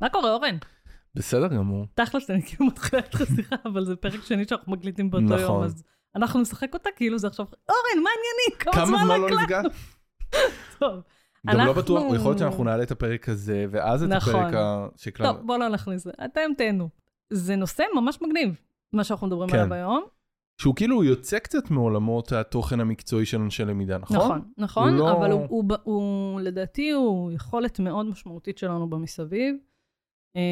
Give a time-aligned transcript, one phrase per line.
[0.00, 0.56] מה קורה, אורן?
[1.14, 1.86] בסדר גמור.
[1.94, 5.38] תכלס, אני כאילו מתחילה איתך שיחה, אבל זה פרק שני שאנחנו מקליטים באותו נכון.
[5.40, 5.84] יום, אז
[6.16, 8.58] אנחנו נשחק אותה כאילו זה עכשיו, אורן, מה העניינים?
[8.58, 9.60] כמה כמה זמן לא הקלטנו?" נפגע?
[10.78, 11.00] טוב.
[11.46, 14.34] גם לא אנחנו- בטוח, יכול להיות שאנחנו נעלה את הפרק הזה, ואז את נכון.
[14.34, 14.86] הפרק ה-.
[15.22, 16.12] טוב, בוא לא נכניס לזה.
[16.24, 16.88] אתם תהנו.
[17.30, 18.54] זה נושא ממש מגניב,
[18.92, 19.58] מה שאנחנו מדברים כן.
[19.58, 20.04] עליו היום.
[20.60, 24.16] שהוא כאילו יוצא קצת מעולמות התוכן המקצועי של אנשי למידה, נכון?
[24.18, 28.90] נכון, נכון, הוא לא- אבל הוא, הוא, ב- הוא, לדעתי, הוא יכולת מאוד משמעותית שלנו
[28.90, 29.56] במסביב.
[30.36, 30.42] אה,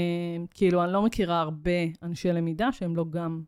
[0.51, 1.71] כאילו, אני לא מכירה הרבה
[2.03, 3.43] אנשי למידה שהם לא גם,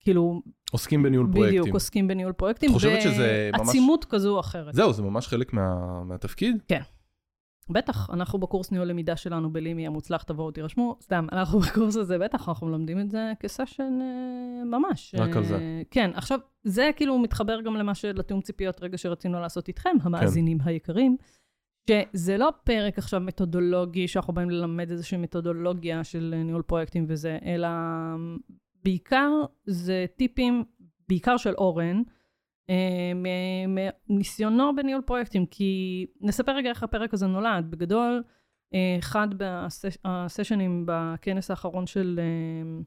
[0.00, 0.42] כאילו,
[0.72, 1.72] עוסקים בניהול בדיוק, פרויקטים.
[1.72, 2.70] עוסקים בניהול פרויקטים.
[2.70, 4.74] את חושבת שזה ממש- בעצימות כזו או אחרת.
[4.74, 6.62] זהו, זה ממש חלק מה- מהתפקיד?
[7.70, 10.96] בטח, אנחנו בקורס ניהול למידה שלנו בלימי המוצלח, תבואו תירשמו.
[11.02, 15.14] סתם, אנחנו בקורס הזה, בטח, אנחנו מלמדים את זה כסשן אה, ממש.
[15.18, 15.54] רק על זה.
[15.54, 19.96] אה, כן, עכשיו, זה כאילו מתחבר גם למה של לתיאום ציפיות רגע שרצינו לעשות איתכם,
[20.02, 21.16] המאזינים היקרים,
[21.88, 27.68] שזה לא פרק עכשיו מתודולוגי, שאנחנו באים ללמד איזושהי מתודולוגיה של ניהול פרויקטים וזה, אלא
[28.84, 29.30] בעיקר
[29.66, 30.64] זה טיפים,
[31.08, 32.02] בעיקר של אורן,
[32.70, 33.12] אה,
[34.08, 37.70] מניסיונו בניהול פרויקטים, כי נספר רגע איך הפרק הזה נולד.
[37.70, 38.22] בגדול,
[38.74, 42.80] אה, אחד הסש, הסשנים בכנס האחרון של, אה,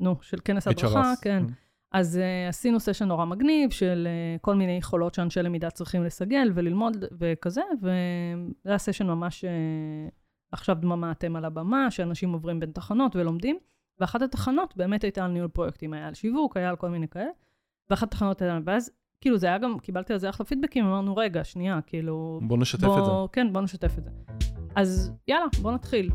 [0.00, 1.12] נו, של כנס הדרכה.
[1.22, 1.42] כן.
[1.94, 6.52] אז uh, עשינו סשן נורא מגניב של uh, כל מיני יכולות שאנשי למידה צריכים לסגל
[6.54, 7.90] וללמוד וכזה, וזה
[8.64, 10.10] היה סשן ממש, uh,
[10.52, 13.58] עכשיו דממה אתם על הבמה, שאנשים עוברים בין תחנות ולומדים,
[14.00, 17.30] ואחת התחנות באמת הייתה על ניהול פרויקטים, היה על שיווק, היה על כל מיני כאלה,
[17.90, 21.44] ואחת התחנות הייתה, ואז כאילו זה היה גם, קיבלתי על זה אחלה פידבקים, אמרנו, רגע,
[21.44, 22.40] שנייה, כאילו...
[22.42, 23.10] בוא נשתף את זה.
[23.32, 24.10] כן, בוא נשתף את זה.
[24.76, 26.10] אז יאללה, בוא נתחיל.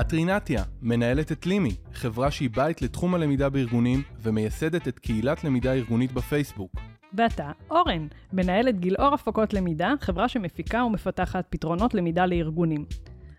[0.00, 5.72] את רינתיה, מנהלת את לימי, חברה שהיא בית לתחום הלמידה בארגונים ומייסדת את קהילת למידה
[5.72, 6.72] ארגונית בפייסבוק.
[7.12, 12.84] ואתה, אורן, מנהלת גילאור הפקות למידה, חברה שמפיקה ומפתחת פתרונות למידה לארגונים.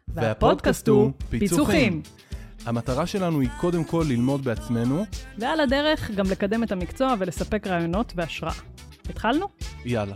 [0.08, 2.02] והפודקאסט הוא פיצוחים.
[2.66, 5.06] המטרה שלנו היא קודם כל ללמוד בעצמנו,
[5.38, 8.54] ועל הדרך גם לקדם את המקצוע ולספק רעיונות והשראה.
[9.10, 9.48] התחלנו?
[9.86, 10.16] יאללה.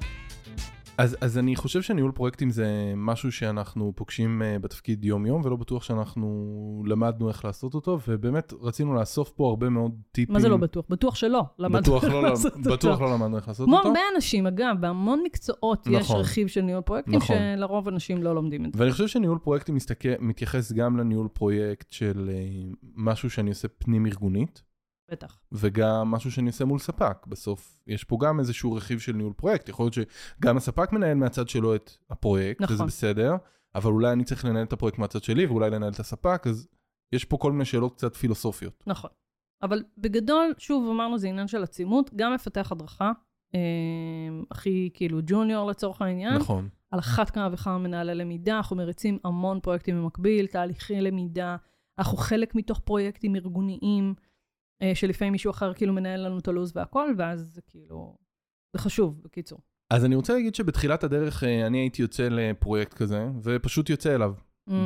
[0.99, 5.83] אז, אז אני חושב שניהול פרויקטים זה משהו שאנחנו פוגשים uh, בתפקיד יום-יום, ולא בטוח
[5.83, 10.33] שאנחנו למדנו איך לעשות אותו, ובאמת רצינו לאסוף פה הרבה מאוד טיפים.
[10.33, 10.85] מה זה לא בטוח?
[10.89, 11.43] בטוח שלא.
[11.59, 12.69] למדנו בטוח איך לא, לעשות אותו.
[12.69, 13.87] בטוח לא למדנו איך לעשות כמו אותו.
[13.87, 16.19] הרבה אנשים, אגב, בהמון מקצועות יש נכון.
[16.19, 17.35] רכיב של ניהול פרויקטים, נכון.
[17.55, 18.79] שלרוב אנשים לא לומדים את זה.
[18.79, 24.63] ואני חושב שניהול פרויקטים מסתכל, מתייחס גם לניהול פרויקט של uh, משהו שאני עושה פנים-ארגונית,
[25.11, 25.39] בטח.
[25.51, 27.25] וגם משהו שאני עושה מול ספק.
[27.27, 29.69] בסוף יש פה גם איזשהו רכיב של ניהול פרויקט.
[29.69, 32.75] יכול להיות שגם הספק מנהל מהצד שלו את הפרויקט, נכון.
[32.75, 33.35] וזה בסדר,
[33.75, 36.67] אבל אולי אני צריך לנהל את הפרויקט מהצד שלי, ואולי לנהל את הספק, אז
[37.11, 38.83] יש פה כל מיני שאלות קצת פילוסופיות.
[38.87, 39.09] נכון.
[39.61, 43.11] אבל בגדול, שוב, אמרנו, זה עניין של עצימות, גם מפתח הדרכה,
[43.55, 43.59] אה,
[44.51, 46.69] הכי כאילו ג'וניור לצורך העניין, נכון.
[46.91, 51.55] על אחת כמה וכמה מנהלי למידה, אנחנו מריצים המון פרויקטים במקביל, תהליכי למידה,
[51.99, 54.13] אנחנו חלק מתוך פרויקטים ארגוניים,
[54.93, 58.17] שלפעמים מישהו אחר כאילו מנהל לנו את הלו"ז והכל, ואז זה כאילו,
[58.73, 59.59] זה חשוב, בקיצור.
[59.89, 64.33] אז אני רוצה להגיד שבתחילת הדרך אה, אני הייתי יוצא לפרויקט כזה, ופשוט יוצא אליו.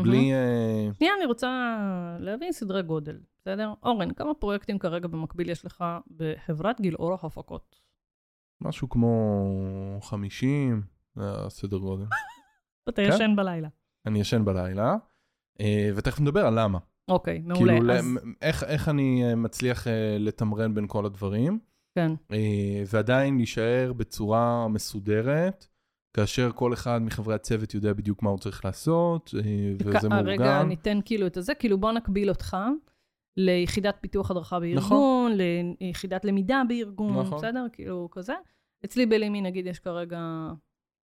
[0.03, 0.33] בלי...
[0.33, 1.77] אה, שנייה, אני רוצה
[2.19, 3.73] להבין סדרי גודל, בסדר?
[3.83, 5.83] אורן, כמה פרויקטים כרגע במקביל יש לך
[6.17, 7.79] בחברת גילאור ההפקות?
[8.61, 10.81] משהו כמו 50,
[11.15, 12.05] זה הסדר גודל.
[12.89, 13.09] אתה כן.
[13.13, 13.69] ישן בלילה.
[14.05, 14.95] אני ישן בלילה,
[15.61, 16.79] אה, ותכף נדבר על למה.
[17.07, 17.73] אוקיי, מעולה.
[17.73, 21.59] כאילו, אז, איך, איך אני אה, מצליח אה, לתמרן בין כל הדברים,
[21.95, 25.67] כן, אה, ועדיין להישאר בצורה מסודרת,
[26.17, 29.41] כאשר כל אחד מחברי הצוות יודע בדיוק מה הוא צריך לעשות, אה,
[29.79, 30.67] וזה כ- רגע, מאורגן.
[30.67, 32.57] ניתן כאילו את הזה, כאילו בוא נקביל אותך
[33.37, 35.31] ליחידת פיתוח הדרכה בארגון, נכון.
[35.81, 37.37] ליחידת למידה בארגון, נכון.
[37.37, 37.65] בסדר?
[37.73, 38.33] כאילו כזה.
[38.85, 40.19] אצלי בלימי, נגיד, יש כרגע...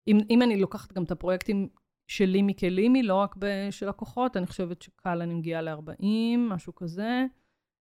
[0.08, 1.68] אם, אם אני לוקחת גם את הפרויקטים
[2.06, 3.34] של לימי כלימי, לא רק
[3.70, 6.04] של לקוחות, אני חושבת שקל אני מגיעה ל-40,
[6.38, 7.24] משהו כזה.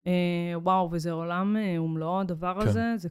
[0.08, 2.68] אה, וואו, וזה עולם אה, ומלואו הדבר כן.
[2.68, 2.98] הזה.
[2.98, 3.10] זה,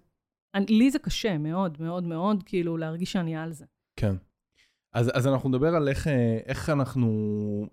[0.55, 3.65] אני, לי זה קשה מאוד, מאוד מאוד, כאילו, להרגיש שאני על זה.
[3.97, 4.15] כן.
[4.95, 7.11] אז, אז אנחנו נדבר על איך, אה, איך, אנחנו,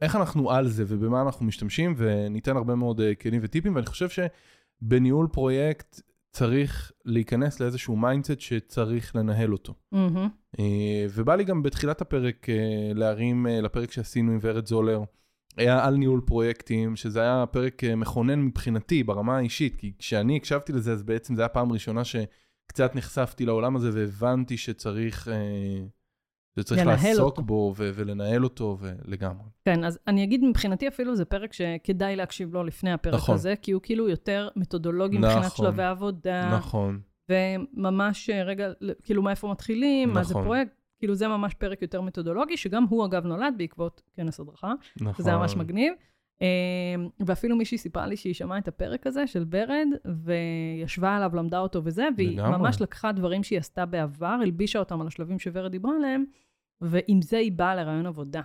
[0.01, 4.07] איך אנחנו על זה ובמה אנחנו משתמשים, וניתן הרבה מאוד אה, כלים וטיפים, ואני חושב
[4.09, 9.73] שבניהול פרויקט צריך להיכנס לאיזשהו mindset שצריך לנהל אותו.
[9.91, 10.29] מהמם.
[10.59, 15.03] אה, ובא לי גם בתחילת הפרק אה, להרים אה, לפרק שעשינו עם ורד זולר,
[15.57, 20.73] היה על ניהול פרויקטים, שזה היה פרק אה, מכונן מבחינתי ברמה האישית, כי כשאני הקשבתי
[20.73, 25.83] לזה, אז בעצם זו הייתה פעם ראשונה שקצת נחשפתי לעולם הזה והבנתי שצריך, אה,
[26.59, 27.41] שצריך לעסוק אותו.
[27.41, 29.49] בו ו- ולנהל אותו ולגמרי.
[29.65, 33.35] כן, אז אני אגיד מבחינתי אפילו זה פרק שכדאי להקשיב לו לפני הפרק נכון.
[33.35, 35.29] הזה, כי הוא כאילו יותר מתודולוגי נכון.
[35.29, 36.99] מבחינת שלבי עבודה, נכון,
[37.29, 38.71] וממש אה, רגע,
[39.03, 40.43] כאילו מאיפה מתחילים, מה זה נכון.
[40.43, 45.13] פרויקט, כאילו זה ממש פרק יותר מתודולוגי, שגם הוא אגב נולד בעקבות כנס הדרכה, נכון.
[45.13, 45.93] שזה ממש מגניב.
[46.41, 46.45] אמ,
[47.19, 49.87] ואפילו מישהי סיפרה לי שהיא שמעה את הפרק הזה של ברד,
[50.23, 52.57] וישבה עליו, למדה אותו וזה, והיא לגמרי.
[52.57, 56.25] ממש לקחה דברים שהיא עשתה בעבר, הלבישה אותם על השלבים שוורד דיברה עליהם,
[56.81, 58.41] ועם זה היא באה לרעיון עבודה.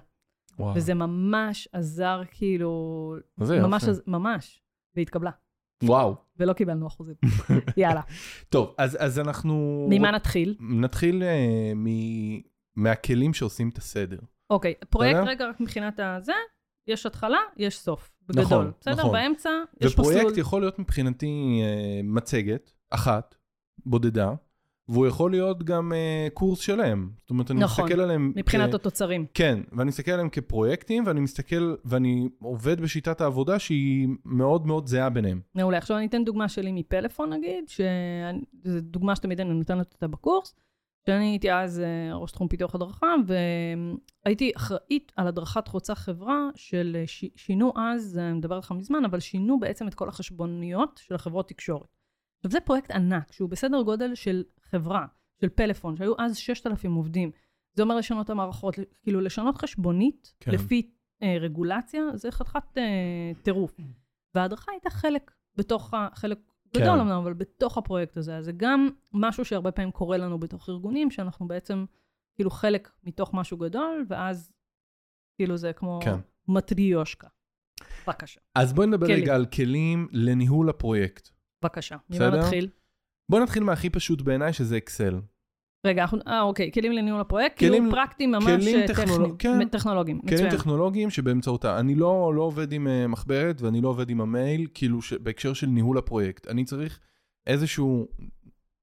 [0.59, 0.75] וואו.
[0.77, 3.91] וזה ממש עזר, כאילו, זה ממש, יופי.
[3.93, 4.63] עז- ממש,
[4.97, 5.31] והתקבלה.
[5.83, 6.15] וואו.
[6.37, 7.15] ולא קיבלנו אחוזים.
[7.77, 8.01] יאללה.
[8.49, 9.87] טוב, אז, אז אנחנו...
[9.91, 10.57] ממה נתחיל?
[10.61, 11.87] נתחיל אה, מ...
[12.77, 14.19] מהכלים שעושים את הסדר.
[14.51, 15.29] אוקיי, פרויקט בסדר?
[15.31, 16.33] רגע רק מבחינת הזה,
[16.89, 18.11] יש התחלה, יש סוף.
[18.29, 18.45] בגדול.
[18.45, 18.95] נכון, בסדר?
[18.95, 19.13] נכון.
[19.13, 19.51] באמצע,
[19.81, 20.17] יש מסלול.
[20.17, 23.35] ופרויקט יכול להיות מבחינתי אה, מצגת, אחת,
[23.87, 24.33] בודדה,
[24.89, 27.11] והוא יכול להיות גם אה, קורס שלם.
[27.21, 28.33] זאת אומרת, אני נכון, מסתכל עליהם...
[28.37, 28.75] מבחינת כ...
[28.75, 29.27] התוצרים.
[29.35, 35.11] כן, ואני מסתכל עליהם כפרויקטים, ואני מסתכל, ואני עובד בשיטת העבודה שהיא מאוד מאוד זהה
[35.11, 35.41] ביניהם.
[35.55, 35.79] מעולה.
[35.79, 40.55] עכשיו אני אתן דוגמה שלי מפלאפון נגיד, שזו דוגמה שתמיד אני נותנת אותה בקורס,
[41.07, 46.97] שאני הייתי אז אה, ראש תחום פיתוח הדרכה, והייתי אחראית על הדרכת חוצה חברה של
[47.01, 47.25] אה, ש...
[47.37, 51.89] שינו אז, אני מדבר איתך מזמן, אבל שינו בעצם את כל החשבוניות של החברות תקשורת.
[52.39, 55.07] עכשיו זה פרויקט ענק, שהוא בסדר גודל של חברה,
[55.41, 57.31] של פלאפון, שהיו אז 6,000 עובדים.
[57.75, 60.51] זה אומר לשנות את המערכות, כאילו לשנות חשבונית כן.
[60.51, 60.57] כן.
[60.57, 60.91] לפי
[61.23, 63.77] אה, רגולציה, זה חתיכת אה, טירוף.
[64.35, 65.95] וההדרכה הייתה חלק בתוך.
[66.15, 66.54] חלק כן.
[66.77, 68.37] גדול אמנם, אבל בתוך הפרויקט הזה.
[68.37, 71.85] אז זה גם משהו שהרבה פעמים קורה לנו בתוך ארגונים, שאנחנו בעצם
[72.35, 74.53] כאילו חלק מתוך משהו גדול, ואז
[75.37, 76.17] כאילו זה כמו כן.
[76.49, 77.29] מטריושקה.
[78.07, 79.23] בבקשה, אז בואי נדבר כלים.
[79.23, 81.29] רגע על כלים לניהול הפרויקט.
[81.63, 81.97] בבקשה.
[82.11, 82.31] ממה?
[82.31, 82.69] נתחיל?
[83.29, 85.21] בואי נתחיל מהכי פשוט בעיניי, שזה אקסל.
[85.85, 89.69] רגע, אנחנו, אה, אוקיי, כלים לניהול הפרויקט, כלים- כאילו פרקטיים ממש כלים אה, טכנולוג- כן.
[89.69, 90.51] טכנולוגיים, כלים מצוין.
[90.51, 95.03] טכנולוגיים שבאמצעותה, אני לא, לא עובד עם uh, מחברת ואני לא עובד עם המייל, כאילו
[95.03, 96.49] ש, בהקשר של ניהול הפרויקט.
[96.49, 96.99] אני צריך
[97.47, 98.09] איזשהו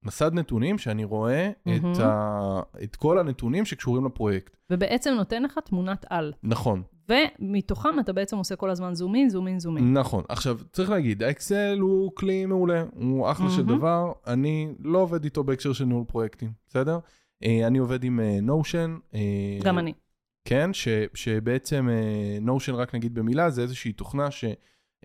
[0.03, 2.01] מסד נתונים שאני רואה את, מהמם.
[2.01, 4.57] ה, את כל הנתונים שקשורים לפרויקט.
[4.69, 9.47] ובעצם נותן לך תמונת על, נכון, ומתוכם אתה בעצם עושה כל הזמן zoom in, zoom
[9.47, 9.97] in, zoom in.
[9.97, 10.23] נכון.
[10.29, 13.77] עכשיו, צריך להגיד, האקסל הוא כלי מעולה, הוא אחלה של מהמם.
[13.77, 16.99] דבר, אני לא עובד איתו בהקשר של ניהול פרויקטים, בסדר?
[17.43, 18.97] אה, אני עובד עם Notion.
[19.63, 19.93] גם אני.
[20.45, 21.89] כן, ש, שבעצם
[22.41, 24.27] Notion, רק נגיד במילה, זה איזושהי תוכנה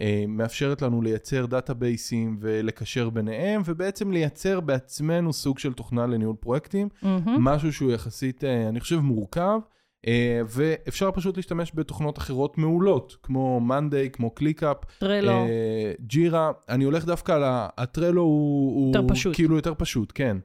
[0.00, 7.44] שמאפשרת לנו לייצר דאטאבייסים ולקשר ביניהם, ובעצם לייצר בעצמנו סוג של תוכנה לניהול פרויקטים, מהמם.
[7.44, 9.58] משהו שהוא יחסית, אה, אני חושב, מורכב,
[10.06, 16.84] אה, ואפשר פשוט להשתמש בתוכנות אחרות מעולות, כמו Monday, כמו ClickUp, Trello, אה, Jira, אני
[16.84, 19.34] הולך דווקא על ה- ה Trello הוא, יותר הוא פשוט.
[19.34, 20.36] כאילו יותר פשוט, כן.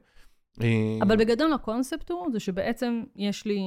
[0.62, 0.68] אה,
[1.02, 3.60] אבל בגדול הקונספט הוא, זה שבעצם יש לי,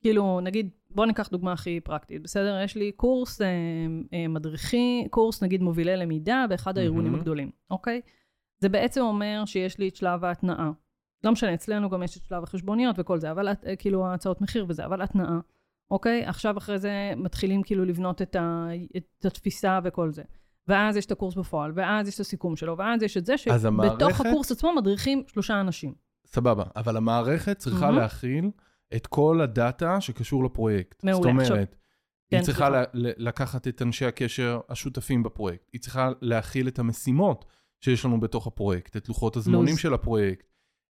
[0.00, 2.60] כאילו, נגיד, בוא ניקח דוגמה הכי פרקטית, בסדר?
[2.64, 3.46] יש לי קורס אה,
[4.14, 7.18] אה, מדריכי, קורס נגיד מובילי למידה באחד הארגונים מהמם.
[7.20, 8.00] הגדולים, אוקיי?
[8.60, 10.70] זה בעצם אומר שיש לי את שלב ההתנעה.
[11.24, 14.66] לא משנה, אצלנו גם יש את שלב החשבוניות וכל זה, אבל אה, כאילו ההצעות מחיר
[14.68, 15.38] וזה, אבל התנעה,
[15.90, 16.24] אוקיי?
[16.24, 18.66] עכשיו אחרי זה מתחילים כאילו לבנות את, ה,
[18.96, 20.22] את התפיסה וכל זה.
[20.68, 23.64] ואז יש את הקורס בפועל, ואז יש את הסיכום שלו, ואז יש את זה שבתוך
[23.64, 25.94] המערכת- הקורס עצמו מדריכים שלושה אנשים.
[26.26, 27.98] סבבה, אבל המערכת צריכה מהמם.
[27.98, 28.50] להכיל
[28.96, 31.04] את כל הדאטה שקשור לפרויקט.
[31.04, 31.16] מעולה.
[31.16, 31.66] זאת אומרת, עכשיו- היא
[32.30, 32.68] כן, צריכה.
[32.70, 32.84] ל-
[33.28, 35.68] לקחת את אנשי הקשר השותפים בפרויקט.
[35.72, 37.44] היא צריכה להכיל את המשימות
[37.80, 39.78] שיש לנו בתוך הפרויקט, את לוחות הזמנים לוז.
[39.78, 40.46] של הפרויקט.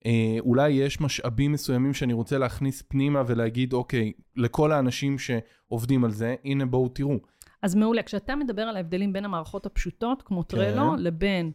[0.06, 6.12] אה, אולי יש משאבים מסוימים שאני רוצה להכניס פנימה ולהגיד, אוקיי, לכל האנשים שעובדים על
[6.12, 7.18] זה, הנה בואו תראו.
[7.62, 11.52] אז מעולה, כשאתה מדבר על ההבדלים בין המערכות הפשוטות, כמו Trello, לבין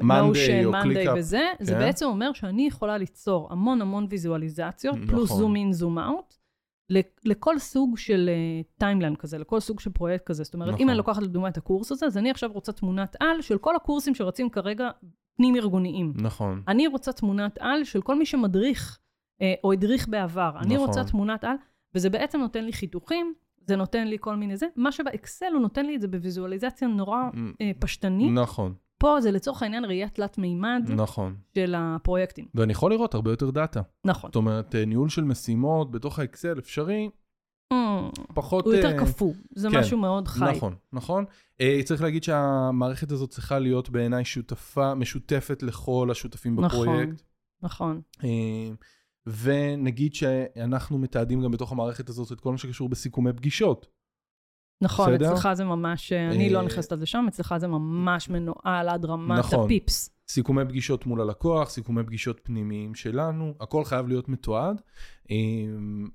[0.00, 1.18] Monday Notion, או Monday ClickUp.
[1.18, 1.78] וזה, זה כן.
[1.78, 5.38] בעצם אומר שאני יכולה ליצור המון המון ויזואליזציות, פלוס נכון.
[5.38, 6.34] zoom in, zoom out,
[7.24, 8.30] לכל סוג של
[8.78, 10.44] timeline כזה, לכל סוג של פרויקט כזה.
[10.44, 10.82] זאת אומרת, נכון.
[10.82, 13.76] אם אני לוקחת לדוגמה את הקורס הזה, אז אני עכשיו רוצה תמונת על של כל
[13.76, 14.90] הקורסים שרצים כרגע
[15.36, 16.12] פנים-ארגוניים.
[16.16, 16.62] נכון.
[16.68, 18.98] אני רוצה תמונת על של כל מי שמדריך
[19.42, 20.50] אה, או הדריך בעבר.
[20.60, 20.86] אני נכון.
[20.86, 21.56] רוצה תמונת על,
[21.94, 23.34] וזה בעצם נותן לי חיתוכים,
[23.66, 24.66] זה נותן לי כל מיני זה.
[24.76, 27.22] מה שבאקסל הוא נותן לי את זה בוויזואליזציה נורא
[27.60, 28.32] אה, פשטנית.
[28.32, 31.36] נכון, פה זה לצורך העניין ראייה תלת מימד נכון.
[31.54, 32.44] של הפרויקטים.
[32.54, 33.80] ואני יכול לראות הרבה יותר דאטה.
[34.04, 34.28] נכון.
[34.28, 37.08] זאת אומרת, אה, ניהול של משימות בתוך האקסל אפשרי,
[37.72, 38.64] Mm, פחות...
[38.64, 39.78] הוא יותר אה, קפוא, זה כן.
[39.78, 40.44] משהו מאוד חי.
[40.56, 41.24] נכון, נכון.
[41.60, 46.88] אה, צריך להגיד שהמערכת הזאת צריכה להיות בעיניי שותפה, משותפת לכל השותפים נכון.
[46.88, 47.22] בפרויקט.
[47.62, 48.00] נכון.
[48.24, 48.70] אה,
[49.26, 53.86] ונגיד שאנחנו מתעדים גם בתוך המערכת הזאת את כל מה שקשור בסיכומי פגישות.
[54.80, 55.32] נכון, בסדר?
[55.32, 59.38] אצלך זה ממש, אני לא אה, נכנסת לזה שם, אצלך זה ממש מנוהל עד רמת
[59.38, 59.64] נכון.
[59.64, 60.10] הפיפס.
[60.28, 64.80] סיכומי פגישות מול הלקוח, סיכומי פגישות פנימיים שלנו, הכל חייב להיות מתועד.
[65.30, 65.36] אה,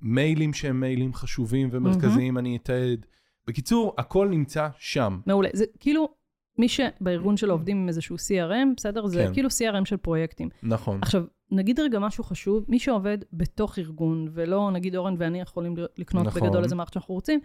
[0.02, 3.06] מיילים שהם מיילים חשובים ומרכזיים, אני אתעד.
[3.48, 5.20] בקיצור, הכל נמצא שם.
[5.26, 5.50] מעולה.
[5.54, 6.10] זה כאילו,
[6.58, 9.08] מי שבארגון שלו עובדים עם איזשהו CRM, בסדר?
[9.08, 9.34] זה כן.
[9.34, 10.50] כאילו CRM של פרויקטים.
[10.64, 11.00] נכון.
[11.02, 16.26] עכשיו, נגיד רגע משהו חשוב, מי שעובד בתוך ארגון, ולא נגיד אורן ואני יכולים לקנות
[16.26, 16.42] נכון.
[16.42, 17.40] בגדול איזה מערכת שאנחנו רוצים,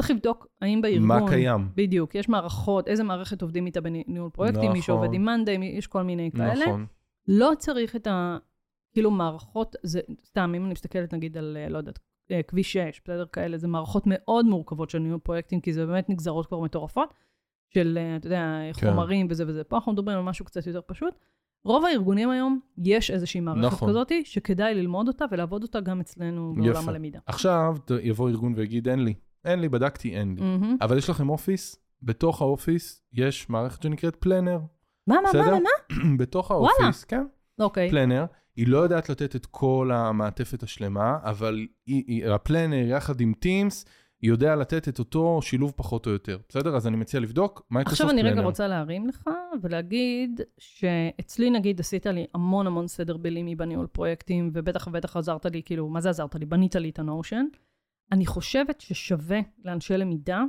[0.00, 1.08] צריך לבדוק האם בארגון...
[1.08, 1.68] מה קיים.
[1.74, 4.72] בדיוק, יש מערכות, איזה מערכת עובדים איתה בניהול פרויקטים, נכון.
[4.72, 6.66] מי שעובד עם מאנדיי, יש כל מיני כאלה.
[6.66, 6.86] נכון.
[7.28, 8.38] לא צריך את ה...
[8.92, 11.98] כאילו מערכות, זה סתם, אם אני מסתכלת נגיד על, אה, לא יודעת,
[12.30, 16.08] אה, כביש 6, בסדר, כאלה, זה מערכות מאוד מורכבות של ניהול פרויקטים, כי זה באמת
[16.08, 17.14] נגזרות כבר מטורפות,
[17.74, 18.90] של, אה, אתה יודע, כן.
[18.90, 19.64] חומרים וזה וזה.
[19.64, 21.14] פה אנחנו מדברים על משהו קצת יותר פשוט.
[21.64, 23.88] רוב הארגונים היום, יש איזושהי מערכת נכון.
[23.88, 26.90] כזאת, שכדאי ללמוד אותה ולעבוד אותה גם אצלנו בעולם יפה.
[26.90, 27.18] הלמידה.
[27.26, 29.14] עכשיו יבוא ארגון ויגיד, אין לי.
[29.44, 30.40] אין לי, בדקתי, אין לי.
[30.40, 30.76] מהמם.
[30.80, 34.58] אבל יש לכם אופיס, בתוך האופיס יש מערכת שנקראת פלנר.
[35.06, 35.54] מה, מה, בסדר?
[35.54, 36.16] מה, מה?
[36.20, 37.24] בתוך האופיס, כן,
[37.60, 37.90] אוקיי.
[37.90, 38.24] Planner.
[38.56, 43.32] היא לא יודעת לתת את כל המעטפת השלמה, אבל היא, היא, ה Planner יחד עם
[43.38, 43.84] Teams,
[44.22, 46.38] יודע לתת את אותו שילוב פחות או יותר.
[46.48, 46.76] בסדר?
[46.76, 48.20] אז אני מציע לבדוק מיקרוסופט עכשיו Planner.
[48.20, 49.30] אני רגע רוצה להרים לך
[49.62, 55.62] ולהגיד שאצלי נגיד עשית לי המון המון סדר בלימי בניהול פרויקטים, ובטח ובטח עזרת לי,
[55.62, 56.46] כאילו, מה זה עזרת לי?
[56.46, 57.44] בנית לי את ה Notion.
[58.12, 60.42] אני חושבת ששווה לאנשי למידה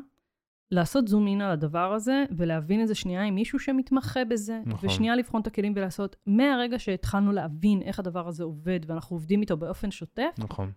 [0.71, 4.89] לעשות zoom in על הדבר הזה, ולהבין איזה שנייה עם מישהו שמתמחה בזה, נכון.
[4.89, 9.57] ושנייה לבחון את הכלים ולעשות, מהרגע שהתחלנו להבין איך הדבר הזה עובד, ואנחנו עובדים איתו
[9.57, 10.71] באופן שוטף, נכון.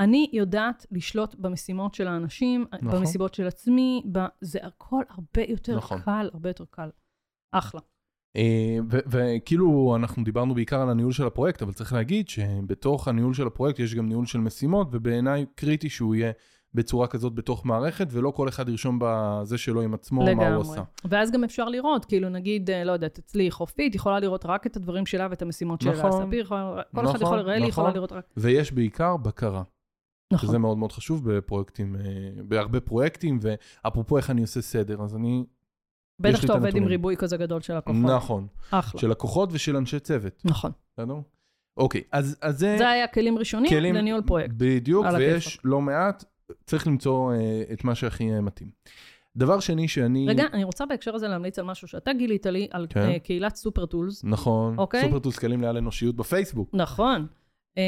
[0.00, 3.00] אני יודעת לשלוט במשימות של האנשים, נכון.
[3.00, 4.18] במסיבות של עצמי, ב...
[4.40, 6.00] זה הכל הרבה יותר נכון.
[6.00, 6.90] קל, הרבה יותר קל.
[7.52, 7.80] אחלה.
[8.36, 13.46] אה, וכאילו אנחנו דיברנו בעיקר על הניהול של הפרויקט, אבל צריך להגיד שבתוך הניהול של
[13.46, 16.32] הפרויקט יש גם ניהול של משימות, ובעיניי קריטי שהוא יהיה
[16.74, 20.82] בצורה כזאת בתוך מערכת, ולא כל אחד ירשום בזה שלו עם עצמו מה הוא עשה.
[21.04, 24.76] ואז גם אפשר לראות, כאילו נגיד, אה, לא יודעת, אצלי חופית יכולה לראות רק את
[24.76, 25.92] הדברים שלה ואת המשימות שלה.
[25.92, 26.26] נכון.
[26.26, 26.54] ספיר, כל
[26.92, 27.96] אחד נכון, יכול, רלי יכולה נכון.
[27.96, 28.24] לראות רק...
[28.36, 29.62] ויש בעיקר בקרה,
[30.32, 30.48] נכון.
[30.48, 32.00] שזה מאוד מאוד חשוב בפרויקטים, אה,
[32.44, 35.44] בהרבה פרויקטים, ואפרופו איך אני עושה סדר, אז אני...
[36.20, 36.84] בטח שאתה את עובד עם.
[36.84, 38.02] ריבוי כזה גדול של לקוחות.
[38.02, 39.00] נכון, אחלה.
[39.00, 40.70] של לקוחות ושל אנשי צוות, נכון.
[40.92, 41.14] בסדר?
[41.76, 42.74] אוקיי, אז, אז זה...
[42.78, 44.54] זה היה כלים ראשונים כלים- לניהול פרויקט.
[44.56, 45.64] בדיוק, ויש הכיפאק.
[45.64, 46.24] לא מעט,
[46.66, 48.68] צריך למצוא אה, את מה שהכי אה, מתאים.
[49.36, 50.26] דבר שני שאני...
[50.28, 53.00] רגע, אני רוצה בהקשר הזה להמליץ על משהו שאתה גילית לי, על כן.
[53.00, 54.24] אה, קהילת סופר טולס.
[54.24, 55.02] נכון, אוקיי.
[55.04, 56.70] סופרטוס כלים לעל אנושיות בפייסבוק.
[56.72, 57.26] נכון.
[57.76, 57.82] אמ,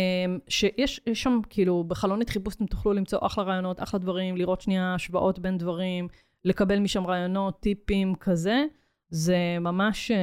[0.49, 4.95] שיש יש שם, כאילו, בחלונית חיפוש אתם תוכלו למצוא אחלה רעיונות, אחלה דברים, לראות שנייה
[4.95, 6.09] השוואות בין דברים,
[6.45, 8.65] לקבל משם רעיונות, טיפים, כזה.
[9.09, 10.17] זה ממש אה,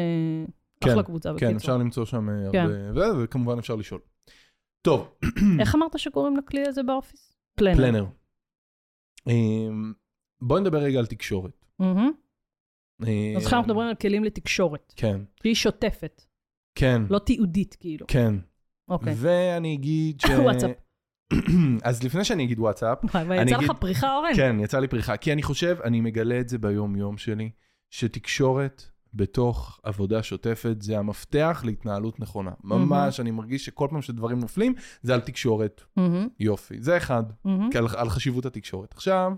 [0.83, 1.55] כן, אחלה קבוצה, כן, בקיצור.
[1.57, 2.65] אפשר למצוא שם אה, כן.
[2.87, 4.01] הרבה, ו- וכמובן אפשר לשאול.
[4.81, 5.15] טוב,
[5.61, 7.35] איך אמרת שקוראים לכלי הזה באופיס?
[7.55, 7.77] פלנר.
[7.77, 8.05] פלנר.
[9.27, 9.93] אמ,
[10.41, 11.65] בואי נדבר רגע על תקשורת.
[11.81, 11.87] אה,
[13.37, 16.21] אז עכשיו אנחנו מדברים על כלים לתקשורת, כן, שהיא שוטפת,
[16.75, 18.05] כן, לא תיעודית, כאילו.
[18.07, 18.35] כן.
[18.87, 19.13] אוקיי.
[19.17, 20.29] ואני אגיד ש...
[20.29, 20.71] וואטסאפ.
[21.83, 24.35] אז לפני שאני אגיד וואטסאפ, וואי, ויצא לך פריחה, אורן?
[24.35, 25.17] כן, יצא לי פריחה.
[25.17, 27.49] כי אני חושב, אני מגלה את זה ביום-יום שלי,
[27.89, 28.83] שתקשורת
[29.13, 32.51] בתוך עבודה שוטפת זה המפתח להתנהלות נכונה.
[32.63, 35.83] ממש, אני מרגיש שכל פעם שדברים נופלים, זה על תקשורת.
[36.39, 36.81] יופי.
[36.81, 37.23] זה אחד,
[37.97, 38.93] על חשיבות התקשורת.
[38.93, 39.31] עכשיו,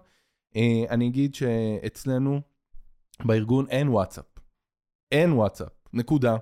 [0.55, 2.41] אה, אני אגיד שאצלנו
[3.25, 4.25] בארגון אין וואטסאפ.
[5.11, 6.37] אין וואטסאפ, נקודה.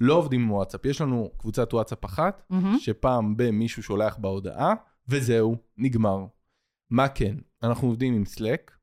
[0.00, 0.84] לא עובדים עם וואטסאפ.
[0.84, 2.78] יש לנו קבוצת וואטסאפ אחת, מהמם.
[2.78, 4.74] שפעם במישהו שולח בהודעה,
[5.08, 6.26] וזהו, נגמר.
[6.90, 7.36] מה כן?
[7.62, 8.78] אנחנו עובדים עם Slack,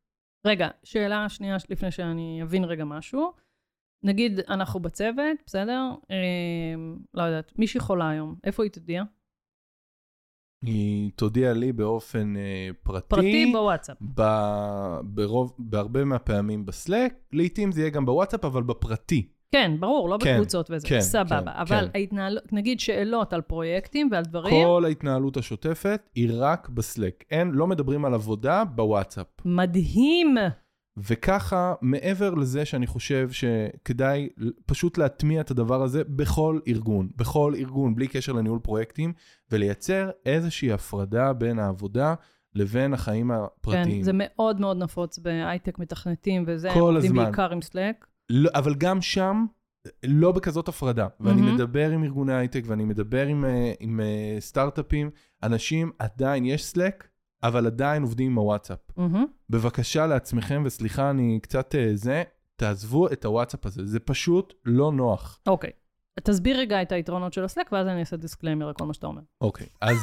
[0.45, 3.33] רגע, שאלה שנייה לפני שאני אבין רגע משהו.
[4.03, 5.91] נגיד, אנחנו בצוות, בסדר?
[6.11, 6.75] אה,
[7.13, 9.03] לא יודעת, מישהי חולה היום, איפה היא תודיע?
[10.65, 13.97] היא תודיע לי באופן אה, פרטי, פרטי בוואטסאפ.
[14.15, 14.21] ב,
[15.03, 19.29] ברוב, בהרבה מהפעמים בסלק, לעתים זה יהיה גם בוואטסאפ, אבל בפרטי.
[19.51, 20.87] כן, ברור, לא כן, בקבוצות וזה.
[20.87, 21.41] כן, סבבה.
[21.41, 21.91] כן, אבל כן.
[21.95, 27.23] ההתנהלות, נגיד שאלות על פרויקטים ועל דברים, כל ההתנהלות השוטפת היא רק בסלק.
[27.31, 29.27] אין, לא מדברים על עבודה בוואטסאפ.
[29.45, 30.37] מדהים.
[30.97, 34.29] וככה, מעבר לזה שאני חושב שכדאי
[34.65, 39.13] פשוט להטמיע את הדבר הזה בכל ארגון, בכל ארגון, בלי קשר לניהול פרויקטים,
[39.51, 42.13] ולייצר איזושהי הפרדה בין העבודה
[42.55, 43.97] לבין החיים הפרטיים.
[43.97, 47.23] כן, זה מאוד מאוד נפוץ בהייטק מתכנתים וזה, כל עובדים הזמן.
[47.23, 48.07] בעיקר עם Slack.
[48.29, 49.45] לא, אבל גם שם,
[50.03, 51.07] לא בכזאת הפרדה.
[51.19, 51.55] ואני מהמם.
[51.55, 55.09] מדבר עם ארגוני הייטק ואני מדבר עם, אה, עם אה, סטארט-אפים,
[55.43, 57.07] אנשים עדיין, יש Slack,
[57.43, 58.79] אבל עדיין עובדים עם הוואטסאפ.
[58.97, 59.25] מהמם.
[59.49, 62.23] בבקשה לעצמכם, וסליחה, אני קצת אה, זה,
[62.55, 65.39] תעזבו את הוואטסאפ הזה, זה פשוט לא נוח.
[65.47, 65.69] אוקיי.
[66.23, 69.21] תסביר רגע את היתרונות של ה Slack, ואז אני אעשה disclaimer לכל מה שאתה אומר.
[69.41, 69.99] אוקיי, אז, ה-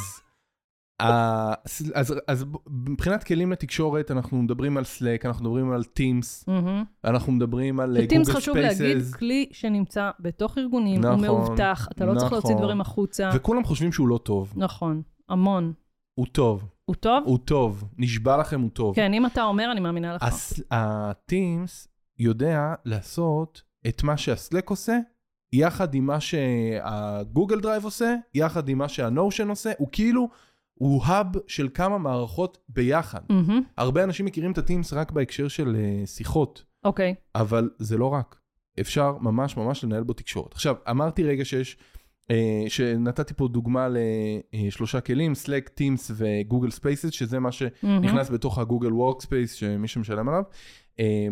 [1.05, 6.85] אז, אז מבחינת כלים לתקשורת, אנחנו מדברים על Slack, אנחנו מדברים על Teams, מהמם.
[7.05, 11.23] אנחנו מדברים על אה, ו Teams גוגל חשוב להגיד, כלי שנמצא בתוך ארגונים, נכון, הוא
[11.23, 12.63] מאובטח, אתה לא צריך להוציא נכון.
[12.63, 13.31] דברים החוצה.
[13.35, 14.53] וכולם חושבים שהוא לא טוב.
[14.57, 15.73] נכון, המון.
[16.15, 17.25] הוא טוב, הוא טוב?
[17.27, 18.95] הוא טוב, נשבע לכם, הוא טוב.
[18.97, 20.25] כן, אם אתה אומר, אני מאמינה לך.
[20.71, 24.99] ה Teams יודע לעשות את מה שה Slack עושה,
[25.53, 30.29] יחד עם מה שה Google Drive עושה, יחד עם מה שה Notion עושה, הוא כאילו,
[30.83, 33.21] הוא hub של כמה מערכות ביחד.
[33.29, 33.63] מהמם.
[33.77, 37.15] הרבה אנשים מכירים את ה Teams רק בהקשר של אה, שיחות, אוקיי.
[37.35, 38.41] אבל זה לא רק.
[38.81, 40.53] אפשר ממש ממש לנהל בו תקשורת.
[40.53, 41.77] עכשיו, אמרתי רגע שיש,
[42.31, 43.89] אה, שנתתי פה דוגמה
[44.53, 47.53] לשלושה כלים, Slack, Teams ו Google Spaces, שזה מה.
[47.53, 50.43] שנכנס בתוך ה Google Workspace, שמי שמשלם עליו.
[51.01, 51.29] אה,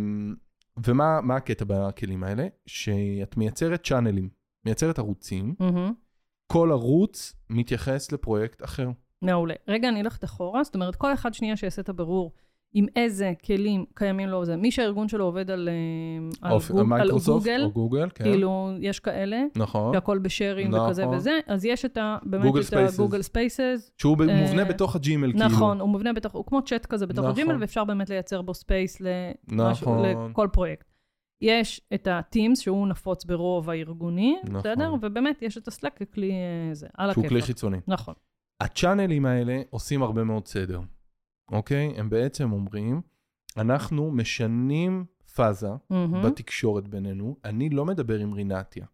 [0.87, 2.47] ומה מה הקטע בכלים האלה?
[2.66, 4.28] שאת מייצרת צ'אנלים,
[4.64, 5.92] מייצרת ערוצים, מהמם.
[6.47, 8.90] כל ערוץ מתייחס לפרויקט אחר.
[9.23, 9.55] מעולה.
[9.69, 12.33] רגע, אני אלך אחורה, זאת אומרת, כל אחד שנייה שיעשה את הבירור
[12.75, 14.57] עם איזה כלים קיימים לו זה.
[14.57, 18.25] מי שהארגון שלו עובד על, אה, על, אוף- גוג, על גוגל, או גוגל, כן.
[18.25, 19.95] כאילו, יש כאלה, נכון.
[19.95, 20.87] שהכל בשארים נכון.
[20.87, 22.19] וכזה וזה, אז יש את ה...
[22.23, 22.99] באמת גוגל את Spaces.
[23.00, 23.90] ה Google Spaces.
[23.99, 25.47] שהוא אה, מובנה בתוך ה Gmail, כאילו.
[25.47, 27.31] נכון, הוא מובנה בתוך, הוא כמו צ'אט כזה בתוך נכון.
[27.31, 30.31] ה Gmail, ואפשר באמת לייצר בו space למשהו, נכון.
[30.31, 30.87] לכל פרויקט.
[31.43, 34.61] יש את ה-Teams, שהוא נפוץ ברוב הארגונים, נכון.
[34.61, 34.95] בסדר?
[35.03, 37.43] ובאמת, יש את ה-Slack ככלי אה, זה, על שהוא כלי.
[37.43, 37.79] חיצוני.
[37.89, 38.15] נכון.
[38.61, 40.81] הצ'אנלים האלה עושים הרבה מאוד סדר,
[41.52, 41.95] אוקיי?
[41.97, 43.00] הם בעצם אומרים,
[43.57, 46.23] אנחנו משנים פאזה מהמם.
[46.23, 48.87] בתקשורת בינינו, אני לא מדבר עם רינתיה.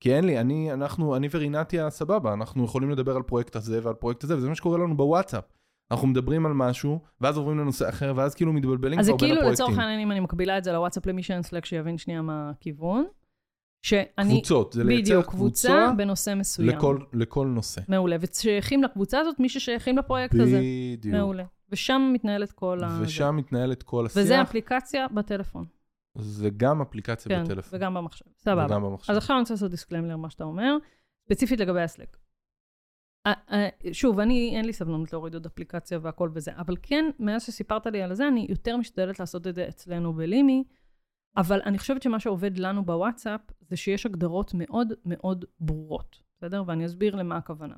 [0.00, 3.94] כי אין לי, אני, אנחנו, אני ורינתיה סבבה, אנחנו יכולים לדבר על פרויקט הזה ועל
[3.94, 5.44] פרויקט הזה, וזה מה שקורה לנו בוואטסאפ.
[5.90, 9.28] אנחנו מדברים על משהו, ואז עוברים לנושא אחר, ואז כאילו מתבלבלים אז זה כבר בין
[9.28, 9.64] כאילו, הפרויקטים.
[9.66, 13.04] לצורך העניין, אם אני מקבילה את זה לוואטסאפ למי שאין Slack, שיבין שנייה מה הכיוון.
[13.82, 16.68] שאני, קבוצות, זה לייצר בדיוק, קבוצה קבוצה בנושא מסוים.
[16.68, 17.80] לכל, לכל נושא.
[17.88, 18.16] מעולה.
[18.20, 20.60] ושייכים לקבוצה הזאת מי ששייכים לפרויקט הזה.
[20.96, 21.14] בדיוק.
[21.14, 21.44] מעולה.
[21.70, 22.98] ושם מתנהלת כל ה...
[23.02, 24.22] ושם מתנהלת כל השיח.
[24.22, 25.64] וזה אפליקציה בטלפון.
[26.18, 27.78] זה גם אפליקציה כן, בטלפון.
[27.78, 28.24] וגם במחשב.
[28.38, 28.66] סבבה.
[28.66, 29.12] וגם במחשב.
[29.12, 30.76] אז עכשיו אני רוצה לעשות disclaimer, מה שאתה אומר,
[31.24, 32.16] ספציפית לגבי ה Slack.
[33.92, 38.02] שוב, אני, אין לי סבלנות להוריד עוד אפליקציה והכל וזה, אבל כן, מאז שסיפרת לי
[38.02, 40.64] על זה, אני יותר משתדלת לעשות את זה אצלנו בלימי,
[41.36, 46.62] אבל אני חושבת שמה שעובד לנו בוואטסאפ, זה שיש הגדרות מאוד מאוד ברורות, בסדר?
[46.66, 47.74] ואני אסביר למה הכוונה.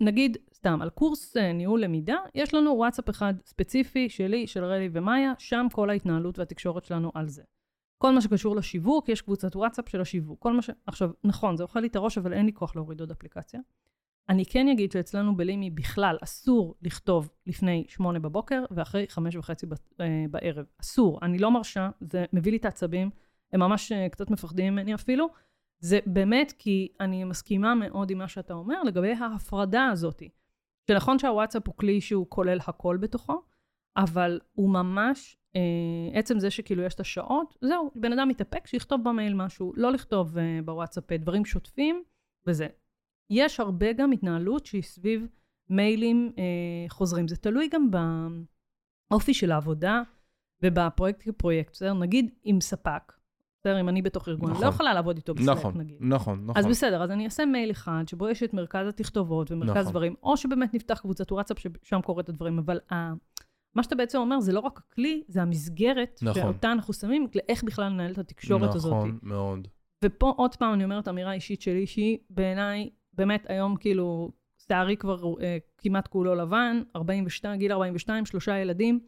[0.00, 4.88] נגיד, סתם, על קורס אה, ניהול למידה, יש לנו וואטסאפ אחד ספציפי, שלי, של רלי
[4.92, 7.42] ומאיה, שם כל ההתנהלות והתקשורת שלנו על זה.
[7.98, 10.42] כל מה שקשור לשיווק, יש קבוצת וואטסאפ של השיווק.
[10.42, 10.70] כל מה ש...
[10.86, 13.60] עכשיו, נכון, זה אוכל לי את הראש, אבל אין לי כוח להוריד עוד אפליקציה.
[14.28, 19.66] אני כן אגיד שאצלנו בלימי בכלל אסור לכתוב לפני שמונה בבוקר ואחרי חמש וחצי
[20.00, 20.64] אה, בערב.
[20.80, 23.10] אסור, אני לא מרשה, זה מביא לי את העצבים,
[23.52, 25.28] הם ממש אה, קצת מפחדים ממני אפילו.
[25.78, 30.22] זה באמת כי אני מסכימה מאוד עם מה שאתה אומר לגבי ההפרדה הזאת.
[30.90, 33.42] שנכון שהוואטסאפ הוא כלי שהוא כולל הכל בתוכו,
[33.96, 39.00] אבל הוא ממש, אה, עצם זה שכאילו יש את השעות, זהו, בן אדם מתאפק שיכתוב
[39.04, 42.02] במייל משהו, לא לכתוב אה, בוואטסאפ דברים שוטפים,
[42.46, 42.66] וזה.
[43.30, 45.26] יש הרבה גם התנהלות שהיא סביב
[45.70, 46.44] מיילים אה,
[46.88, 47.28] חוזרים.
[47.28, 47.90] זה תלוי גם
[49.10, 50.02] באופי של העבודה
[50.62, 51.94] ובפרויקט כפרויקט, בסדר?
[51.94, 53.12] נגיד עם ספק,
[53.60, 53.80] בסדר?
[53.80, 54.68] אם אני בתוך ארגון, אני נכון.
[54.68, 55.96] לא יכולה לעבוד איתו בסלק, נכון, נגיד.
[56.00, 56.56] נכון, נכון.
[56.56, 59.90] אז בסדר, אז אני אעשה מייל אחד, שבו יש את מרכז התכתובות ומרכז נכון.
[59.90, 63.12] דברים, או שבאמת נפתח קבוצת וואטסאפ ששם קורה את הדברים, אבל ה...
[63.74, 66.42] מה שאתה בעצם אומר זה לא רק הכלי, זה המסגרת נכון.
[66.42, 68.92] שאותה אנחנו שמים לאיך בכלל לנהל את התקשורת הזאת.
[68.92, 69.68] נכון, מאוד.
[70.04, 74.30] ופה עוד פעם אני אומרת אמירה אישית שלי, שהיא בעיניי, באמת היום כאילו,
[74.68, 79.00] שערי כבר אה, כמעט כולו לבן, 42, גיל 42, שלושה ילדים.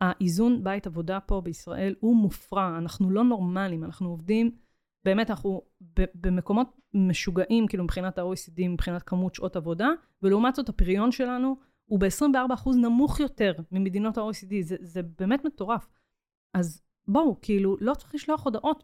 [0.00, 4.50] האיזון בית עבודה פה בישראל הוא מופרע, אנחנו לא נורמלים, אנחנו עובדים,
[5.04, 9.88] באמת אנחנו ב- במקומות משוגעים, כאילו מבחינת ה-OECD, מבחינת כמות שעות עבודה,
[10.22, 15.88] ולעומת זאת הפריון שלנו הוא ב-24% נמוך יותר ממדינות ה-OECD, זה, זה באמת מטורף.
[16.54, 18.82] אז בואו, כאילו, לא צריך לשלוח הודעות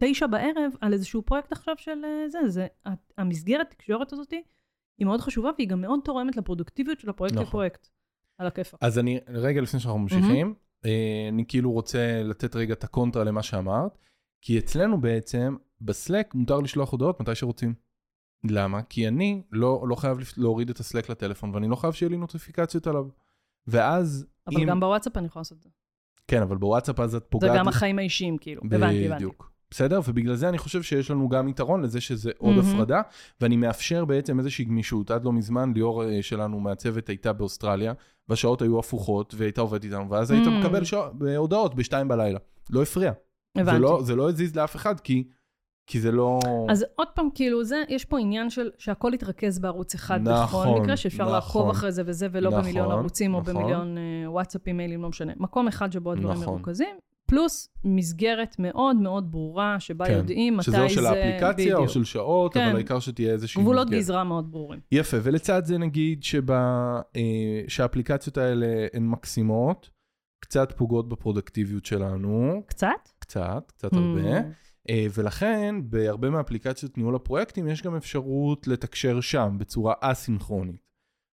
[0.00, 2.66] בתשע בערב על איזשהו פרויקט עכשיו של אה, זה, זה,
[3.18, 4.32] המסגרת תקשורת הזאת
[4.98, 7.46] היא מאוד חשובה, והיא גם מאוד תורמת לפרודוקטיביות של הפרויקט נכון.
[7.46, 7.88] כפרויקט.
[8.38, 8.80] על הכיפאק.
[8.82, 10.54] אז אני, רגע לפני שאנחנו ממשיכים,
[10.84, 13.98] אה, אני כאילו רוצה לתת רגע את הקונטרה למה שאמרת,
[14.42, 17.74] כי אצלנו בעצם, ב Slack מותר לשלוח הודעות מתי שרוצים.
[18.50, 18.82] למה?
[18.82, 22.16] כי אני לא, לא חייב להוריד את ה Slack לטלפון, ואני לא חייב שיהיה לי
[22.16, 23.06] נוטיפיקציות עליו.
[23.66, 24.66] ואז, אבל אם...
[24.66, 25.68] גם בוואטסאפ אני יכולה לעשות את זה.
[26.28, 27.58] כן, אבל בוואטסאפ אז את זה פוגעת...
[27.58, 28.62] גם החיים האישיים, כאילו.
[28.64, 29.08] הבנתי, הבנתי.
[29.08, 29.52] בדיוק.
[29.70, 30.00] בסדר?
[30.08, 32.68] ובגלל זה אני חושב שיש לנו גם יתרון לזה שזה עוד מהמם.
[32.68, 33.00] הפרדה,
[33.40, 35.10] ואני מאפשר בעצם איזושהי גמישות.
[35.10, 37.92] עד לא מזמן ליאור אה, שלנו מהצוות הייתה באוסטרליה,
[38.28, 40.50] והשעות היו הפוכות, והייתה עובדת איתנו, ואז היית Mm.
[40.50, 41.00] מקבל שע...
[41.26, 42.38] אה, הודעות בשתיים בלילה.
[42.70, 43.12] לא הפריע.
[43.56, 43.78] זה הבנתי.
[43.78, 45.24] לא, זה לא הזיז לאף אחד, כי,
[45.86, 46.40] כי זה לא...
[46.70, 50.80] אז עוד פעם, כאילו, זה, יש פה עניין של שהכל יתרכז בערוץ אחד נכון, בכל
[50.80, 51.34] מקרה, שאפשר נכון.
[51.34, 53.54] לעקוב אחרי זה וזה, ולא נכון, במיליון ערוצים או נכון.
[53.54, 55.32] במיליון אה, וואטסאפים, מיילים, לא משנה.
[55.36, 56.54] מקום אחד שבו הדברים נכון.
[56.54, 60.76] מרוכזים, פלוס מסגרת מאוד מאוד ברורה, שבה כן, יודעים מתי זה...
[60.76, 61.94] שזה או של האפליקציה או בדיוק.
[61.94, 62.66] של שעות, כן.
[62.66, 64.00] אבל העיקר שתהיה איזושהי גבולות מסגרת.
[64.00, 64.80] גזרה מאוד ברורים.
[64.92, 67.22] יפה, ולצד זה נגיד שבה, אה,
[67.68, 69.90] שהאפליקציות האלה הן מקסימות,
[70.40, 72.88] קצת פוגעות בפרודקטיביות שלנו, קצת?
[73.18, 74.42] קצת, קצת הרבה, Mm.
[74.90, 80.86] אה, ולכן בהרבה מאפליקציות ניהול הפרויקטים יש גם אפשרות לתקשר שם בצורה אסינכרונית.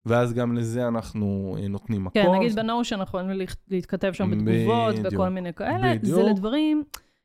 [0.06, 2.22] ואז גם לזה אנחנו אה, נותנים מקום.
[2.22, 5.14] כן, נגיד בנושן אנחנו יכולים לה- להתכתב שם בתגובות בדיוק.
[5.14, 5.94] וכל מיני כאלה.
[5.94, 6.16] בדיוק.
[6.16, 6.82] זה לדברים,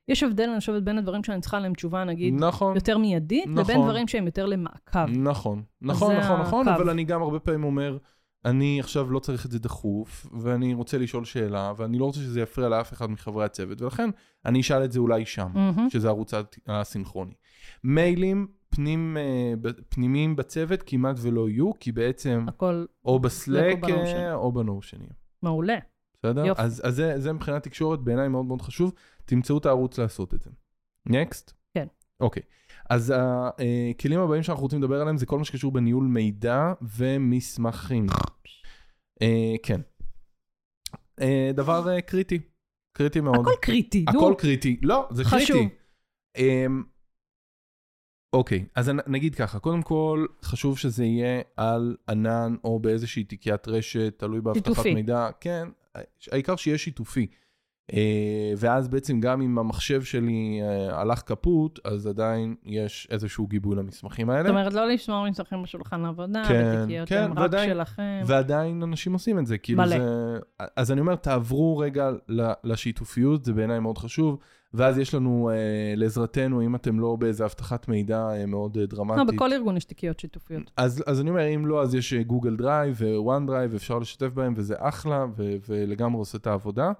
[0.07, 3.59] יש הבדל, אני חושבת, בין הדברים שאני צריכה להם תשובה, נגיד, נכון, יותר מיידית, לבין
[3.61, 3.85] נכון.
[3.87, 5.05] דברים שהם יותר למעקב.
[5.07, 6.67] נכון, נכון, נכון, נכון.
[6.67, 7.97] אבל אני גם הרבה פעמים אומר,
[8.45, 12.41] אני עכשיו לא צריך את זה דחוף, ואני רוצה לשאול שאלה, ואני לא רוצה שזה
[12.41, 14.09] יפריע לאף אחד מחברי הצוות, ולכן
[14.45, 15.89] אני אשאל את זה אולי שם, מהמם.
[15.89, 17.33] שזה הערוץ הת- הסינכרוני.
[17.83, 23.77] מיילים פנים, אה, פנימיים בצוות כמעט ולא יהיו, כי בעצם הכל או בסלק
[24.33, 25.01] או בנושן.
[25.01, 25.07] אה.
[25.41, 25.77] מעולה.
[26.19, 26.45] בסדר?
[26.45, 26.61] יופי.
[26.61, 28.93] אז, אז זה, זה מבחינת תקשורת בעיניי מאוד מאוד חשוב,
[29.25, 30.49] תמצאו את הערוץ לעשות את זה.
[31.05, 31.53] נקסט?
[31.73, 31.87] כן.
[32.19, 32.43] אוקיי.
[32.89, 33.13] אז
[33.91, 38.07] הכלים הבאים שאנחנו רוצים לדבר עליהם זה כל מה שקשור בניהול מידע ומסמכים.
[39.21, 39.81] אה, כן.
[41.21, 42.39] אה, דבר אה, קריטי.
[42.93, 43.39] קריטי מאוד.
[43.39, 44.05] הכל קריטי.
[44.07, 44.79] הכל קריטי.
[44.81, 45.57] לא, זה חשוב.
[45.57, 45.75] קריטי.
[46.37, 46.83] אמ,
[48.33, 53.67] אוקיי, אז נ- נגיד ככה, קודם כל חשוב שזה יהיה על ענן או באיזושהי תיקיית
[53.67, 54.85] רשת, תלוי באבטחת.
[54.85, 55.29] מידע.
[55.39, 55.67] כן,
[56.31, 57.27] העיקר שיהיה שיתופי.
[57.93, 63.75] אה, ואז בעצם גם אם המחשב שלי אה, הלך כפות, אז עדיין יש איזשהו גיבוי
[63.75, 64.43] למסמכים האלה.
[64.43, 68.21] זאת אומרת, לא לשמור מסמכים בשולחן העבודה, כן, בתיקיות כן, רק ועדיין- שלכם.
[68.25, 69.97] ועדיין אנשים עושים את זה, כאילו מלא.
[69.99, 70.39] זה...
[70.75, 72.09] אז אני אומר, תעברו רגע
[72.63, 74.39] לשיתופיות, זה בעיניי מאוד חשוב,
[74.73, 78.87] ואז יש לנו אה, לעזרתנו, אם אתם לא באיזה אבטחת מידע אה, מאוד אה, לא,
[78.87, 79.35] דרמטית.
[79.35, 80.71] בכל ארגון יש תיקיות שיתופיות.
[80.77, 84.53] אז, אז אני אומר, אם לא, אז יש Google Drive ו OneDrive, אפשר לשתף בהם,
[84.57, 86.91] וזה אחלה, ו- ולגמרי עושה את העבודה.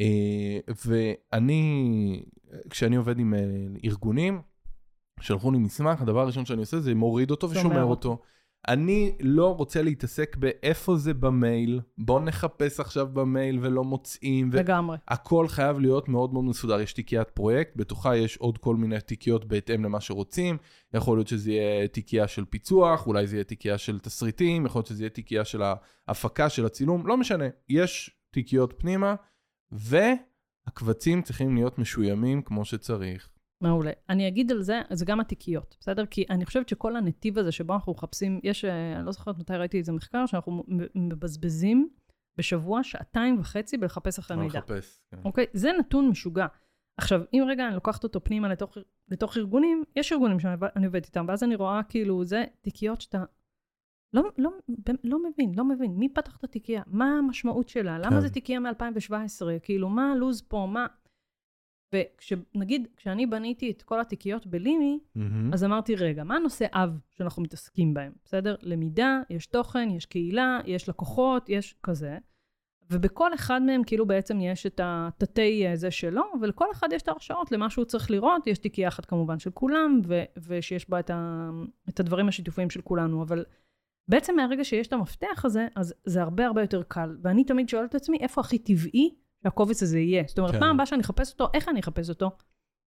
[0.00, 2.22] אה, ואני,
[2.70, 3.40] כשאני עובד עם אה,
[3.84, 4.40] ארגונים,
[5.20, 8.08] שלחו לי מסמך, הדבר הראשון שאני עושה זה מוריד אותו שומר ושומר אותו.
[8.08, 8.22] אותו.
[8.68, 14.96] אני לא רוצה להתעסק באיפה זה במייל, בוא נחפש עכשיו במייל ולא מוצאים, לגמרי.
[15.10, 16.80] והכל חייב להיות מאוד מאוד מסודר.
[16.80, 20.56] יש תיקיית פרויקט, בתוכה יש עוד כל מיני תיקיות בהתאם למה שרוצים.
[20.94, 24.86] יכול להיות שזה יהיה תיקייה של פיצוח, אולי זה יהיה תיקייה של תסריטים, יכול להיות
[24.86, 25.62] שזה יהיה תיקייה של
[26.08, 27.44] ההפקה של הצילום, לא משנה.
[27.68, 29.14] יש תיקיות פנימה,
[29.72, 33.28] והקבצים צריכים להיות משוימים כמו שצריך.
[33.60, 33.90] מעולה.
[34.08, 36.06] אני אגיד על זה, זה גם התיקיות, בסדר?
[36.06, 39.52] כי אני חושבת שכל הנתיב הזה שבו אנחנו מחפשים, יש, אה, אני לא זוכרת מתי
[39.52, 41.88] ראיתי איזה מחקר, שאנחנו מבזבזים
[42.38, 44.58] בשבוע שעתיים וחצי בלחפש אחרי לא מידע.
[44.58, 45.00] לחפש.
[45.10, 45.16] כן.
[45.24, 45.46] אוקיי?
[45.52, 46.46] זה נתון משוגע.
[46.96, 48.76] עכשיו, אם רגע אני לוקחת אותו פנימה לתוך,
[49.08, 53.00] לתוך ארגונים, יש ארגונים שאני עובד- אני עובדת איתם, ואז אני רואה כאילו, זה תיקיות
[53.00, 53.24] שאתה
[54.12, 54.50] לא, לא,
[55.04, 55.90] לא מבין, לא מבין.
[55.96, 56.82] מי פתח את התיקייה?
[56.86, 57.98] מה המשמעות שלה?
[57.98, 58.20] למה כן.
[58.20, 59.12] זה תיקייה מ-2017?
[59.62, 60.66] כאילו, מה הלו"ז פה?
[60.72, 60.86] מה...
[61.92, 65.52] ונגיד, כשאני בניתי את כל התיקיות בלימי, מהמם.
[65.52, 68.12] אז אמרתי, רגע, מה הנושא אב שאנחנו מתעסקים בהם?
[68.24, 68.56] בסדר?
[68.62, 72.18] למידה, יש תוכן, יש קהילה, יש לקוחות, יש כזה.
[72.90, 77.08] ובכל אחד מהם כאילו בעצם יש את התתי אה, זה שלו, ולכל אחד יש את
[77.08, 78.46] ההרשאות למה שהוא צריך לראות.
[78.46, 81.50] יש תיקייה אחת כמובן של כולם, ו- ושיש בה את, ה-
[81.88, 83.44] את הדברים השיתופיים של כולנו, אבל
[84.08, 87.16] בעצם מהרגע שיש את המפתח הזה, אז זה הרבה הרבה יותר קל.
[87.22, 90.24] ואני תמיד שואלת את עצמי, איפה הכי טבעי שהקובץ הזה יהיה?
[90.26, 90.60] זאת אומרת, כן.
[90.60, 92.30] פעם הבאה שאני אחפש אותו, איך אני אחפש אותו?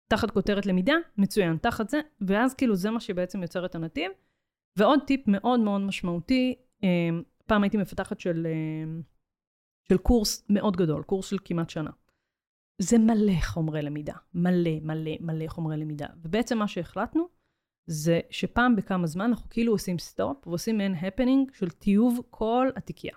[0.08, 4.12] תחת כותרת למידה, מצוין, תחת זה, ואז כאילו זה מה שבעצם יוצר את הנתיב.
[4.78, 7.10] ועוד טיפ מאוד מאוד משמעותי, אה,
[7.46, 9.02] פעם הייתי מפתחת של, אה,
[9.90, 11.92] של קורס מאוד גדול, קורס של כמעט שנה.
[12.82, 16.08] זה מלא חומרי למידה, מלא מלא מלא חומרי למידה.
[16.22, 17.28] ובעצם מה שהחלטנו,
[17.86, 23.16] זה שפעם בכמה זמן אנחנו כאילו עושים סטופ ועושים מעין הפנינג של טיוב כל התיקייה.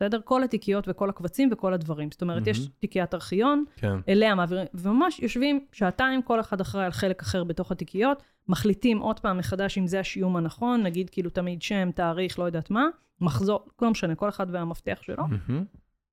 [0.00, 0.20] בסדר?
[0.24, 2.10] כל התיקיות וכל הקבצים וכל הדברים.
[2.10, 2.70] זאת אומרת, יש מהמם.
[2.78, 3.96] תיקיית ארכיון, כן.
[4.08, 9.20] אליה מעבירים, וממש יושבים שעתיים, כל אחד אחראי על חלק אחר בתוך התיקיות, מחליטים עוד
[9.20, 12.86] פעם מחדש אם זה השיום הנכון, נגיד כאילו תמיד שם, תאריך, לא יודעת מה,
[13.20, 15.64] מחזור, לא משנה, כל אחד והמפתח שלו, מהמם.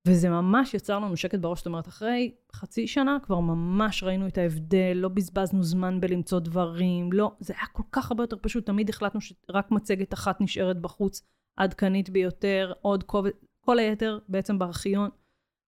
[0.07, 4.37] וזה ממש יצר לנו שקט בראש, זאת אומרת, אחרי חצי שנה כבר ממש ראינו את
[4.37, 8.89] ההבדל, לא בזבזנו זמן בלמצוא דברים, לא, זה היה כל כך הרבה יותר פשוט, תמיד
[8.89, 11.21] החלטנו שרק מצגת אחת נשארת בחוץ,
[11.57, 13.33] עדכנית ביותר, עוד קובץ,
[13.65, 15.09] כל היתר בעצם בארכיון.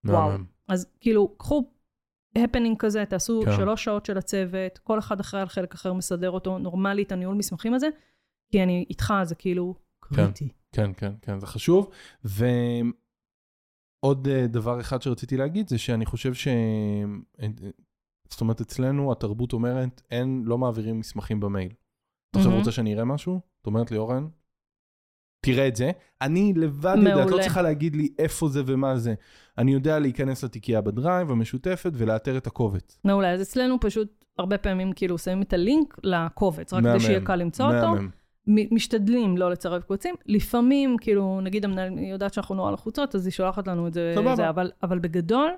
[0.04, 0.30] וואו.
[0.68, 1.70] אז כאילו, קחו
[2.36, 3.56] הפנינג כזה, תעשו כן.
[3.56, 7.74] שלוש שעות של הצוות, כל אחד אחראי על חלק אחר מסדר אותו, נורמלית, הניהול מסמכים
[7.74, 7.88] הזה,
[8.52, 10.48] כי אני איתך, זה כאילו קריטי.
[10.72, 11.90] כן, כן, כן, זה חשוב.
[12.24, 12.48] ועוד
[14.28, 16.48] אה, דבר אחד שרציתי להגיד זה שאני חושב ש...
[16.48, 17.48] אה,
[18.30, 21.72] זאת אומרת, אצלנו התרבות אומרת, אין, לא מעבירים מסמכים במייל.
[22.30, 22.58] אתה עכשיו.
[22.58, 23.40] רוצה שאני אראה משהו?
[23.62, 24.28] את אומרת לי, אורן,
[25.46, 25.90] תראה את זה.
[26.22, 27.42] אני לבד יודע, את לא מעולה.
[27.42, 29.14] צריכה להגיד לי איפה זה ומה זה.
[29.58, 32.98] אני יודע להיכנס לתיקייה ב Drive המשותפת ולאתר את הקובץ.
[33.04, 37.36] מעולה, אז אצלנו פשוט הרבה פעמים כאילו שמים את הלינק לקובץ, רק כדי שיהיה קל
[37.36, 38.02] למצוא אותו.
[38.46, 40.14] משתדלים לא לצרף קבצים.
[40.26, 44.14] לפעמים, כאילו, נגיד המנהלת יודעת שאנחנו נורא לחוצות, אז היא שולחת לנו את זה.
[44.36, 45.50] זה אבל, אבל בגדול,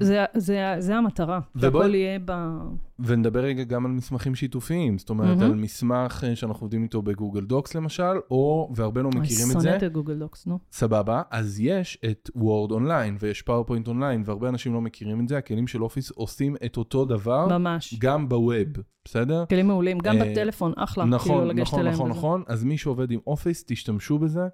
[0.00, 2.32] זה, זה, זה המטרה, שהכל יהיה ב...
[2.98, 5.52] ונדבר רגע גם על מסמכים שיתופיים, זאת אומרת, מהמם.
[5.52, 9.54] על מסמך אה, שאנחנו עובדים איתו ב Google Docs למשל, או, והרבה לא מכירים את
[9.54, 10.58] אני זה, שונאת את Google Docs, נו.
[10.72, 15.38] סבבה, אז יש את Word Online ויש PowerPoint Online, והרבה אנשים לא מכירים את זה,
[15.38, 17.94] הכלים של Office עושים את אותו דבר, ממש.
[17.98, 18.68] גם ב web,
[19.04, 19.44] בסדר?
[19.48, 21.04] כלים מעולים, גם אה, בטלפון, אחלה.
[21.04, 22.18] כאילו נכון, לגשת נכון, אליהם נכון, וזה.
[22.18, 24.48] נכון, אז מי שעובד עם אופיס, תשתמשו בזה.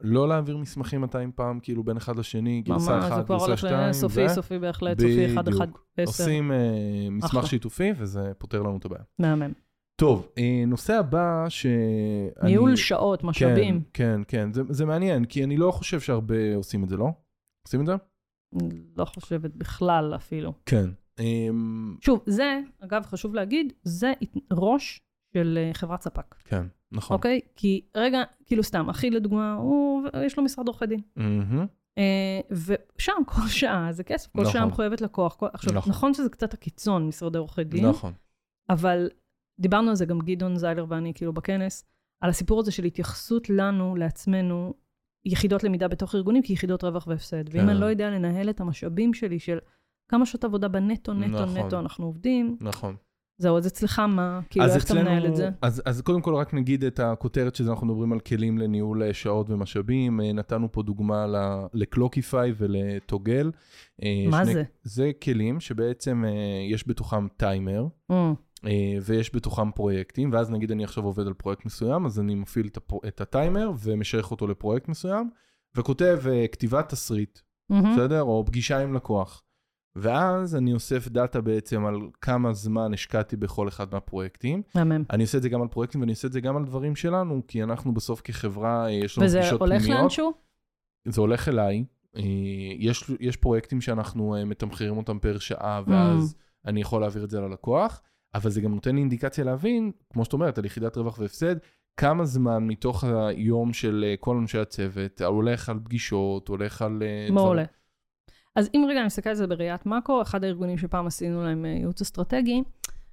[0.00, 3.46] לא להעביר מסמכים 200 פעם, כאילו בין אחד לשני, גרסה ממש, זה 1, כבר גרסה
[3.46, 6.10] הולך 2, לסופי, סופי בהחלט, סופי 1, 1, 10.
[6.10, 6.58] עושים אה,
[7.10, 7.46] מסמך אחלה.
[7.46, 9.02] שיתופי וזה פותר לנו את הבעיה.
[9.18, 9.52] מהמם.
[10.00, 11.66] טוב, אה, נושא הבא ש...
[12.42, 13.82] ניהול שעות, כן, משאבים.
[13.92, 17.08] כן, כן, זה, זה מעניין, כי אני לא חושב שהרבה עושים את זה, לא?
[17.66, 17.92] עושים את זה?
[18.96, 20.52] לא חושבת בכלל אפילו.
[20.66, 20.90] כן.
[21.20, 24.12] אמ, שוב, זה, אגב, חשוב להגיד, זה
[24.52, 25.00] ראש
[25.34, 27.14] של אה, חברת ספק, כן, נכון.
[27.14, 27.40] אוקיי?
[27.56, 31.00] כי רגע, כאילו סתם, אחי לדוגמה, הוא, יש לו משרד עורכי דין.
[31.98, 34.52] אה, ושם כל שעה זה כסף, כל נכון.
[34.52, 35.34] שעה מחויבת לקוח.
[35.34, 35.46] כל...
[35.52, 35.92] עכשיו, נכון.
[35.92, 38.12] נכון שזה קצת הקיצון, משרדי עורכי דין, נכון.
[38.70, 39.08] אבל
[39.60, 41.84] דיברנו על זה גם גדעון זיילר ואני, כאילו, בכנס,
[42.20, 44.74] על הסיפור הזה של התייחסות לנו, לעצמנו,
[45.24, 47.44] יחידות למידה בתוך ארגונים כיחידות רווח והפסד.
[47.50, 47.68] ואם כן.
[47.68, 49.58] אני לא יודע לנהל את המשאבים שלי של
[50.08, 51.58] כמה שעות עבודה בנטו, נטו, נכון.
[51.58, 52.96] נטו אנחנו עובדים, נכון.
[53.38, 54.40] זהו, אז אצלך מה?
[54.50, 55.50] כאילו, איך אתה אצלנו- מנהל את זה?
[55.62, 59.14] אז, אז קודם כל רק נגיד את הכותרת שזה אנחנו מדברים על כלים לניהול אה,
[59.14, 60.20] שעות ומשאבים.
[60.20, 61.26] אה, נתנו פה דוגמה
[61.74, 63.50] ל Clockify ול Toggl.
[64.02, 64.62] אה, מה שני- זה?
[64.82, 66.24] זה כלים שבעצם
[66.70, 67.86] יש בתוכם טיימר.
[68.12, 68.14] Mm,
[69.04, 72.76] ויש בתוכם פרויקטים, ואז נגיד אני עכשיו עובד על פרויקט מסוים, אז אני מפעיל את,
[72.76, 72.96] הפר...
[73.08, 75.30] את הטיימר ומשייך אותו לפרויקט מסוים,
[75.76, 76.18] וכותב
[76.52, 77.38] כתיבת תסריט,
[77.70, 77.92] מהמם.
[77.92, 78.22] בסדר?
[78.22, 79.42] או פגישה עם לקוח.
[79.96, 84.62] ואז אני אוסף דאטה בעצם על כמה זמן השקעתי בכל אחד מהפרויקטים.
[84.74, 85.04] מהמם.
[85.10, 87.42] אני עושה את זה גם על פרויקטים ואני עושה את זה גם על דברים שלנו,
[87.48, 90.00] כי אנחנו בסוף כחברה, אה, יש לנו וזה פגישות הולך פנימיות.
[90.00, 90.32] לאנשהו?
[91.04, 91.84] זה הולך אליי.
[92.16, 92.22] אה,
[92.78, 96.68] יש, יש פרויקטים שאנחנו אה, מתמחרים אותם פר שעה, ואז Mm.
[96.68, 98.02] אני יכול להעביר את זה ללקוח,
[98.34, 101.56] אבל זה גם נותן לי אינדיקציה להבין, כמו שאת אומרת, על יחידת רווח והפסד,
[101.96, 107.02] כמה זמן מתוך היום של אה, כל אנשי הצוות הולך על פגישות, הולך על...
[107.02, 107.62] אה, מעולה.
[107.62, 107.76] דברים.
[108.56, 112.00] אז אם רגע נסתכל על זה בראיית מאקרו, אחד הארגונים שפעם עשינו להם אה, ייעוץ
[112.00, 112.62] אסטרטגי,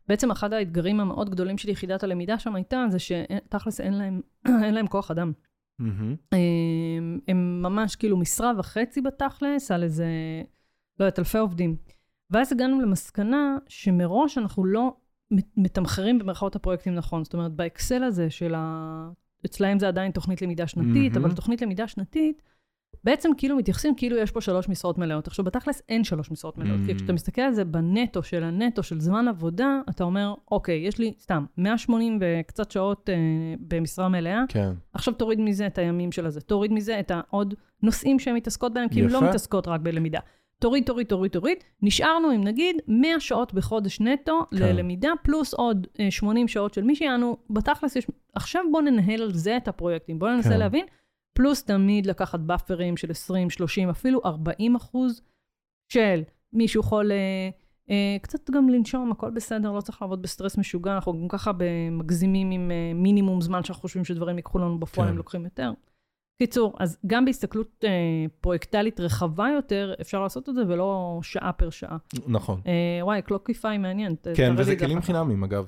[0.07, 4.21] בעצם אחד האתגרים המאוד גדולים של יחידת הלמידה שם הייתה, זה שתכלס אין להם,
[4.63, 5.31] אין להם כוח אדם.
[5.79, 6.15] מהמם.
[6.31, 10.07] הם, הם ממש כאילו משרה וחצי בתכלס, על איזה,
[10.99, 11.75] לא יודעת, אלפי עובדים.
[12.31, 14.93] ואז הגענו למסקנה שמראש אנחנו לא
[15.31, 17.23] מת- מתמחרים במרכאות הפרויקטים נכון.
[17.23, 19.09] זאת אומרת, באקסל הזה של ה...
[19.45, 21.25] אצלהם זה עדיין תוכנית למידה שנתית, מהמם.
[21.25, 22.41] אבל תוכנית למידה שנתית,
[23.03, 25.27] בעצם כאילו מתייחסים כאילו יש פה שלוש משרות מלאות.
[25.27, 26.95] עכשיו, בתכלס אין שלוש משרות מלאות, כי Mm.
[26.95, 31.13] כשאתה מסתכל על זה בנטו של הנטו של זמן עבודה, אתה אומר, אוקיי, יש לי
[31.19, 33.15] סתם 180 וקצת שעות אה,
[33.59, 34.71] במשרה מלאה, כן.
[34.93, 38.89] עכשיו תוריד מזה את הימים של הזה, תוריד מזה את העוד נושאים שהן מתעסקות בהם,
[38.89, 39.21] כי הן לא.
[39.21, 40.19] מתעסקות רק בלמידה.
[40.59, 41.57] תוריד, תוריד, תוריד, תוריד.
[41.81, 44.57] נשארנו עם נגיד 100 שעות בחודש נטו כן.
[44.57, 48.07] ללמידה, פלוס עוד אה, 80 שעות של מישהי, יענו, בתכלס יש...
[48.35, 50.59] עכשיו בואו ננהל על זה את הפרויקטים, בואו ננסה כן.
[50.59, 50.85] להבין,
[51.33, 55.21] פלוס תמיד לקחת באפרים של 20, 30, אפילו 40 אחוז
[55.93, 57.49] של מישהו אה,
[57.89, 61.51] אה, קצת גם לנשום, הכל בסדר, לא צריך לעבוד בסטרס משוגע, אנחנו גם ככה
[61.91, 65.11] מגזימים עם אה, מינימום זמן שאנחנו חושבים שדברים ייקחו לנו בפועל, כן.
[65.11, 65.71] הם לוקחים יותר.
[66.41, 71.69] קיצור, אז גם בהסתכלות אה, פרויקטלית רחבה יותר, אפשר לעשות את זה, ולא שעה פר
[71.69, 71.97] שעה.
[72.27, 72.61] נכון.
[72.67, 74.15] אה, וואי, Clockify מעניין.
[74.35, 75.01] כן, וזה כלים.
[75.01, 75.67] חינמים אגב.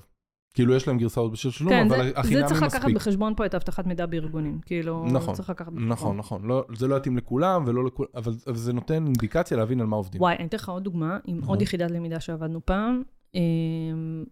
[0.55, 2.95] כאילו יש להם גרסאות בתשלום, כן, אבל זה, זה החינמי צריך לקחת מספיק.
[2.95, 4.59] בחשבון פה את אבטחת מידע בארגונים.
[4.65, 5.89] כאילו, נכון, צריך לקחת בחשבון.
[5.89, 6.45] נכון, נכון.
[6.45, 9.95] לא, זה לא יתאים לכולם, ולא לכולם, אבל, אבל זה נותן אינדיקציה להבין על מה
[9.95, 10.21] עובדים.
[10.21, 11.43] וואי, אני אתן לך עוד דוגמה, עם.
[11.45, 13.03] עוד יחידת למידה שעבדנו פעם.
[13.35, 14.23] אמ,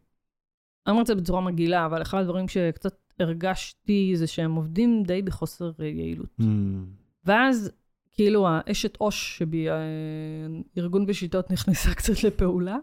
[0.87, 5.21] אני אומר את זה בצורה מגעילה, אבל אחד הדברים שקצת הרגשתי זה שהם עובדים די
[5.21, 6.29] בחוסר אה, יעילות.
[6.41, 6.43] Mm,
[7.25, 7.71] ואז,
[8.11, 9.67] כאילו, האשת עו"ש שבי,
[10.77, 12.77] הארגון בשיטות נכנסה קצת לפעולה.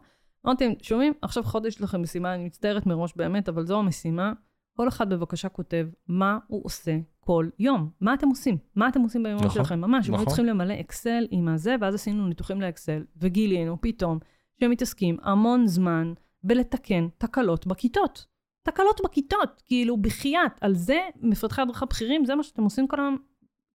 [0.46, 4.32] אמרתי להם, שומעים, עכשיו חודש יש לכם משימה, אני מצטערת מראש באמת, אבל זו המשימה.
[4.76, 7.90] כל אחד בבקשה כותב מה הוא עושה כל יום.
[8.00, 8.58] מה אתם עושים?
[8.76, 9.80] מה אתם עושים ביום נכון, שלכם?
[9.80, 10.26] ממש, הם היו נכון.
[10.26, 14.18] צריכים למלא אקסל עם הזה, ואז עשינו ניתוחים לאקסל, וגילינו פתאום
[14.60, 18.26] שהם מתעסקים המון זמן בלתקן תקלות בכיתות.
[18.62, 20.52] תקלות בכיתות, כאילו, בחייאת.
[20.60, 23.16] על זה מפתחי הדרכה בכירים, זה מה שאתם עושים כל היום.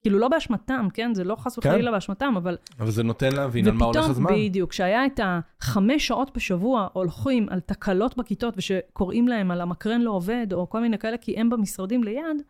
[0.04, 1.14] כאילו, לא באשמתם, כן?
[1.14, 1.70] זה לא חס כן.
[1.70, 2.58] וחלילה באשמתם, אבל...
[2.80, 4.32] אבל זה נותן להבין על מה הולך הזמן.
[4.34, 10.12] בדיוק, כשהיה את החמש שעות בשבוע הולכים על תקלות בכיתות, ושקוראים להם על המקרן לא
[10.12, 12.42] עובד, או כל מיני כאלה, כי הם במשרדים ליד,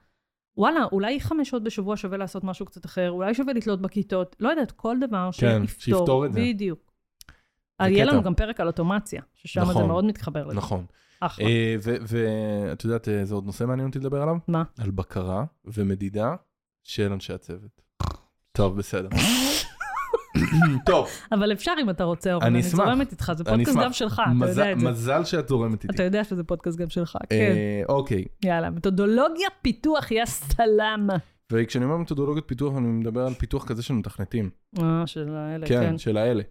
[0.57, 4.49] וואלה, אולי חמש שעות בשבוע שווה לעשות משהו קצת אחר, אולי שווה לתלות בכיתות, לא
[4.49, 5.97] יודעת, כל דבר כן, שיפתור.
[5.97, 6.39] שיפתור את זה.
[6.41, 6.93] בדיוק.
[7.81, 8.05] זה יהיה.
[8.05, 9.87] לנו גם פרק על אוטומציה, ששם זה נכון.
[9.87, 10.57] מאוד מתחבר לזה.
[10.57, 10.85] נכון.
[11.19, 11.45] אחלה.
[11.45, 14.35] אה, ואת יודעת, אה, זה עוד נושא מעניין אותי לדבר עליו?
[14.47, 14.63] מה?
[14.79, 16.35] על בקרה ומדידה
[16.83, 17.81] של אנשי הצוות.
[18.51, 19.09] טוב, בסדר.
[20.85, 22.61] טוב, אבל אפשר אם אתה רוצה, אורן, אני.
[22.61, 23.77] זורמת איתך, זה פודקאסט.
[23.77, 24.89] גם שלך, אתה יודע את זה.
[24.89, 25.95] מזל שאת זורמת איתי.
[25.95, 27.35] אתה יודע שזה פודקאסט גם שלך, כן.
[27.35, 31.07] אה, אוקיי, יאללה, מתודולוגיה פיתוח יא סלאם.
[31.51, 34.49] וכשאני אומר מתודולוגיות פיתוח, אני מדבר על פיתוח כזה של מתכנתים.
[34.79, 35.97] אה, של האלה, כן, כן.
[35.97, 36.43] של האלה.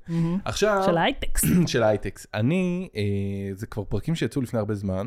[0.44, 1.44] עכשיו, של ההייטקס.
[1.72, 2.26] של הייטקס.
[2.34, 5.06] אני, אה, זה כבר פרקים שיצאו לפני הרבה זמן.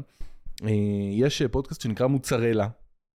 [0.63, 0.69] אה,
[1.11, 2.67] יש פודקאסט שנקרא מוצרלה.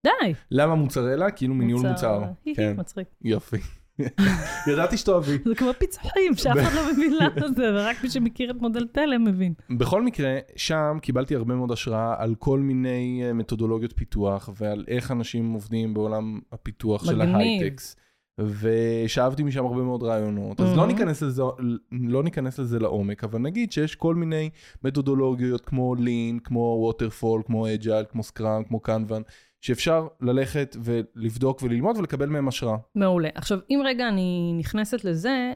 [0.03, 0.33] די.
[0.51, 1.31] למה מוצרלה?
[1.31, 2.23] כאילו מניהול מוצר.
[2.55, 3.07] כן, מצחיק.
[3.21, 3.57] יופי.
[4.71, 5.37] ידעתי שתאהבי.
[5.45, 9.23] זה כמו פיצוחים, שאף אחד לא מבין למה זה, ורק מי שמכיר את מודל תלם
[9.23, 9.53] מבין.
[9.69, 15.11] בכל מקרה, שם קיבלתי הרבה מאוד השראה על כל מיני אה, מתודולוגיות פיתוח ועל איך
[15.11, 17.21] אנשים עובדים בעולם הפיתוח של.
[17.21, 17.95] ההייטקס.
[18.41, 20.59] ושאבתי משם הרבה מאוד רעיונות.
[20.61, 20.87] אז לא Mhm.
[20.87, 21.43] ניכנס לזה,
[21.91, 24.49] לא ניכנס לזה לעומק, אבל נגיד שיש כל מיני
[24.83, 29.21] מתודולוגיות כמו Lean, כמו Waterfall, כמו Agile, כמו Scrum, כמו Kanban,
[29.61, 32.77] שאפשר ללכת ולבדוק וללמוד ולקבל מהם השראה.
[32.95, 33.29] מעולה.
[33.35, 35.53] עכשיו, אם רגע אני נכנסת לזה,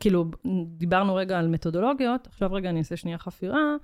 [0.00, 0.24] כאילו,
[0.66, 3.76] דיברנו רגע על מתודולוגיות, עכשיו רגע אני אעשה שנייה חפירה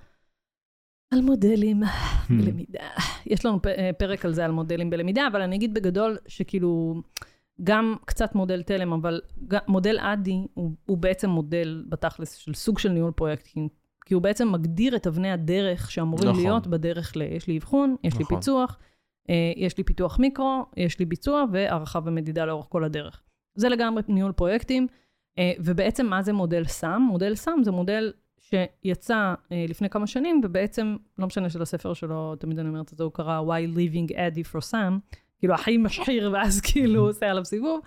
[1.10, 1.82] על מודלים
[2.30, 2.88] בלמידה.
[3.26, 7.02] יש לנו אה, פרק על זה, על מודלים בלמידה, אבל אני אגיד בגדול שכאילו,
[7.62, 12.78] גם קצת מודל תלם, אבל גם, מודל ADDIE הוא, הוא בעצם מודל בתכלס של סוג
[12.78, 13.68] של ניהול פרויקטים,
[14.04, 16.42] כי הוא בעצם מגדיר את אבני הדרך שאמורים נכון.
[16.42, 17.22] להיות בדרך ל...
[17.22, 18.36] יש לי אבחון, יש לי נכון.
[18.36, 18.86] פיצוח, אה,
[19.56, 23.22] יש לי פיתוח מיקרו, יש לי ביצוע והערכה ומדידה לאורך כל הדרך.
[23.54, 24.86] זה לגמרי ניהול פרויקטים,
[25.38, 27.02] אה, ובעצם מה זה מודל SAM?
[27.02, 32.58] מודל SAM זה מודל שיצא אה, לפני כמה שנים, ובעצם, לא משנה שלספר שלו, תמיד
[32.58, 36.60] אני אומרת את זה, הוא קרא Why Leaving ADDIE for SAM, כאילו הכי משחיר, ואז
[36.60, 37.80] כאילו הוא עושה עליו סיבוב.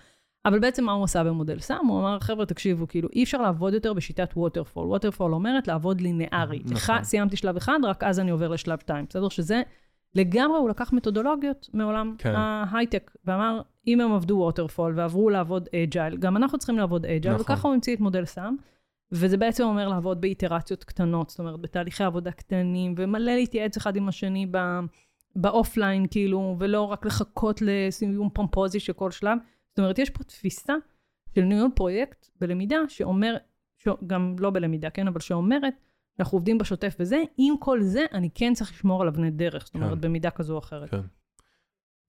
[0.45, 1.85] אבל בעצם מה הוא עשה במודל SAM?
[1.87, 4.87] הוא אמר, חבר'ה, תקשיבו, כאילו, אי אפשר לעבוד יותר בשיטת Waterfall.
[4.87, 6.61] Waterfall אומרת לעבוד לינארי.
[6.65, 7.03] נכון.
[7.03, 9.05] סיימתי שלב אחד, רק אז אני עובר לשלב שתיים.
[9.09, 9.29] בסדר?
[9.29, 9.61] שזה
[10.15, 12.33] לגמרי, הוא לקח מתודולוגיות מעולם כן.
[12.35, 17.45] ההייטק, ואמר, אם הם עבדו Waterfall ועברו לעבוד Agile, גם אנחנו צריכים לעבוד Agile, נכון.
[17.45, 18.55] וככה הוא המציא את מודל SAM.
[19.11, 24.07] וזה בעצם אומר לעבוד באיטרציות קטנות, זאת אומרת, בתהליכי עבודה קטנים, ומלא להתייעץ אחד עם
[24.07, 24.79] השני ב-
[25.35, 29.37] ב offline, כאילו, ולא רק לחכות לסיום פומפוזי של כל שלב.
[29.69, 30.73] זאת אומרת, יש פה תפיסה
[31.35, 33.37] של ניהול פרויקט בלמידה שאומר,
[34.07, 35.73] גם לא בלמידה, כן, אבל שאומרת,
[36.19, 39.75] אנחנו עובדים בשוטף וזה, עם כל זה, אני כן צריך לשמור על אבני דרך, זאת
[39.75, 40.01] אומרת, כן.
[40.01, 40.89] במידה כזו או אחרת.
[40.89, 41.01] כן.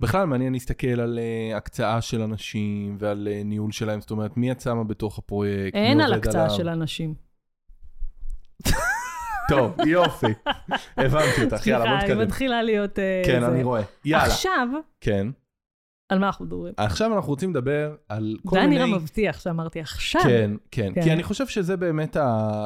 [0.01, 4.53] בכלל מעניין להסתכל על uh, הקצאה של אנשים ועל uh, ניהול שלהם, זאת אומרת, מי
[4.53, 6.57] את שמה בתוך הפרויקט, אין על הקצאה עליו.
[6.57, 7.15] של אנשים.
[9.49, 10.27] טוב, יופי.
[10.97, 12.21] הבנתי אותך, יאללה, בוא סליחה, היא נתקדם.
[12.21, 12.99] מתחילה להיות...
[12.99, 13.49] אה, כן, זה.
[13.49, 13.83] אני רואה.
[14.05, 14.25] יאללה.
[14.25, 14.69] עכשיו,
[15.01, 15.27] כן.
[16.11, 16.75] על מה אנחנו מדברים?
[16.77, 18.85] עכשיו אנחנו רוצים לדבר על כל זה היה מיני...
[18.85, 20.23] נראה מבטיח שאמרתי עכשיו.
[20.23, 21.03] כן, כן, כן.
[21.03, 22.17] כי אני חושב שזה באמת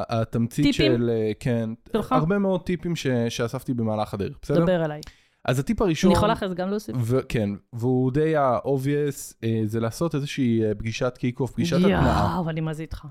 [0.09, 0.91] התמצית טיפים?
[0.97, 2.11] של, אה, כן, שלך?
[2.11, 4.63] הרבה מאוד טיפים ש- שאספתי במהלך הדרך, בסדר?
[4.63, 5.01] דבר אליי.
[5.45, 6.95] אז הטיפ הראשון, אני יכולה אחרי זה גם להוסיף?
[7.01, 12.33] וכן, והוא די ה obvious, אה, זה לעשות איזושהי אה, פגישת kick-off, פגישת התנעה.
[12.35, 13.05] יואו, אני מה זה איתך.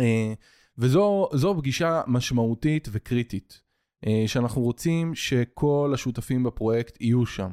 [0.00, 0.32] אה,
[0.78, 3.60] וזו זו פגישה משמעותית וקריטית,
[4.06, 7.50] אה, שאנחנו רוצים שכל השותפים בפרויקט יהיו שם.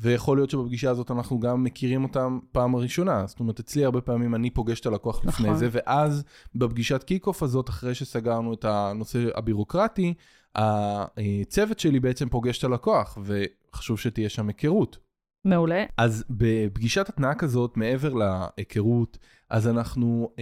[0.00, 3.26] ויכול להיות שבפגישה הזאת אנחנו גם מכירים אותם פעם ראשונה.
[3.26, 5.58] זאת אומרת, אצלי הרבה פעמים אני פוגש את הלקוח לפני נכון.
[5.58, 10.14] זה, ואז בפגישת kick-off הזאת, אחרי שסגרנו את הנושא הבירוקרטי,
[10.54, 14.98] הצוות שלי בעצם פוגש את הלקוח, וחשוב שתהיה שם היכרות.
[15.44, 15.84] מעולה.
[15.96, 19.18] אז בפגישת התנעה כזאת, מעבר להיכרות,
[19.50, 20.40] אז אנחנו um,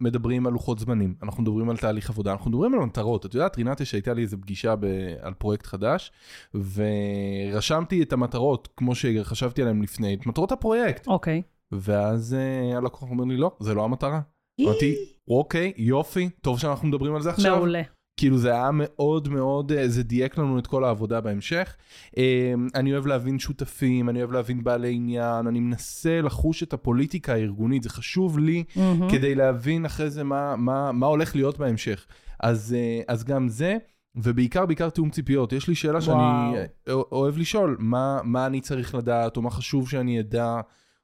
[0.00, 3.26] מדברים על לוחות זמנים, אנחנו מדברים על תהליך עבודה, אנחנו מדברים על מטרות.
[3.26, 4.86] את יודעת, רינתי, שהייתה לי איזו פגישה ב-
[5.20, 6.12] על פרויקט חדש,
[6.54, 11.06] ורשמתי את המטרות, כמו שחשבתי עליהן לפני, את מטרות הפרויקט.
[11.06, 11.42] אוקיי.
[11.72, 12.36] ואז
[12.72, 14.20] uh, הלקוח אומר לי, לא, זה לא המטרה.
[14.60, 14.94] אמרתי,
[15.28, 17.56] אוקיי, יופי, טוב שאנחנו מדברים על זה עכשיו.
[17.56, 17.82] מעולה.
[18.16, 21.76] כאילו זה היה מאוד מאוד, אה, זה דייק לנו את כל העבודה בהמשך.
[22.18, 27.32] אה, אני אוהב להבין שותפים, אני אוהב להבין בעלי עניין, אני מנסה לחוש את הפוליטיקה
[27.32, 29.10] הארגונית, זה חשוב לי מהמם.
[29.10, 32.06] כדי להבין אחרי זה מה, מה, מה הולך להיות בהמשך.
[32.40, 33.76] אז, אה, אז גם זה,
[34.16, 35.52] ובעיקר בעיקר תיאום ציפיות.
[35.52, 37.04] יש לי שאלה שאני וואו.
[37.12, 40.60] אוהב לשאול, מה, מה אני צריך לדעת, או מה חשוב שאני אדע,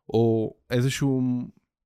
[0.09, 1.23] או איזשהו...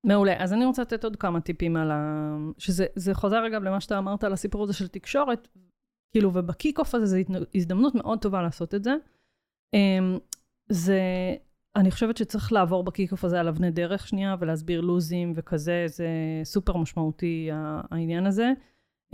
[0.04, 0.34] מעולה.
[0.38, 2.36] אז אני רוצה לתת עוד כמה טיפים על ה...
[2.58, 5.48] שזה זה חוזר אגב למה שאתה אמרת על הסיפור הזה של תקשורת,
[6.12, 7.16] כאילו, וב kick-off הזה זו
[7.54, 8.94] הזדמנות מאוד טובה לעשות את זה.
[9.74, 10.18] אמ,
[10.68, 11.00] זה,
[11.76, 16.08] אני חושבת שצריך לעבור ב kick-off הזה על אבני דרך שנייה, ולהסביר לוזים וכזה, זה
[16.44, 18.52] סופר משמעותי העניין הזה,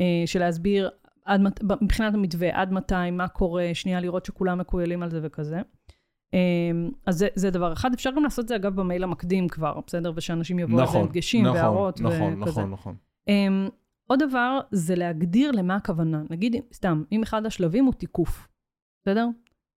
[0.01, 0.91] אה, של להסביר
[1.25, 1.41] עד,
[1.81, 5.61] מבחינת המתווה, עד מתי, מה קורה, שנייה לראות שכולם מכוילים על זה וכזה.
[6.35, 7.93] אמ, אז זה, זה דבר אחד.
[7.95, 10.13] אפשר גם לעשות את זה, אגב, במייל המקדים כבר, בסדר?
[10.17, 12.61] ושאנשים יבואו עם דגשים נכון, והערות נכון, וכזה.
[12.61, 12.95] נכון, נכון.
[13.31, 13.71] Um,
[14.07, 16.23] עוד דבר זה להגדיר למה הכוונה.
[16.31, 18.49] נגיד, סתם, אם אחד השלבים הוא תיקוף,
[19.03, 19.27] בסדר?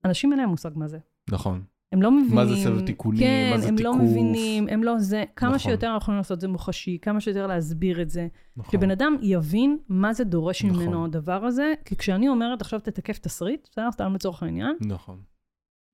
[0.06, 0.97] אנשים אין להם מושג מה זה.
[1.30, 1.64] נכון.
[1.91, 2.36] הם לא מבינים.
[2.36, 3.95] מה זה סבב תיקונים, כן, מה זה הם תיקוף.
[3.95, 5.24] לא מבינים, הם לא זה.
[5.36, 5.60] כמה נכון.
[5.60, 8.28] שיותר אנחנו יכולים לעשות את זה מוחשי, כמה שיותר להסביר את זה.
[8.58, 8.72] נכון.
[8.72, 10.84] שבן אדם יבין מה זה דורש נכון.
[10.84, 13.91] ממנו הדבר הזה, כי כשאני אומרת עכשיו תתקף תסריט, בסדר?
[13.91, 15.20] סתם לצורך העניין, נכון.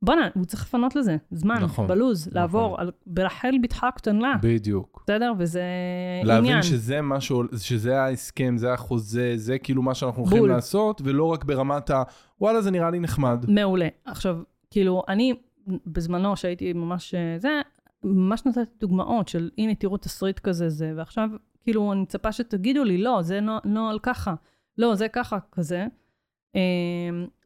[0.02, 2.42] בואנה, הוא צריך לפנות לזה זמן, נכון, בלוז, נכון.
[2.42, 5.04] לעבור על- ברחל בתך הקטנה, בדיוק.
[5.04, 5.34] בסדר?
[5.38, 5.62] וזה
[6.24, 6.64] להבין עניין.
[6.64, 10.46] שזה מה שעול- שזה ההסכם, זה החוזה, זה כאילו מה שאנחנו הולכים.
[10.46, 12.04] לעשות, ולא רק ברמת ה...
[12.42, 13.46] וואלה, זה נראה לי נחמד.
[13.48, 13.88] מעולה.
[14.06, 14.38] עכשיו,
[14.72, 15.34] כאילו, אני,
[15.86, 17.50] בזמנו, שהייתי ממש אה, זה,
[18.04, 21.30] ממש נתתי דוגמאות של, הנה, תראו תסריט כזה זה, ועכשיו,
[21.64, 24.34] כאילו, אני מצפה שתגידו לי, לא, זה נו- נוהל ככה,
[24.78, 25.86] לא, זה ככה, כזה.
[26.56, 26.62] אה,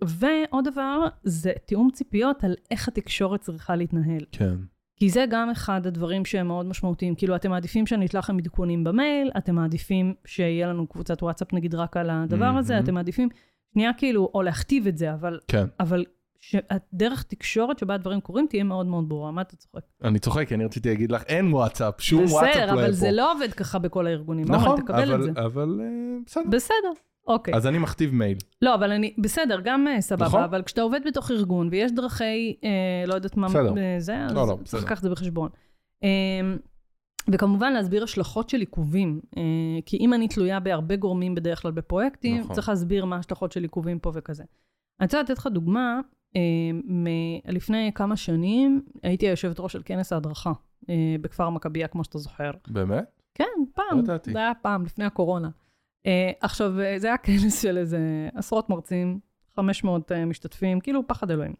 [0.01, 4.26] ועוד דבר, זה תיאום ציפיות על איך התקשורת צריכה להתנהל.
[4.32, 4.56] כן.
[4.95, 7.16] כי זה גם אחד הדברים שהם מאוד משמעותיים.
[7.16, 11.76] כאילו, אתם מעדיפים שאני אשלח לכם עדכונים במייל, אתם מעדיפים שיהיה לנו קבוצת וואטסאפ נגיד
[11.76, 12.84] רק על הדבר הזה, מהמם.
[12.84, 13.30] אתם מעדיפים,
[13.74, 15.66] שנייה כאילו, או להכתיב את זה, אבל כן.
[15.80, 16.06] אבל
[16.39, 19.32] שהדרך תקשורת שבה הדברים קורים תהיה מאוד מאוד ברורה.
[19.32, 19.82] מה אתה צוחק?
[20.04, 22.86] אני צוחק, כי אני רציתי להגיד לך, אין וואטסאפ, שום וואטסאפ לא בסדר, יהיה אבל
[22.86, 22.91] פה.
[22.91, 24.45] זה לא עובד ככה בכל הארגונים.
[24.49, 24.80] נכון.
[24.89, 25.88] אבל, אבל אה,
[26.26, 26.43] בסדר.
[26.49, 26.91] בסדר,
[27.28, 27.53] אוקיי.
[27.55, 28.38] אז אני מכתיב מייל.
[28.61, 30.43] לא, אבל אני, בסדר, גם אה, סבבה, נכון.
[30.43, 32.69] אבל כשאתה עובד בתוך ארגון ויש דרכי, אה,
[33.07, 33.78] לא יודעת מה, בסדר.
[33.78, 34.82] אה, זה, אז לא, לא, צריך בסדר.
[34.82, 35.49] לקחת את זה בחשבון.
[36.03, 36.09] אה,
[37.32, 39.41] וכמובן להסביר השלכות של עיכובים, אה,
[39.86, 42.55] כי אם אני תלויה בהרבה גורמים בדרך כלל בפרויקטים, נכון.
[42.55, 44.43] צריך להסביר מה ההשלכות של עיכובים פה וכזה.
[44.99, 45.99] אני רוצה לתת לך דוגמה,
[46.36, 46.41] אה,
[46.88, 47.07] מ-
[47.53, 50.51] לפני כמה שנים הייתי היושבת ראש של כנס ההדרכה
[50.89, 52.51] אה, בכפר המכבייה, כמו שאתה זוכר.
[52.67, 53.05] באמת?
[53.36, 54.32] כן, לא פעם, ידעתי.
[54.34, 55.49] זה היה פעם, לפני הקורונה.
[56.06, 59.20] אה, עכשיו, אה, זה היה כנס של איזה עשרות מרצים,
[59.56, 61.54] 500 אה, משתתפים, כאילו פחד אלוהים.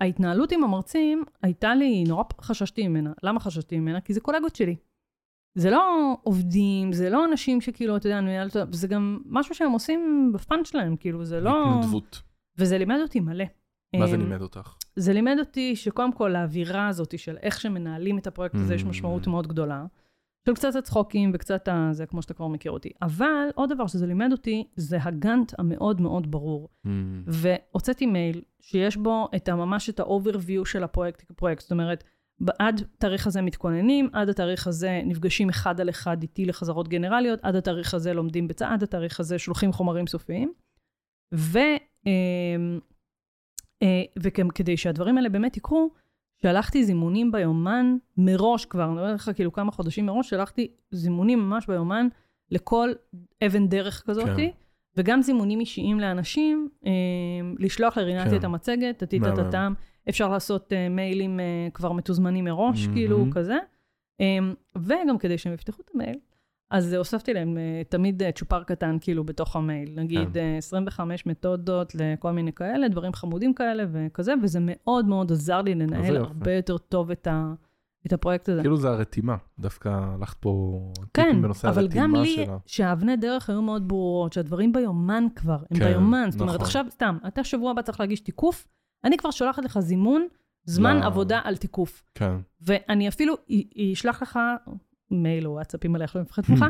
[0.00, 3.12] וההתנהלות עם המרצים הייתה לי, נורא חששתי ממנה.
[3.22, 4.00] למה חששתי ממנה?
[4.00, 4.76] כי זה קולגות שלי.
[5.58, 9.70] זה לא עובדים, זה לא אנשים שכאילו, אתה יודע, אני מנהלת, זה גם משהו שהם
[9.72, 11.64] עושים בפאנץ' שלהם, כאילו, זה לא...
[11.70, 12.22] התנדבות.
[12.58, 13.44] וזה לימד אותי מלא.
[13.96, 14.76] מה זה לימד אותך?
[14.96, 18.86] זה לימד אותי שקודם כל לאווירה הזאת של איך שמנהלים את הפרויקט הזה, יש Mm.
[18.86, 19.86] משמעות מאוד גדולה.
[20.48, 22.90] של קצת הצחוקים וקצת הזה, כמו שאתה כבר מכיר אותי.
[23.02, 26.68] אבל עוד דבר שזה לימד אותי, זה הגאנט המאוד מאוד ברור.
[26.86, 26.88] Mm,
[27.26, 31.62] והוצאתי מייל שיש בו את ה- ממש את ה-overview של הפרויקט כפרויקט.
[31.62, 32.04] זאת אומרת,
[32.58, 37.56] עד תאריך הזה מתכוננים, עד התאריך הזה נפגשים אחד על אחד איתי לחזרות גנרליות, עד
[37.56, 40.52] התאריך הזה לומדים בצד, עד התאריך הזה שולחים חומרים סופיים.
[41.34, 41.58] ו...
[42.06, 42.78] אמ,
[43.82, 45.90] אה, וכדי שהדברים האלה באמת יקרו,
[46.44, 51.66] שלחתי זימונים ביומן מראש כבר, אני אומרת לך כאילו כמה חודשים מראש, שלחתי זימונים ממש
[51.66, 52.08] ביומן
[52.50, 52.92] לכל
[53.46, 54.48] אבן דרך כזאת, כן.
[54.96, 56.90] וגם זימונים אישיים לאנשים, אה,
[57.58, 58.36] לשלוח לרינתי כן.
[58.36, 59.22] את המצגת, תתית.
[59.22, 59.74] את הטעם,
[60.08, 62.94] אפשר לעשות אה, מיילים אה, כבר מתוזמנים מראש, מהמם.
[62.94, 63.56] כאילו כזה.
[64.20, 64.38] אה,
[64.76, 66.18] וגם כדי שהם יפתחו את המייל,
[66.74, 70.40] אז הוספתי להם אה, תמיד אה, צ'ופר קטן כאילו בתוך המייל, נגיד כן.
[70.40, 75.74] אה, 25 מתודות לכל מיני כאלה, דברים חמודים כאלה וכזה, וזה מאוד מאוד עזר לי
[75.74, 76.16] לנהל.
[76.16, 77.52] הרבה יותר טוב את, ה,
[78.06, 78.60] את הפרויקט הזה.
[78.60, 79.36] כאילו זה הרתימה.
[79.58, 80.80] דווקא הלכת פה
[81.14, 82.56] כן, בנושא אבל גם הרתימה לי, שלה.
[82.66, 86.30] שהאבני דרך היו מאוד ברורות, שהדברים ביומן כבר, הם כן, ביומן.
[86.30, 86.66] זאת אומרת, נכון.
[86.66, 88.66] עכשיו, סתם, אתה שבוע הבא צריך להגיש תיקוף,
[89.04, 90.26] אני כבר שולחת לך זימון,
[90.64, 91.04] זמן לא.
[91.04, 92.02] עבודה על תיקוף.
[92.14, 92.36] כן.
[92.60, 93.34] ואני אפילו
[93.92, 94.38] אשלח לך
[95.22, 96.66] מייל או וואטסאפים עליך במבחן תמיכה,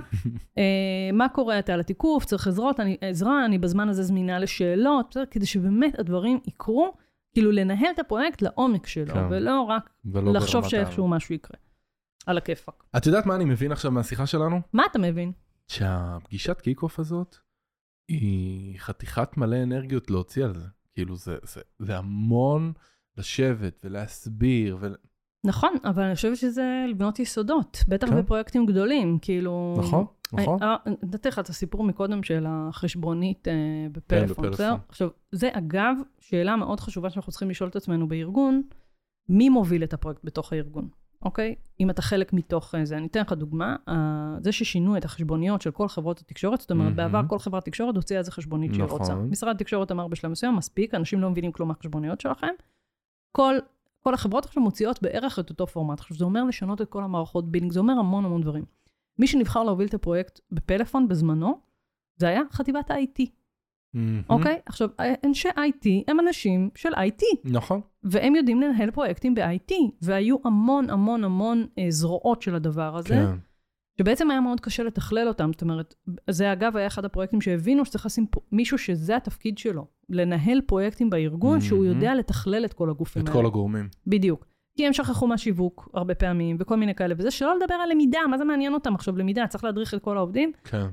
[0.59, 5.07] אה, מה קורה, אתה על התיקוף, צריך עזרות, אני, עזרה, אני בזמן הזה זמינה לשאלות,
[5.11, 5.25] בסדר?
[5.31, 6.95] כדי שבאמת הדברים יקרו,
[7.33, 9.27] כאילו לנהל את הפרויקט לעומק שלו, כן.
[9.31, 11.59] ולא רק ולא לחשוב שאיכשהו משהו יקרה.
[12.27, 12.85] על הכיפאק.
[12.97, 14.61] את יודעת מה אני מבין עכשיו מהשיחה שלנו?
[14.73, 15.33] מה אתה מבין?
[15.69, 17.37] שהפגישת kick-off הזאת
[18.09, 20.67] היא חתיכת מלא אנרגיות להוציא על זה.
[20.95, 22.73] כאילו זה, זה, זה המון
[23.17, 24.77] לשבת ולהסביר.
[24.81, 24.97] ול...
[25.45, 28.19] נכון, אבל אני חושבת שזה לבנות יסודות, בטח כן.
[28.19, 29.75] בפרויקטים גדולים, כאילו...
[29.79, 30.63] נכון, נכון.
[30.63, 33.53] אה, אה, נתתי לך את הסיפור מקודם של החשבונית אה,
[33.93, 34.51] בפלאפון, בפלאפון.
[34.51, 34.75] בסדר?
[34.89, 38.63] עכשיו, זה אגב שאלה מאוד חשובה שאנחנו צריכים לשאול את עצמנו בארגון,
[39.29, 40.89] מי מוביל את הפרויקט בתוך הארגון,
[41.23, 41.55] אוקיי?
[41.81, 42.97] אם אתה חלק מתוך אה, זה.
[42.97, 46.85] אני אתן לך דוגמה, אה, זה ששינו את החשבוניות של כל חברות התקשורת, זאת אומרת,
[46.85, 46.97] מהמם.
[46.97, 48.99] בעבר כל חברת תקשורת הוציאה איזה חשבונית שהיא נכון.
[48.99, 49.15] רוצה.
[49.15, 52.55] משרד התקשורת אמר בשלב מסוים, מספיק, אנשים לא מבינים כלום מהחשבוניות שלכם.
[53.33, 53.55] כל,
[54.05, 56.01] כל החברות עכשיו מוציאות בערך את אותו פורמט.
[56.01, 58.65] עכשיו, זה אומר לשנות את כל המערכות בילינג, זה אומר המון המון דברים.
[59.19, 61.61] מי שנבחר להוביל את הפרויקט בפלאפון בזמנו,
[62.17, 63.25] זה היה חטיבת ה-IT.
[64.29, 64.61] אוקיי?
[64.67, 64.89] עכשיו,
[65.25, 67.81] אנשי IT הם אנשים של IT, נכון.
[68.03, 73.37] והם יודעים לנהל פרויקטים ב-IT, והיו המון המון המון אה, זרועות של הדבר הזה, כן.
[73.99, 75.51] שבעצם היה מאוד קשה לתכלל אותם.
[75.53, 75.95] זאת אומרת,
[76.31, 81.11] זה אגב היה אחד הפרויקטים שהבינו שצריך לשים פה מישהו שזה התפקיד שלו, לנהל פרויקטים
[81.11, 81.95] בארגון, שהוא מהמם.
[81.95, 83.41] יודע לתכלל את כל הגופים את האלה.
[83.41, 83.89] כל הגורמים.
[84.07, 84.47] בדיוק.
[84.77, 88.39] כי הם שכחו מהשיווק הרבה פעמים, וכל מיני כאלה, וזה שלא לדבר על למידה, מה
[88.39, 89.47] זה מעניין אותם עכשיו למידה?
[89.47, 90.53] צריך להדריך את כל העובדים?
[90.65, 90.87] כן.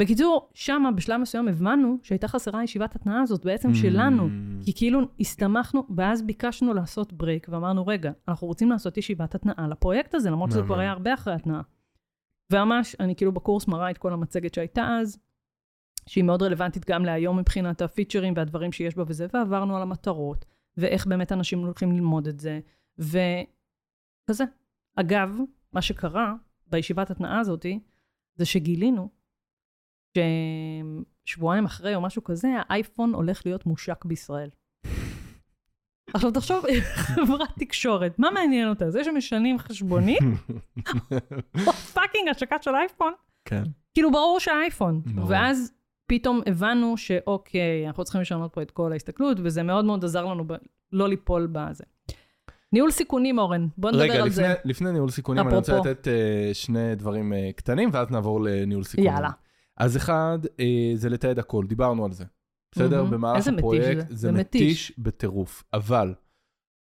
[0.00, 4.26] בקיצור, שמה בשלב מסוים הבנו שהייתה חסרה ישיבת התנעה הזאת בעצם שלנו.
[4.26, 4.64] Mm.
[4.64, 10.14] כי כאילו הסתמכנו, ואז ביקשנו לעשות ברייק, ואמרנו, רגע, אנחנו רוצים לעשות ישיבת התנעה לפרויקט
[10.14, 10.62] הזה, למרות שזה.
[10.62, 11.60] כבר היה הרבה אחרי התנעה.
[12.52, 15.18] וממש, אני כאילו בקורס מראה את כל המצגת שהייתה אז,
[16.06, 20.44] שהיא מאוד רלוונטית גם להיום מבחינת הפיצ'רים והדברים שיש בה וזה, ועברנו על המטרות,
[20.76, 22.60] ואיך באמת אנשים הולכים ללמוד את זה,
[22.98, 24.44] וכזה.
[24.96, 25.36] אגב,
[25.72, 26.34] מה שקרה
[26.66, 27.80] בישיבת התנעה הזאתי,
[28.34, 29.08] זה שגילינו
[31.26, 34.50] ששבועיים אחרי או משהו כזה, האייפון הולך להיות מושק בישראל.
[36.14, 38.90] עכשיו תחשוב, חברת תקשורת, מה מעניין אותה?
[38.90, 40.22] זה שמשנים חשבונית?
[42.12, 43.12] פאקינג השקה של אייפון?
[43.44, 43.62] כן.
[43.94, 45.02] כאילו ברור שהאייפון.
[45.14, 45.30] ברור.
[45.30, 45.72] ואז
[46.06, 50.44] פתאום הבנו שאוקיי, אנחנו צריכים לשנות פה את כל ההסתכלות, וזה מאוד מאוד עזר לנו
[50.46, 50.54] ב-
[50.92, 51.84] לא ליפול בזה.
[52.72, 54.54] ניהול סיכונים, אורן, בוא נדבר רגע, על לפני, זה.
[54.64, 55.90] לפני ניהול סיכונים, אני רוצה אפרופו.
[55.90, 59.12] לתת uh, שני דברים uh, קטנים, ואז נעבור לניהול סיכונים.
[59.12, 59.30] יאללה.
[59.76, 60.48] אז אחד, uh,
[60.94, 62.24] זה לתעד הכל, דיברנו על זה.
[62.72, 63.02] בסדר?
[63.02, 63.10] מהמם.
[63.10, 64.16] במהלך הפרויקט, זה.
[64.16, 64.62] זה זה מתיש.
[64.62, 65.64] מתיש בטירוף.
[65.72, 66.14] אבל,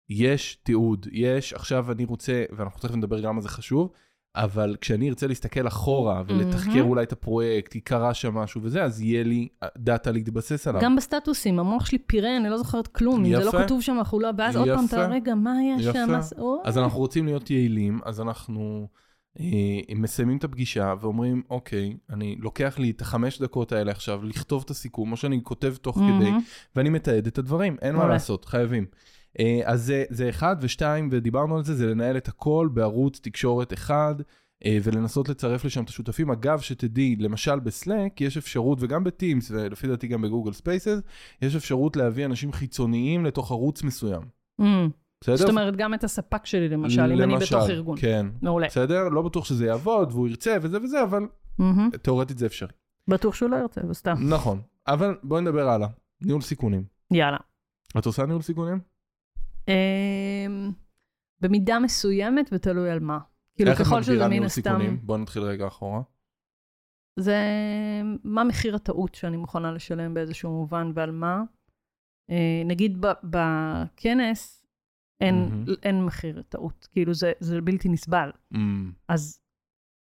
[0.10, 3.92] יש תיעוד, יש, עכשיו אני רוצה, ואנחנו תכף נדבר גם על זה חשוב,
[4.36, 6.88] אבל כשאני ארצה להסתכל אחורה ולתחקר מהמם.
[6.88, 10.82] אולי את הפרויקט, כי קרה שם משהו וזה, אז יהיה לי דאטה להתבסס עליו.
[10.82, 13.26] גם בסטטוסים, המוח שלי פירה, אני לא זוכרת כלום.
[13.26, 13.64] אם זה לא יפה.
[13.64, 14.30] כתוב שם, אנחנו לא...
[14.38, 14.98] ואז עוד פעם, יפה.
[14.98, 15.94] אתה, רגע, מה היה יפה.
[15.94, 16.20] שם?
[16.38, 16.62] או.
[16.64, 18.88] אז אנחנו רוצים להיות יעילים, אז אנחנו
[19.40, 24.64] אה, מסיימים את הפגישה ואומרים, אוקיי, אני לוקח לי את החמש דקות האלה עכשיו לכתוב
[24.66, 26.40] את הסיכום, או שאני כותב תוך כדי, מהמם.
[26.76, 28.08] ואני מתעד את הדברים, אין מה.
[28.08, 28.86] לעשות, חייבים.
[29.40, 33.74] אה, אז זה, זה אחד, ושתיים, ודיברנו על זה, זה לנהל את הכל בערוץ תקשורת
[33.74, 34.16] אחד,
[34.66, 36.32] אה, ולנסות לצרף לשם את השותפים.
[36.32, 40.54] אגב, שתדעי, למשל ב Slack יש אפשרות, וגם ב Teams, ולפי דעתי גם ב Google
[40.54, 41.00] Spaces,
[41.42, 44.22] יש אפשרות להביא אנשים חיצוניים לתוך ערוץ מסוים.
[44.60, 44.90] מהמם.
[45.22, 45.38] בסדר?
[45.38, 47.98] זאת אומרת, גם את הספק שלי, למשל, אם אני למשל, בתוך ארגון.
[48.00, 48.26] כן.
[48.42, 48.68] מעולה.
[48.68, 49.10] בסדר?
[49.10, 51.28] לא בטוח שזה יעבוד, והוא ירצה וזה וזה, אבל
[51.60, 51.90] מהמם.
[52.02, 52.72] תאורטית זה אפשרי.
[53.08, 54.14] בטוח שהוא לא ירצה, וסתם.
[54.30, 54.62] נכון.
[54.88, 55.88] אבל בואי נדבר הלאה.
[56.22, 56.84] ניהול סיכונים.
[57.12, 57.38] יאללה.
[57.98, 58.80] את עושה ניהול סיכונים?
[59.68, 60.72] אמ,
[61.42, 63.20] במידה מסוימת ותלוי על מה.
[63.56, 64.98] כאילו, ככל שזה מן הסתם?
[65.02, 66.02] בואי נתחיל רגע אחורה.
[67.20, 67.38] זה
[68.24, 71.44] מה מחיר הטעות שאני מוכנה לשלם באיזשהו מובן ועל מה.
[72.30, 74.66] אה, נגיד בכנס,
[75.22, 75.66] אין, מהמם.
[75.84, 78.32] אין מחיר טעות, כאילו זה, זה בלתי נסבל.
[78.54, 78.58] Mm.
[79.08, 79.41] אז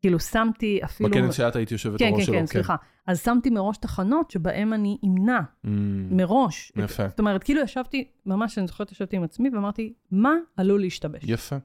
[0.02, 1.10] כאילו שמתי אפילו...
[1.10, 2.36] בכנס שאת היית יושבת כן, הראש כן, שלו.
[2.36, 2.76] כן, סליחה.
[3.08, 5.70] אז שמתי מראש תחנות שבהן אני אמנע Mm.
[6.12, 6.72] מראש.
[6.76, 7.08] יפה.
[7.10, 11.22] זאת אומרת, כאילו ישבתי, ממש, אני זוכרת ישבתי עם עצמי ואמרתי, מה עלול להשתבש?
[11.24, 11.56] יפה.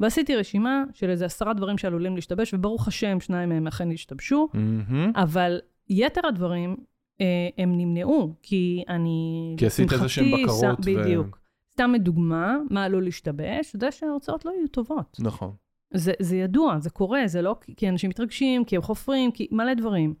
[0.00, 5.12] ועשיתי רשימה של איזה עשרה דברים שעלולים להשתבש, וברוך השם, שניים מהם אכן השתבשו, מהמם.
[5.16, 6.76] אבל יתר הדברים,
[7.20, 7.26] אה,
[7.58, 9.54] הם נמנעו, כי אני...
[9.58, 11.38] כי עשית איזה שהן בקרות שם- ו- בדיוק.
[11.72, 13.76] סתם לדוגמה, מה עלול להשתבש?
[13.76, 15.16] זה שההוצאות לא יהיו טובות.
[15.20, 15.52] נכון.
[15.94, 19.74] זה, זה ידוע, זה קורה, זה לא כי- אנשים מתרגשים, כי הם חופרים, כי מלא
[19.74, 20.14] דברים.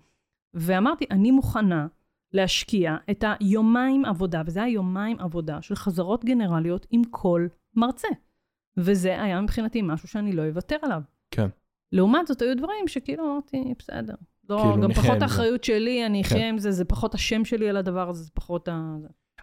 [0.54, 1.86] ואמרתי, אני מוכנה
[2.32, 7.46] להשקיע את היומיים עבודה, וזה היה יומיים עבודה של חזרות גנרליות עם כל
[7.76, 8.08] מרצה.
[8.76, 11.00] וזה היה מבחינתי משהו שאני לא אוותר עליו.
[11.30, 11.46] כן.
[11.92, 14.14] לעומת זאת, היו דברים שכאילו אמרתי, בסדר.
[14.48, 15.24] לא, כאילו, גם פחות זה.
[15.24, 16.28] האחריות שלי, אני כן.
[16.34, 18.96] אחיה עם זה, זה פחות השם שלי על הדבר הזה, זה פחות ה...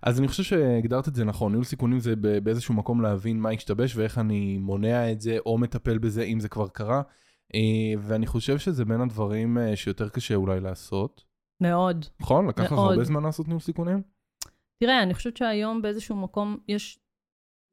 [0.03, 3.95] אז אני חושב שהגדרת את זה נכון, ניהול סיכונים זה באיזשהו מקום להבין מה השתבש
[3.95, 7.01] ואיך אני מונע את זה או מטפל בזה אם זה כבר קרה.
[7.55, 11.23] אה, ואני חושב שזה בין הדברים אה, שיותר קשה אולי לעשות.
[11.61, 12.05] מאוד.
[12.19, 12.47] נכון?
[12.47, 12.71] לקח לך.
[12.71, 14.01] הרבה זמן לעשות ניהול סיכונים?
[14.79, 16.99] תראה, אני חושבת שהיום באיזשהו מקום יש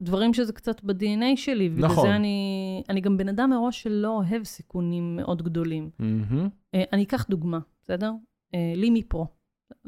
[0.03, 2.07] דברים שזה קצת ב-DNA שלי, ובגלל נכון.
[2.09, 5.91] זה אני, אני גם בן אדם מראש שלא אוהב סיכונים מאוד גדולים.
[6.75, 8.13] אה, אני אקח דוגמה, בסדר?
[8.55, 9.03] אה, לימי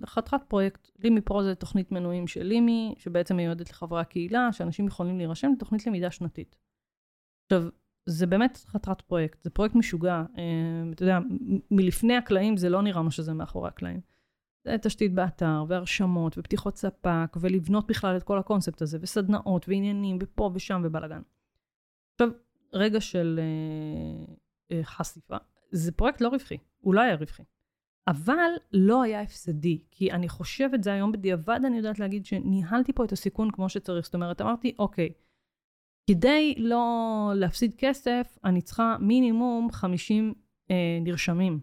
[0.06, 0.90] חתיכת פרויקט.
[0.98, 5.86] לימי פרו זה תוכנית מנויים של לימי, שבעצם מיועדת לחברי הקהילה, שאנשים יכולים להירשם לתוכנית
[5.86, 6.56] למידה שנתית.
[7.46, 7.68] עכשיו,
[8.06, 10.24] זה באמת חתיכת פרויקט, זה פרויקט משוגע.
[10.38, 11.18] אה, אתה יודע,
[11.70, 14.00] מלפני הקלעים זה לא נראה מה שזה מאחורי הקלעים.
[14.64, 20.50] זה תשתית באתר, והרשמות, ופתיחות ספק, ולבנות בכלל את כל הקונספט הזה, וסדנאות, ועניינים, ופה
[20.54, 21.22] ושם, ובלאגן.
[22.12, 22.28] עכשיו,
[22.72, 24.34] רגע של אה,
[24.76, 25.36] אה, חשיפה.
[25.70, 27.42] זה פרויקט לא רווחי, הוא לא היה רווחי.
[28.08, 33.04] אבל לא היה הפסדי, כי אני חושבת, זה היום בדיעבד, אני יודעת להגיד שניהלתי פה
[33.04, 34.04] את הסיכון כמו שצריך.
[34.04, 35.08] זאת אומרת, אמרתי, אוקיי,
[36.10, 40.34] כדי לא להפסיד כסף, אני צריכה מינימום 50
[40.70, 41.60] אה, נרשמים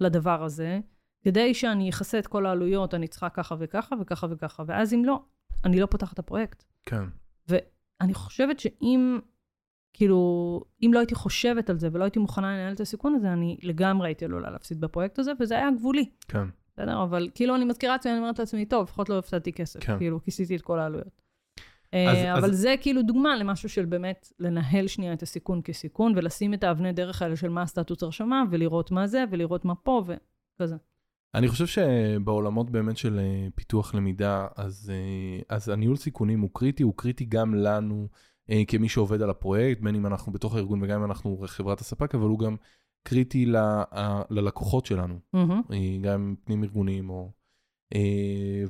[0.00, 0.80] לדבר הזה.
[1.22, 5.20] כדי שאני אכסה את כל העלויות, אני צריכה ככה וככה וככה וככה, ואז אם לא,
[5.64, 6.64] אני לא פותחת את הפרויקט.
[6.82, 7.04] כן.
[8.00, 9.18] אני חושבת שאם,
[9.98, 13.56] כאילו, אם לא הייתי חושבת על זה ולא הייתי מוכנה לנהל את הסיכון הזה, אני
[13.62, 16.44] לגמרי הייתי עלולה להפסיד בפרויקט הזה, וזה היה גבולי, כן.
[16.72, 17.02] בסדר?
[17.02, 19.98] אבל כאילו אני מזכירה לעצמי, אני אומרת לעצמי, טוב, לפחות לא הפסדתי כסף, כן.
[19.98, 21.06] כאילו, כיסיתי את כל העלויות.
[21.06, 26.12] אז- אה, אז- אבל זה כאילו דוגמה למשהו של באמת לנהל שנייה את הסיכון כסיכון,
[26.16, 30.02] ולשים את האבני דרך האלה של מה הסטטוס הרשמה, ולראות מה זה, ולראות מה פה,
[30.06, 30.76] וכזה.
[31.34, 36.82] אני חושב שבעולמות באמת של אה, פיתוח למידה, אז, אה, אז הניהול סיכונים הוא קריטי,
[36.82, 38.08] הוא קריטי גם לנו
[38.68, 42.24] כמי שעובד על הפרויקט, בין אם אנחנו בתוך הארגון וגם אם אנחנו חברת הספק, אבל
[42.24, 42.56] הוא גם
[43.02, 43.56] קריטי ל,
[44.30, 45.72] ללקוחות שלנו, Mm-hmm.
[46.02, 47.32] גם פנים ארגוניים או...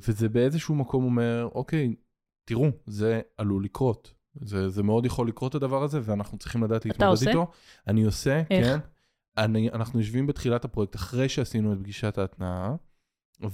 [0.08, 1.94] וזה באיזשהו מקום אומר, אוקיי,
[2.44, 4.14] תראו, זה עלול לקרות.
[4.40, 7.28] זה, זה מאוד יכול לקרות הדבר הזה, ואנחנו צריכים לדעת להתמודד?
[7.28, 7.50] איתו.
[7.86, 8.66] אני עושה, איך?
[8.66, 8.78] כן.
[9.38, 12.74] אני, אנחנו יושבים בתחילת הפרויקט, אחרי שעשינו את פגישת ההתנעה,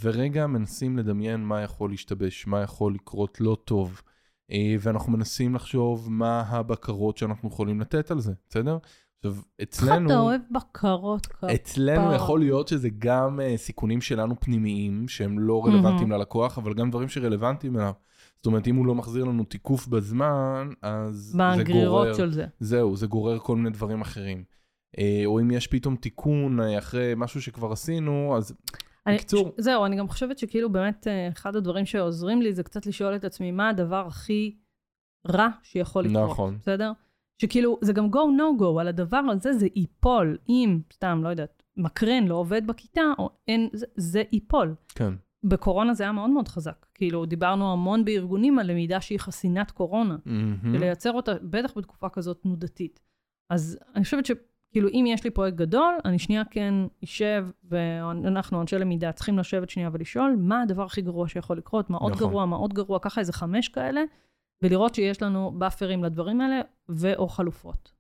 [0.01, 4.12] ורגע מנסים לדמיין מה יכול להשתבש, מה יכול לקרות לא טוב, אה,
[4.81, 8.79] ואנחנו מנסים לחשוב מה הבקרות שאנחנו יכולים לתת על זה, בסדר?
[9.25, 10.11] עכשיו, איך אצלנו...
[10.11, 11.55] אתה אוהב בקרות ככה?
[11.55, 16.91] אצלנו יכול להיות שזה גם uh, סיכונים שלנו פנימיים, שהם לא רלוונטיים ללקוח, אבל גם
[16.91, 17.93] דברים שרלוונטיים אליו.
[18.37, 22.33] זאת אומרת, אם הוא לא מחזיר לנו תיקוף בזמן, אז מה זה הגרירות גורר, של
[22.33, 22.47] זה?
[22.61, 24.45] זהו, זה גורר כל מיני דברים אחרים.
[24.99, 28.55] אה, או אם יש פתאום תיקון אה, אחרי משהו שכבר עשינו, אז
[29.07, 29.49] אני- בקיצור.
[29.49, 33.17] ש- זהו, אני גם חושבת שכאילו באמת אה, אחד הדברים שעוזרים לי זה קצת לשאול
[33.17, 34.57] את עצמי מה הדבר הכי
[35.29, 36.59] רע שיכול לקרות, נכון.
[36.59, 36.93] בסדר?
[37.43, 41.63] שכאילו, זה גם go no go, על הדבר הזה זה ייפול, אם, סתם, לא יודעת,
[41.77, 44.75] מקרן לא עובד בכיתה, או אין, זה, זה ייפול.
[44.89, 46.87] כן, בקורונה זה היה מאוד מאוד חזק.
[46.95, 50.59] כאילו, דיברנו המון בארגונים על למידה שהיא חסינת קורונה, מהמם.
[50.75, 53.01] ולייצר אותה, בטח בתקופה כזאת תנודתית.
[53.51, 54.27] אז אני חושבת
[54.73, 59.71] שכאילו, אם יש לי פרויקט גדול, אני שנייה כן אשב, ואנחנו, אנשי למידה, צריכים לשבת
[59.71, 62.29] שנייה ולשאול, מה הדבר הכי גרוע שיכול לקרות, מה עוד נכון.
[62.29, 64.01] גרוע, מה עוד גרוע, ככה איזה חמש כאלה,
[64.63, 67.93] ולראות שיש לנו באפרים לדברים האלה, ו/או חלופות.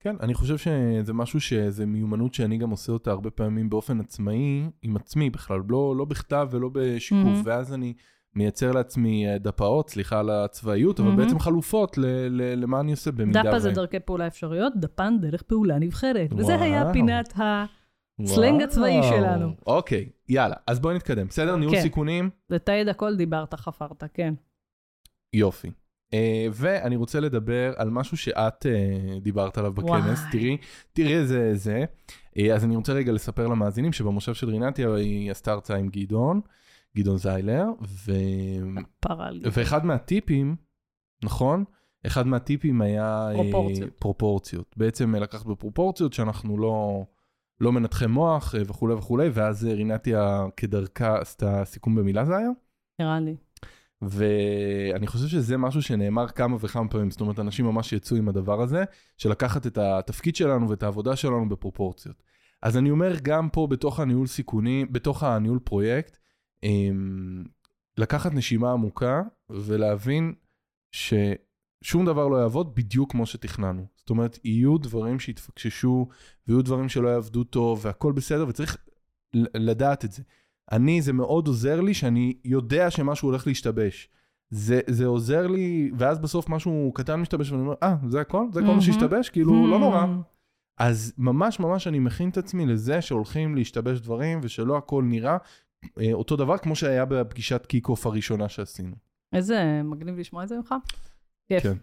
[0.00, 4.70] כן, אני חושב שזה משהו שזה מיומנות שאני גם עושה אותה הרבה פעמים באופן עצמאי,
[4.82, 7.42] עם עצמי בכלל, לא, לא בכתב ולא בשיקוף, מהמם.
[7.44, 7.94] ואז אני
[8.36, 11.16] מייצר לעצמי אה, דפאות, סליחה על הצבאיות, אבל.
[11.16, 13.60] בעצם חלופות ל- ל- למה אני עושה במידה דפה ו...
[13.60, 16.32] זה דרכי פעולה אפשריות, דפן דרך פעולה נבחרת.
[16.36, 16.92] וזה היה.
[16.92, 19.02] פינת הסלנג הצבאי.
[19.02, 19.50] שלנו.
[19.66, 21.26] אוקיי, יאללה, אז בואי נתקדם.
[21.26, 21.56] בסדר?
[21.56, 21.82] ניהול כן.
[21.82, 22.30] סיכונים?
[22.50, 24.34] לתעד הכל דיברת, חפרת, כן.
[25.32, 25.70] יופי.
[26.10, 26.16] Uh,
[26.52, 30.32] ואני רוצה לדבר על משהו שאת uh, דיברת עליו בכנס, וואי.
[30.32, 30.56] תראי,
[30.92, 31.84] תראי איזה זה.
[32.38, 36.40] Uh, אז אני רוצה רגע לספר למאזינים שבמושב של רינתיה היא עשתה הרצאה עם גדעון,
[36.96, 38.12] גדעון זיילר, ו...
[39.52, 40.56] ואחד מהטיפים,
[41.24, 41.64] נכון?
[42.06, 43.28] אחד מהטיפים היה...
[43.30, 43.90] אה, פרופורציות.
[43.98, 44.74] פרופורציות.
[44.76, 47.04] בעצם לקחת בפרופורציות שאנחנו לא,
[47.60, 52.50] לא מנתחי מוח אה, וכולי וכולי, ואז אה, רינתיה כדרכה עשתה סיכום במילה זה היה.
[52.98, 53.36] נראה לי.
[54.02, 58.62] ואני חושב שזה משהו שנאמר כמה וכמה פעמים, זאת אומרת, אנשים ממש יצאו עם הדבר
[58.62, 58.84] הזה,
[59.18, 62.22] של לקחת את התפקיד שלנו ואת העבודה שלנו בפרופורציות.
[62.62, 66.18] אז אני אומר, גם פה בתוך הניהול סיכונים, בתוך הניהול פרויקט,
[67.98, 70.34] לקחת נשימה עמוקה ולהבין
[70.92, 73.86] ששום דבר לא יעבוד בדיוק כמו שתכננו.
[73.96, 76.08] זאת אומרת, יהיו דברים שיתפקששו,
[76.48, 78.76] ויהיו דברים שלא יעבדו טוב, והכל בסדר, וצריך
[79.54, 80.22] לדעת את זה.
[80.72, 84.08] אני, זה מאוד עוזר לי שאני יודע שמשהו הולך להשתבש.
[84.50, 88.46] זה, זה עוזר לי, ואז בסוף משהו קטן משתבש, ואני אומר, אה, זה הכל?
[88.52, 88.80] זה כל מה מהמם.
[88.80, 89.28] שהשתבש?
[89.28, 90.06] כאילו, לא נורא.
[90.78, 95.38] אז ממש ממש אני מכין את עצמי לזה שהולכים להשתבש דברים, ושלא הכל נראה אה,
[96.12, 98.94] אותו דבר כמו שהיה בפגישת kick-off הראשונה שעשינו.
[99.32, 100.74] איזה מגניב לשמוע את זה ממך.
[101.48, 101.62] כיף.
[101.62, 101.74] כן.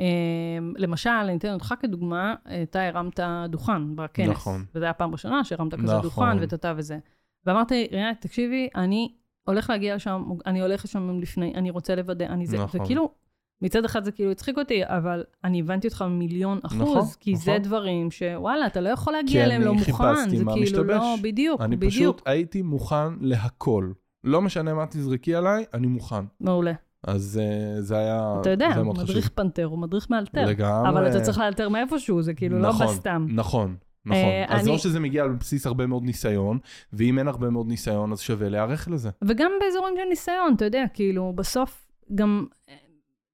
[0.00, 4.28] אמ, למשל, אני אתן אותך כדוגמה, אתה הרמת דוכן בכנס.
[4.28, 4.64] נכון.
[4.74, 6.02] וזו הייתה הפעם ראשונה שהרמת כזה נכון.
[6.02, 6.98] דוכן וטאטא וזה.
[7.46, 12.46] ואמרתי, רינת, תקשיבי, אני הולך להגיע לשם, אני הולך לשם לפני, אני רוצה לוודא, אני
[12.46, 12.58] זה.
[12.58, 12.80] נכון.
[12.80, 13.14] וכאילו,
[13.62, 17.50] מצד אחד זה כאילו הצחיק אותי, אבל אני הבנתי אותך מיליון אחוז, נכון, כי זה
[17.50, 17.62] נכון.
[17.62, 19.84] דברים שוואלה, אתה לא יכול כי להגיע אליהם אני לא מוכן.
[19.92, 20.88] חיפשתי זה מה כאילו משתבש.
[20.96, 21.92] לא, בדיוק, אני בדיוק.
[21.92, 23.90] פשוט הייתי מוכן להכל.
[24.24, 26.24] לא משנה מה תזרקי עליי, אני מוכן.
[26.40, 26.72] מעולה.
[27.06, 29.10] אז אה, זה היה, אתה יודע, זה מאוד חשוב.
[29.10, 30.46] מדריך פנתר הוא מדריך מאלתר.
[30.46, 30.88] לגמרי.
[30.88, 33.26] אבל אתה צריך לאלתר מאיפשהו, זה כאילו לא נכון, בסתם.
[33.30, 34.18] נכון, נכון.
[34.18, 36.58] אה, אז אני- או שזה מגיע על בסיס הרבה מאוד ניסיון,
[36.92, 39.10] ואם אין הרבה מאוד ניסיון, אז שווה להיערך לזה.
[39.24, 42.46] וגם באזורים של ניסיון, אתה יודע, כאילו, בסוף גם,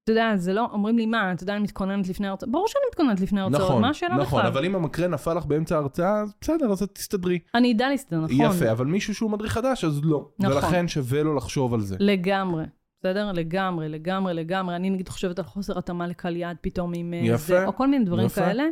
[0.07, 2.81] אתה יודע, זה לא, אומרים לי, מה, אתה יודע, אני מתכוננת לפני הרצאות, ברור שאני
[2.89, 4.51] מתכוננת לפני הרצאות, נכון, מה השאלה נכון, בכלל?
[4.51, 7.39] אבל אם המקרן נפל לך באמצע ההרצאה, בסדר, אז את תסתדרי.
[7.55, 8.35] אני אדע להסתדר, נכון.
[8.39, 10.29] יפה, אבל מישהו שהוא מדריך חדש, אז לא.
[10.39, 10.57] נכון.
[10.57, 11.95] ולכן שווה לו לחשוב על זה.
[11.99, 12.63] לגמרי,
[12.99, 13.31] בסדר?
[13.31, 14.75] לגמרי, לגמרי, לגמרי.
[14.75, 17.87] אני נגיד חושבת על חוסר התאמה לקהל יעד פתאום עם אה, יפה, זה, או כל
[17.87, 18.41] מיני דברים יפה.
[18.41, 18.63] כאלה.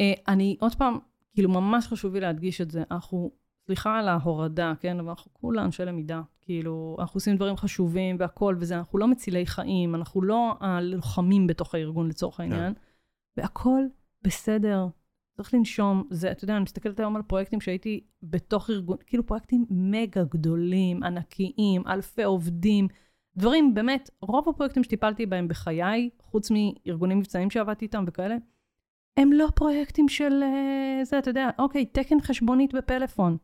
[0.00, 0.98] אה, אני, עוד פעם,
[1.34, 2.82] כאילו, ממש חשוב לי להדגיש את זה.
[2.90, 3.30] אנחנו,
[3.66, 4.98] סליחה על ההורדה, כן?
[4.98, 6.20] אבל אנחנו כולה אנשי למידה.
[6.50, 11.74] כאילו, אנחנו עושים דברים חשובים והכול וזה, אנחנו לא מצילי חיים, אנחנו לא הלוחמים בתוך
[11.74, 12.72] הארגון לצורך העניין,
[13.36, 13.88] והכול
[14.22, 14.86] בסדר.
[15.36, 19.66] צריך לנשום, זה, אתה יודע, אני מסתכלת היום על פרויקטים שהייתי בתוך ארגון, כאילו פרויקטים
[19.70, 22.88] מגה גדולים, ענקיים, אלפי עובדים,
[23.36, 28.36] דברים, באמת, רוב הפרויקטים שטיפלתי בהם בחיי, חוץ מארגונים מבצעיים שעבדתי איתם וכאלה,
[29.16, 33.36] הם לא פרויקטים של אה, זה, אתה יודע, אוקיי, תקן חשבונית בפלאפון.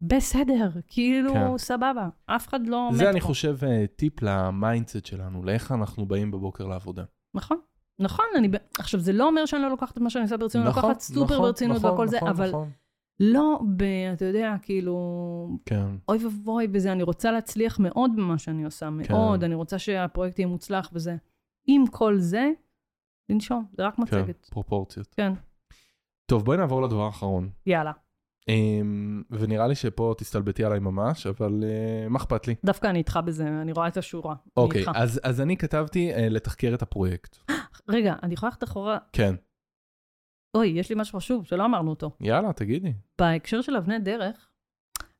[0.00, 1.58] בסדר, כאילו, כן.
[1.58, 2.08] סבבה.
[2.26, 3.26] אף אחד לא זה אני פה.
[3.26, 7.04] חושב אה, טיפ ל mindset שלנו, לאיך אנחנו באים בבוקר לעבודה.
[7.34, 7.58] נכון.
[8.00, 8.48] נכון, אני...
[8.78, 11.24] עכשיו, זה לא אומר שאני לא לוקחת את מה שאני עושה ברצינות, אני לוקחת סופר
[11.34, 12.70] נכון, ברצינות נכון, והכל זה, נכון, אבל נכון.
[13.20, 13.82] לא ב...
[14.12, 19.44] אתה יודע, כאילו, כן, אוי ואבוי בזה, אני רוצה להצליח מאוד במה שאני עושה, מאוד,
[19.44, 21.16] אני רוצה שהפרויקט יהיה מוצלח וזה.
[21.66, 22.50] עם כל זה,
[23.28, 24.48] לנשום, זה רק כן, מצגת.
[24.50, 25.14] פרופורציות.
[25.16, 25.32] כן,
[26.26, 27.50] טוב, בואי נעבור לדבר האחרון.
[27.66, 27.92] יאללה.
[28.48, 32.54] אמ, ונראה לי שפה תסתלבטי עליי ממש, אבל אה, מה אכפת לי?
[32.64, 34.34] דווקא אני איתך בזה, אני רואה את השורה.
[34.56, 34.84] אוקיי.
[34.94, 37.36] אז אז אני כתבתי אה, לתחקר את הפרויקט.
[37.88, 39.34] רגע, אני יכולה ללכת אחורה, כן.
[40.56, 42.10] אוי, יש לי משהו חשוב שלא אמרנו אותו.
[42.20, 44.48] יאללה, תגידי, בהקשר של אבני דרך,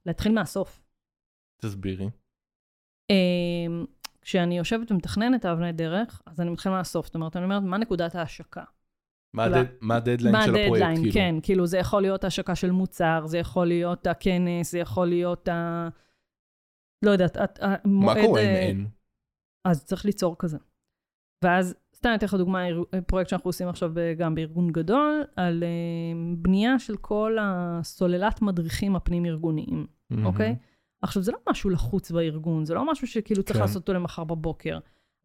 [0.07, 0.81] להתחיל מהסוף.
[1.62, 2.11] תסבירי.
[3.11, 3.85] אמ,
[4.22, 7.07] כשאני יושבת ומתכננת את האבני דרך, אז אני מתחילה מהסוף.
[7.07, 8.64] זאת אומרת, אני אומרת, מה נקודת ההשקה?
[9.35, 9.47] מה
[9.81, 10.97] מה הדדליין מה של הפרויקט, הדדליין?
[10.97, 11.12] כאילו?
[11.12, 15.49] כן, כאילו זה יכול להיות השקה של מוצר, זה יכול להיות הכנס, זה יכול להיות
[15.49, 15.89] ה...
[17.05, 18.14] לא יודעת, את- מה.
[18.14, 18.87] קורה אם אה, אין?
[19.64, 20.59] אז צריך ליצור כזה.
[21.45, 22.62] ואז, סתם אתן לך דוגמה,
[23.07, 25.68] פרויקט שאנחנו עושים עכשיו ב- גם בארגון גדול, על אה,
[26.39, 29.87] בנייה של כל הסוללת מדריכים הפנים-ארגוניים.
[30.24, 30.57] אוקיי?
[31.03, 33.62] עכשיו, זה לא משהו לחוץ בארגון, זה לא משהו שכאילו צריך כן.
[33.62, 34.79] לעשות אותו למחר בבוקר.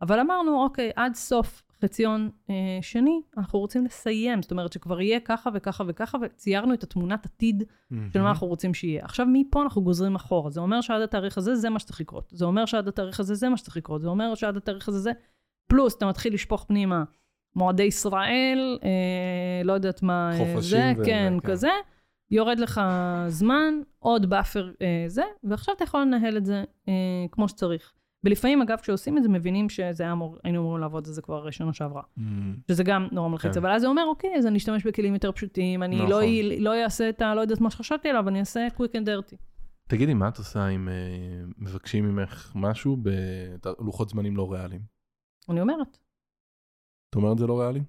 [0.03, 4.41] אבל אמרנו, אוקיי, עד סוף חציון אה, שני, אנחנו רוצים לסיים.
[4.41, 7.63] זאת אומרת שכבר יהיה ככה וככה וככה, וציירנו את התמונת עתיד
[8.13, 9.05] של מה אנחנו רוצים שיהיה.
[9.05, 10.49] עכשיו, מפה אנחנו גוזרים אחורה.
[10.49, 12.29] זה אומר שעד התאריך הזה, זה מה שצריך לקרות.
[12.31, 14.01] זה אומר שעד התאריך הזה, זה מה שצריך לקרות.
[14.01, 15.11] זה אומר שעד התאריך הזה, זה...
[15.67, 17.03] פלוס, אתה מתחיל לשפוך פנימה
[17.55, 21.49] מועדי ישראל, אה, לא יודעת מה, אה, זה, ו- כן, כן.
[21.49, 21.71] כזה.
[22.31, 22.81] יורד לך
[23.27, 26.93] זמן, עוד buffer אה, זה, ועכשיו אתה יכול לנהל את זה אה,
[27.31, 27.93] כמו שצריך.
[28.23, 31.51] ולפעמים, אגב, כשעושים את זה, מבינים שזה היה אמור, היינו אמורים לעבוד על זה כבר
[31.51, 32.01] שנה שעברה.
[32.17, 32.55] מהמם.
[32.67, 33.59] שזה גם נורא מלחיץ, כן.
[33.59, 36.09] אבל אז זה אומר, אוקיי, אז אני אשתמש בכלים יותר פשוטים, אני נכון.
[36.09, 36.21] לא,
[36.59, 37.35] לא אעשה את ה...
[37.35, 39.35] לא יודעת מה שחשבתי עליו, אני אעשה quick and dirty.
[39.87, 40.93] תגידי, מה את עושה אם אה,
[41.57, 44.81] מבקשים ממך משהו בלוחות זמנים לא ריאליים?
[45.49, 45.97] אני אומרת.
[47.09, 47.81] את אומרת זה לא ריאלי?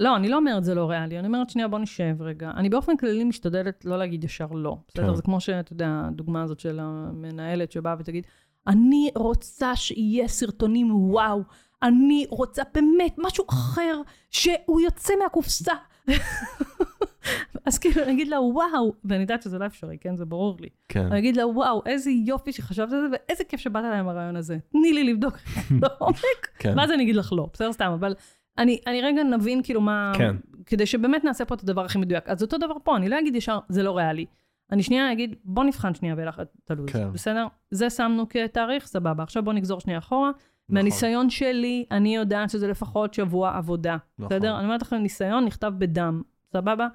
[0.00, 2.50] לא, אני לא אומרת זה לא ריאלי, אני אומרת, שנייה, בוא נשב רגע.
[2.50, 4.76] אני באופן כללי משתדלת לא להגיד ישר לא.
[4.88, 5.08] בסדר?
[5.08, 5.14] כן.
[5.14, 8.26] זה כמו שאתה יודע, הדוגמה הזאת של המנהלת שבאה ותגיד,
[8.66, 11.42] אני רוצה שיהיה סרטונים וואו,
[11.82, 14.00] אני רוצה באמת משהו אחר,
[14.30, 15.72] שהוא יוצא מהקופסה.
[17.66, 20.16] אז כאילו, אני אגיד לה, וואו, ואני יודעת שזה לא אפשרי, כן?
[20.16, 20.68] זה ברור לי.
[20.88, 21.06] כן.
[21.06, 24.36] אני אגיד לה, וואו, איזה יופי שחשבת על זה, ואיזה כיף שבאת אליי עם הרעיון
[24.36, 24.58] הזה.
[24.72, 25.38] תני לי לבדוק
[25.82, 26.74] לעומק, כן.
[26.76, 28.14] ואז אני אגיד לך לא, בסדר סתם, אבל
[28.58, 30.12] אני, אני רגע נבין כאילו מה...
[30.18, 30.36] כן.
[30.66, 32.28] כדי שבאמת נעשה פה את הדבר הכי מדויק.
[32.28, 34.26] אז אותו דבר פה, אני לא אגיד ישר, זה לא ריאלי.
[34.72, 37.12] אני שנייה אגיד, בוא נבחן שנייה ביחד את הלו"ז, כן.
[37.12, 37.46] בסדר?
[37.70, 39.22] זה שמנו כתאריך, סבבה.
[39.22, 40.30] עכשיו בוא נגזור שנייה אחורה.
[40.30, 40.44] נכון.
[40.68, 44.36] מהניסיון שלי, אני יודעת שזה לפחות שבוע עבודה, נכון.
[44.36, 44.56] בסדר?
[44.56, 46.88] אני אומרת לכם, ניסיון נכתב בדם, סבבה?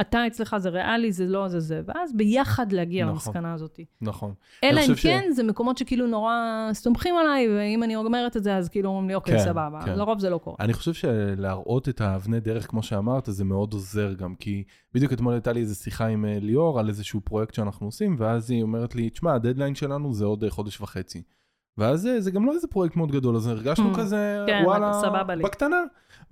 [0.00, 1.80] אתה אצלך זה ריאלי, זה לא, זה זה.
[1.86, 3.14] ואז ביחד להגיע נכון.
[3.14, 3.80] למסקנה הזאת.
[4.00, 4.34] נכון.
[4.64, 6.34] אלא אם חושב ש- כן, זה מקומות שכאילו נורא
[6.72, 9.80] סומכים עליי, ואם אני אומרת את זה, אז כאילו אומרים לי, אוקיי, כן, סבבה.
[9.84, 9.98] כן.
[9.98, 10.56] לרוב זה לא קורה.
[10.60, 15.32] אני חושב שלהראות את האבני דרך, כמו שאמרת, זה מאוד עוזר גם, כי בדיוק אתמול
[15.34, 18.94] הייתה לי איזו שיחה עם אה, ליאור על איזשהו פרויקט שאנחנו עושים, ואז היא אומרת
[18.94, 21.22] לי, תשמע, הדדליין שלנו זה עוד אה, חודש וחצי.
[21.78, 23.98] ואז אה, זה גם לא איזה פרויקט מאוד גדול, אז הרגשנו Hmm.
[23.98, 25.42] כזה, כן, וואלה, סבבה לי.
[25.44, 25.76] בקטנה.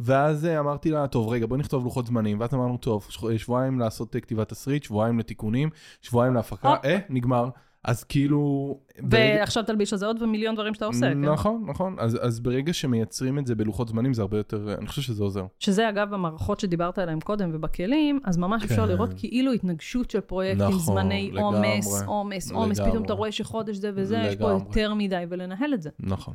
[0.01, 3.79] ואז אה, אמרתי לה, טוב, רגע, בוא נכתוב לוחות זמנים, ואז אמרנו, טוב, ש- שבועיים
[3.81, 5.71] לעשות אה, כתיבת תסריט, שבועיים לתיקונים,
[6.03, 6.75] שבועיים להפקה.
[6.85, 7.49] אה, נגמר.
[7.85, 8.75] אז כאילו...
[9.01, 11.21] ברגע- ועכשיו תלביש על זה עוד ומיליון דברים שאתה עושה, כן?
[11.21, 11.97] נכון, נכון.
[11.99, 15.45] אז, אז ברגע שמייצרים את זה בלוחות זמנים, זה הרבה יותר, אני חושב שזה עוזר.
[15.59, 18.89] שזה אגב המערכות שדיברת עליהן קודם ובכלים, אז ממש אפשר כן.
[18.89, 21.69] לראות כאילו התנגשות של פרויקטים, נכון, זמני לגמרי.
[21.73, 23.07] עומס, עומס, עומס, פתאום לגמרי.
[23.07, 24.65] אתה רואה שחודש זה וזה, יש פה לגמרי.
[24.69, 25.91] יותר מדי, ולנהל את זה.
[26.01, 26.35] נכון.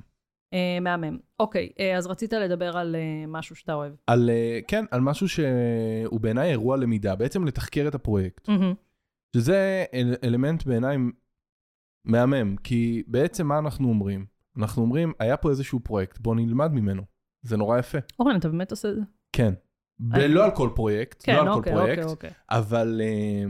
[0.54, 1.18] אה, מהמם.
[1.40, 3.94] אוקיי, אה, אז רצית לדבר על אה, משהו שאתה אוהב.
[4.08, 8.50] על, אה, כן, על משהו שהוא בעיניי אירוע למידה, בעצם לתחקר את הפרויקט.
[8.50, 8.74] מהמם.
[9.36, 10.98] שזה אל, אלמנט בעיניי
[12.06, 14.26] מהמם, כי בעצם מה אנחנו אומרים?
[14.58, 17.02] אנחנו אומרים, היה פה איזשהו פרויקט, בוא נלמד ממנו.
[17.42, 17.98] זה נורא יפה.
[18.20, 19.02] אורן, אתה באמת עושה את זה?
[19.32, 19.54] כן.
[20.14, 22.30] אני- לא על כל פרויקט, כן, לא על כל אוקיי, פרויקט, אוקיי, אוקיי.
[22.50, 23.44] אבל אה,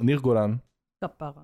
[0.00, 0.56] ניר גולן,
[1.04, 1.42] כפרה.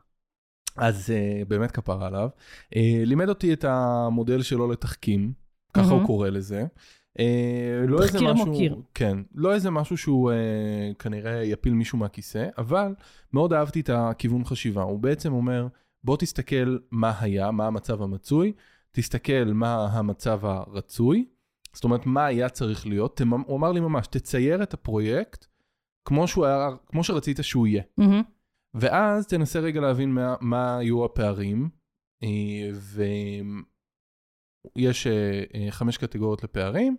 [0.76, 2.28] אז uh, באמת כפרה עליו.
[2.74, 5.32] Uh, לימד אותי את המודל שלו לתחכים,
[5.74, 5.90] ככה.
[5.90, 6.66] הוא קורא לזה.
[7.18, 7.22] Uh,
[7.88, 8.82] לא איזה משהו, מוקיר.
[8.94, 12.94] כן, לא איזה משהו שהוא uh, כנראה יפיל מישהו מהכיסא, אבל
[13.32, 14.82] מאוד אהבתי את הכיוון חשיבה.
[14.82, 15.66] הוא בעצם אומר,
[16.04, 18.52] בוא תסתכל מה היה, מה המצב המצוי,
[18.92, 21.28] תסתכל מה המצב הרצוי,
[21.72, 23.16] זאת אומרת, מה היה צריך להיות.
[23.16, 25.46] תמ- הוא אמר לי ממש, תצייר את הפרויקט
[26.04, 27.82] כמו, שהוא היה, כמו שרצית שהוא יהיה.
[27.98, 28.22] מהמם.
[28.74, 31.70] ואז תנסה רגע להבין מה, מה היו הפערים,
[32.22, 32.70] אה,
[34.76, 36.96] ויש אה, אה, חמש קטגוריות לפערים,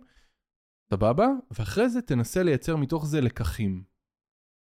[0.90, 3.84] סבבה, ואחרי זה תנסה לייצר מתוך זה לקחים.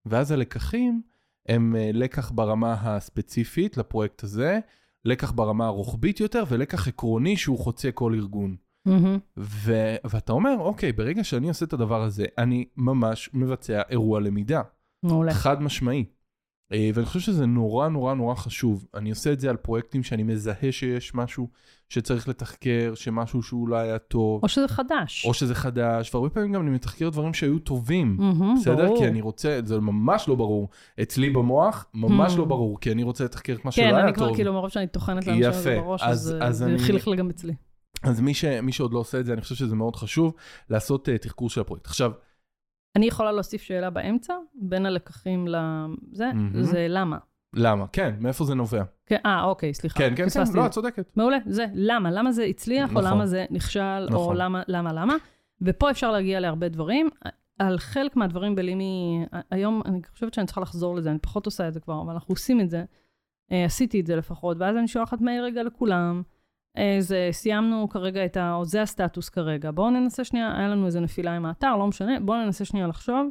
[0.05, 1.01] ואז הלקחים
[1.47, 4.59] הם אה, לקח ברמה הספציפית לפרויקט הזה,
[5.05, 8.55] לקח ברמה הרוחבית יותר, ולקח עקרוני שהוא חוצה כל ארגון.
[8.85, 9.19] מהמם.
[9.37, 14.61] ו- ואתה אומר, אוקיי, ברגע שאני עושה את הדבר הזה, אני ממש מבצע אירוע למידה.
[15.03, 15.33] מעולה.
[15.33, 16.05] חד משמעי.
[16.73, 18.85] אה, ואני חושב שזה נורא נורא נורא חשוב.
[18.95, 21.47] אני עושה את זה על פרויקטים שאני מזהה שיש משהו
[21.89, 25.25] שצריך לתחקר, שמשהו שאולי היה טוב, או שזה חדש.
[25.25, 28.15] או שזה חדש, והרבה פעמים גם אני מתחקר דברים שהיו טובים.
[28.19, 28.85] מהמם, בסדר?
[28.85, 28.97] ברור.
[28.97, 30.69] כי אני רוצה, זה ממש לא ברור.
[31.01, 32.37] אצלי במוח, ממש Hmm.
[32.37, 34.35] לא ברור, כי אני רוצה לתחקר את מה שלא כן, היה אני כבר טוב.
[34.35, 35.81] כאילו מרוב שאני טוחנת לאנשים את זה יפה.
[35.81, 37.53] בראש, אז- אז אה, אז זה אני- חילחל גם אצלי.
[38.03, 40.33] אז מי, ש, מי שעוד לא עושה את זה, אני חושב שזה מאוד חשוב,
[40.69, 41.85] לעשות uh, תחקור של הפרויקט.
[41.87, 42.11] עכשיו,
[42.95, 46.63] אני יכולה להוסיף שאלה באמצע, בין הלקחים לזה, מהמם.
[46.63, 47.17] זה למה.
[47.53, 47.85] למה?
[47.87, 48.83] כן, מאיפה זה נובע?
[49.05, 49.99] כן, אה, אוקיי, סליחה.
[49.99, 51.11] כן, כן, כן, לא, את צודקת.
[51.15, 53.11] מעולה, זה למה, למה זה הצליח, או נכון.
[53.11, 54.37] למה זה נכשל, או נכון.
[54.37, 55.15] למה, למה, למה.
[55.61, 57.09] ופה אפשר להגיע להרבה דברים.
[57.59, 61.73] על חלק מהדברים בלימי, היום אני חושבת שאני צריכה לחזור לזה, אני פחות עושה את
[61.73, 62.83] זה כבר, אבל אנחנו עושים את זה.
[63.51, 66.21] אה, עשיתי את זה לפחות, ואז אני שולחת מייל רגע לכולם.
[66.77, 68.59] אה, זה, סיימנו כרגע את ה...
[68.63, 69.71] זה הסטטוס כרגע.
[69.71, 73.29] בואו ננסה שנייה, היה לנו איזה נפילה עם האתר, לא משנה, בואו ננסה שנייה לחשוב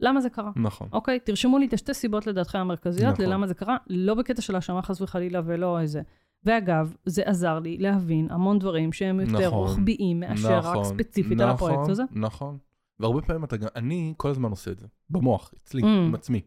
[0.00, 0.50] למה זה קרה.
[0.56, 0.88] נכון.
[0.92, 3.24] אוקיי, תרשמו לי את השתי סיבות לדעתכם המרכזיות, נכון.
[3.24, 6.02] ללמה זה קרה, לא בקטע של האשמה חס וחלילה ולא איזה.
[6.44, 9.58] ואגב, זה עזר לי להבין המון דברים שהם יותר נכון.
[9.58, 12.02] רוחביים מאשר רק נכון, ספציפית על נכון, הפרויקט הזה.
[12.12, 12.58] נכון.
[13.00, 15.86] והרבה פעמים אתה גם, אני כל הזמן עושה את זה, במוח, אצלי, Mm.
[15.86, 16.40] עם עצמי.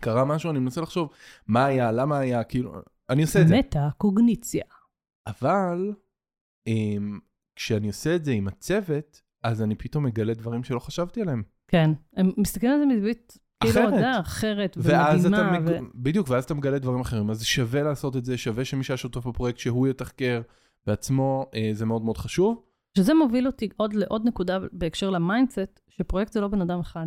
[0.00, 1.08] קרה משהו, אני מנסה לחשוב
[1.46, 2.72] מה היה, למה היה, כאילו,
[3.10, 3.58] אני עושה את זה.
[3.58, 4.64] מטה קוגניציה.
[5.26, 5.92] אבל
[7.56, 11.42] כשאני עושה את זה עם הצוות, אז אני פתאום מגלה דברים שלא חשבתי עליהם.
[11.68, 15.58] כן, הם מסתכלים על זה מזווית, כאילו, יודע, אחרת ומדהימה.
[15.58, 15.68] מג...
[15.68, 15.78] ו...
[15.94, 17.30] בדיוק, ואז אתה מגלה דברים אחרים.
[17.30, 20.40] אז שווה לעשות את זה, שווה שמי שהיה שותף בפרויקט, שהוא יתחקר
[20.86, 22.62] בעצמו, אה, זה מאוד מאוד חשוב.
[22.98, 27.06] שזה מוביל אותי עוד לעוד נקודה בהקשר ל mindset, שפרויקט זה לא בן אדם אחד.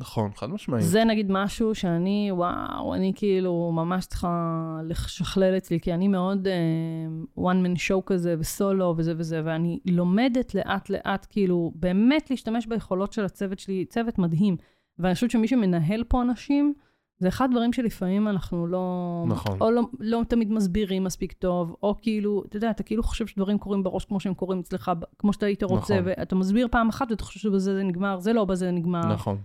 [0.00, 0.84] נכון, חד משמעית.
[0.84, 7.40] זה נגיד משהו שאני, וואו, אני כאילו ממש צריכה לשכלל אצלי, כי אני מאוד uh,
[7.40, 13.12] one man show כזה, וסולו וזה וזה, ואני לומדת לאט לאט, כאילו, באמת להשתמש ביכולות
[13.12, 14.56] של הצוות שלי, צוות מדהים.
[14.98, 16.74] ואני חושבת שמי שמנהל פה אנשים,
[17.18, 19.24] זה אחד הדברים שלפעמים אנחנו לא...
[19.28, 19.56] נכון.
[19.60, 23.58] או לא, לא תמיד מסבירים מספיק טוב, או כאילו, אתה יודע, אתה כאילו חושב שדברים
[23.58, 26.12] קורים בראש כמו שהם קורים אצלך, כמו שאתה היית רוצה, נכון.
[26.18, 29.12] ואתה מסביר פעם אחת ואתה חושב שבזה זה נגמר, זה לא בזה נגמר.
[29.12, 29.38] נכון.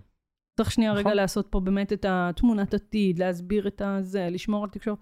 [0.56, 1.04] צריך שנייה נכון.
[1.06, 4.98] רגע לעשות פה באמת את התמונת עתיד, להסביר את הזה, לשמור על תקשורת.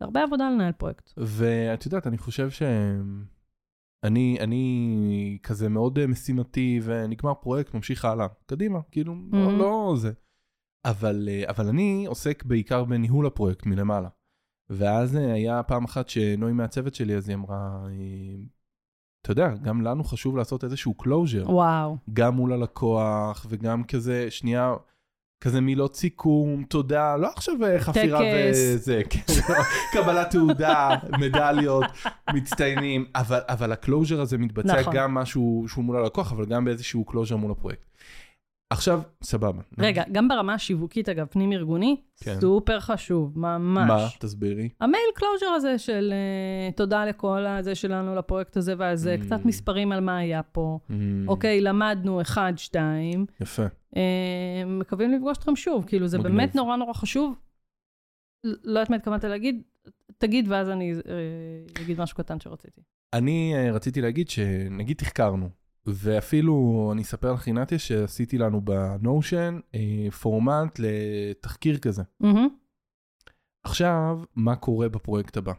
[0.00, 1.10] זה הרבה עבודה לנהל פרויקט.
[1.16, 2.62] ואת יודעת, אני חושב ש...
[4.04, 8.26] אני, אני כזה מאוד אה, משימתי, ונגמר פרויקט, ממשיך הלאה.
[8.46, 9.36] קדימה, כאילו, Mhm.
[9.36, 10.12] לא, לא זה.
[10.84, 14.08] אבל, אה, אבל אני עוסק בעיקר בניהול הפרויקט מלמעלה.
[14.70, 17.86] ואז אה, היה פעם אחת שנוי מהצוות שלי, אז היא אמרה,
[19.22, 21.50] אתה יודע, גם לנו חשוב לעשות איזשהו closure.
[21.50, 21.96] וואו.
[22.12, 24.74] גם מול הלקוח, וגם כזה, שנייה,
[25.42, 28.20] כזה מילות סיכום, תודה, לא עכשיו אה, חפירה.
[28.50, 29.54] וזה, כן, לא,
[29.92, 30.88] קבלת תעודה,
[31.18, 31.84] מדליות,
[32.34, 34.94] מצטיינים, אבל, אבל ה closure הזה מתבצע נכון.
[34.94, 37.91] גם משהו שהוא מול הלקוח, אבל גם באיזשהו closure מול הפרויקט.
[38.72, 39.62] עכשיו, סבבה.
[39.78, 42.40] רגע, גם ברמה השיווקית, אגב, פנים-ארגוני, כן.
[42.40, 43.88] סופר חשוב, ממש.
[43.88, 44.08] מה?
[44.18, 44.68] תסבירי.
[44.80, 46.12] המייל closure הזה של
[46.72, 49.24] uh, תודה לכל הזה שלנו לפרויקט הזה והזה, Mm.
[49.24, 50.78] קצת מספרים על מה היה פה.
[50.90, 50.92] Mm,
[51.28, 53.62] אוקיי, למדנו אחד, שתיים, יפה.
[53.96, 54.02] אה,
[54.66, 56.34] מקווים לפגוש אתכם שוב, כאילו זה מגניב.
[56.36, 57.34] באמת נורא נורא חשוב.
[58.44, 59.62] ל- לא יודעת מה התכוונת להגיד,
[60.18, 62.80] תגיד ואז אני אה, אגיד משהו קטן שרציתי.
[63.12, 65.48] אני רציתי להגיד שנגיד תחקרנו,
[65.86, 72.02] ואפילו אני אספר לך רינתיה שעשיתי לנו בנושן אה, פורמט לתחקיר כזה.
[72.20, 72.48] מהמם.
[73.64, 75.52] עכשיו, מה קורה בפרויקט הבא?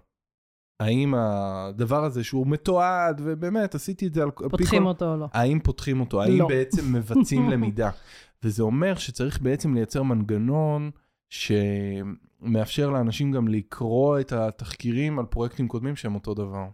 [0.80, 4.88] האם הדבר הזה שהוא מתועד, ובאמת עשיתי את זה על פי פותחים כל...
[4.88, 5.28] אותו או לא.
[5.34, 6.22] האם פותחים אותו?
[6.22, 6.48] האם לא.
[6.48, 7.90] בעצם מבצעים למידה?
[8.44, 10.92] וזה אומר שצריך בעצם לייצר מנגנון
[11.30, 16.66] שמאפשר לאנשים גם לקרוא את התחקירים על פרויקטים קודמים שהם אותו דבר.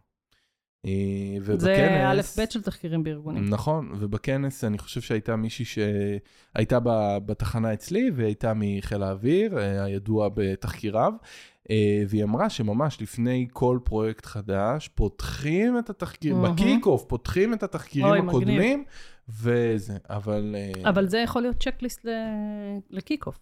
[0.85, 0.91] אה,
[1.41, 1.61] ובכנס...
[1.63, 3.49] זה א' ב' של תחקירים בארגונים.
[3.49, 6.79] נכון, ובכנס אני חושב שהייתה מישהי שהייתה
[7.25, 11.13] בתחנה אצלי, והייתה מחיל האוויר, אה, הידוע בתחקיריו,
[11.71, 16.55] אה, והיא אמרה שממש לפני כל פרויקט חדש, פותחים את התחקיר, מהמם.
[16.55, 18.83] ב kick-off, פותחים את התחקירים אוי, הקודמים,
[19.29, 20.55] וזה, אבל...
[20.83, 22.09] אבל זה יכול להיות checklist ל-
[22.89, 23.39] ל kick-off.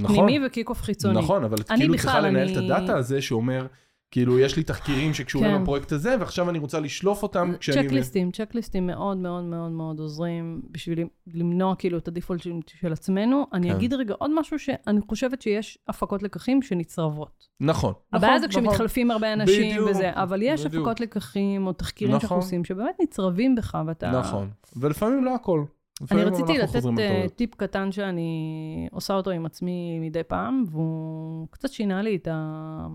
[0.00, 1.18] נכון, פנימי ו kick-off חיצוני.
[1.18, 3.66] נכון, אבל כאילו בכלל, צריכה לנהל את הדאטה הזה שאומר,
[4.14, 5.62] כאילו, יש לי תחקירים שקשורים כן.
[5.62, 7.88] לפרויקט הזה, ועכשיו אני רוצה לשלוף אותם כשאני...
[7.88, 13.46] צ'קליסטים, צ'קליסטים מאוד מאוד מאוד מאוד עוזרים בשביל למנוע כאילו את הדיפולט של, של עצמנו.
[13.52, 13.76] אני כן.
[13.76, 17.48] אגיד רגע עוד משהו שאני חושבת שיש הפקות לקחים שנצרבות.
[17.60, 17.92] נכון.
[18.12, 18.62] הבעיה נכון, זה נכון.
[18.62, 20.82] כשמתחלפים הרבה אנשים בדיוק, וזה, אבל יש בדיוק.
[20.82, 22.38] הפקות לקחים או תחקירים שאנחנו נכון.
[22.38, 24.10] עושים שבאמת נצרבים בך ואתה...
[24.10, 25.64] נכון, ולפעמים לא הכל.
[26.10, 27.26] אני רציתי לתת אה.
[27.36, 32.86] טיפ קטן שאני עושה אותו עם עצמי מדי פעם, והוא קצת שינה לי את ה...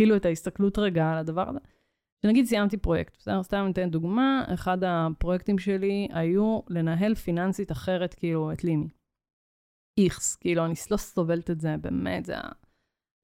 [0.00, 1.58] כאילו את ההסתכלות רגע על הדבר הזה.
[2.22, 3.42] שנגיד סיימתי פרויקט, בסדר?
[3.42, 8.88] סתם ניתן דוגמה, אחד הפרויקטים שלי היו לנהל פיננסית אחרת, כאילו, את לימי.
[10.04, 12.48] איכס, כאילו, אני לא סובלת את זה, באמת, זה ה...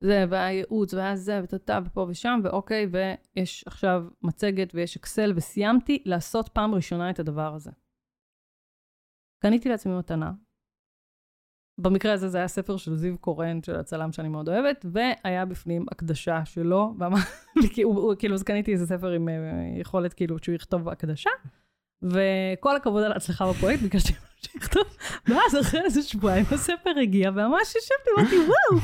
[0.00, 6.02] זה, והיה ייעוץ, והיה זה, וטאטה, ופה ושם, ואוקיי, ויש עכשיו מצגת ויש אקסל, וסיימתי
[6.06, 7.70] לעשות פעם ראשונה את הדבר הזה.
[9.42, 10.32] קניתי לעצמי מתנה.
[11.78, 15.86] במקרה הזה זה היה ספר של זיו קורן, של הצלם שאני מאוד אוהבת, והיה בפנים
[15.92, 17.26] הקדשה שלו, ואמרתי,
[17.84, 19.34] הוא- הוא- כאילו, אז קניתי איזה ספר עם אה,
[19.80, 21.30] יכולת, כאילו, שהוא יכתוב הקדשה,
[22.02, 24.12] וכל הכבוד על ההצלחה בפרויקט, ביקשתי
[24.42, 24.82] שיכתוב,
[25.28, 28.80] ואז אחרי איזה שבועיים הספר הגיע, וממש ישבתי, אמרתי, וואו,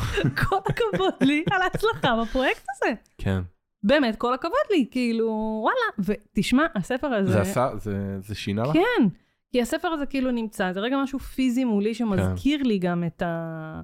[0.49, 2.93] כל הכבוד לי על ההצלחה בפרויקט הזה.
[3.19, 3.41] כן.
[3.85, 5.27] באמת, כל הכבוד לי, כאילו,
[5.63, 6.15] וואלה.
[6.33, 7.33] ותשמע, הספר הזה...
[7.33, 8.73] זה עשה, זה- זה שינה לך?
[8.73, 9.07] כן,
[9.53, 13.81] כי הספר הזה כאילו נמצא, זה רגע משהו פיזי מולי שמזכיר לי גם את ה...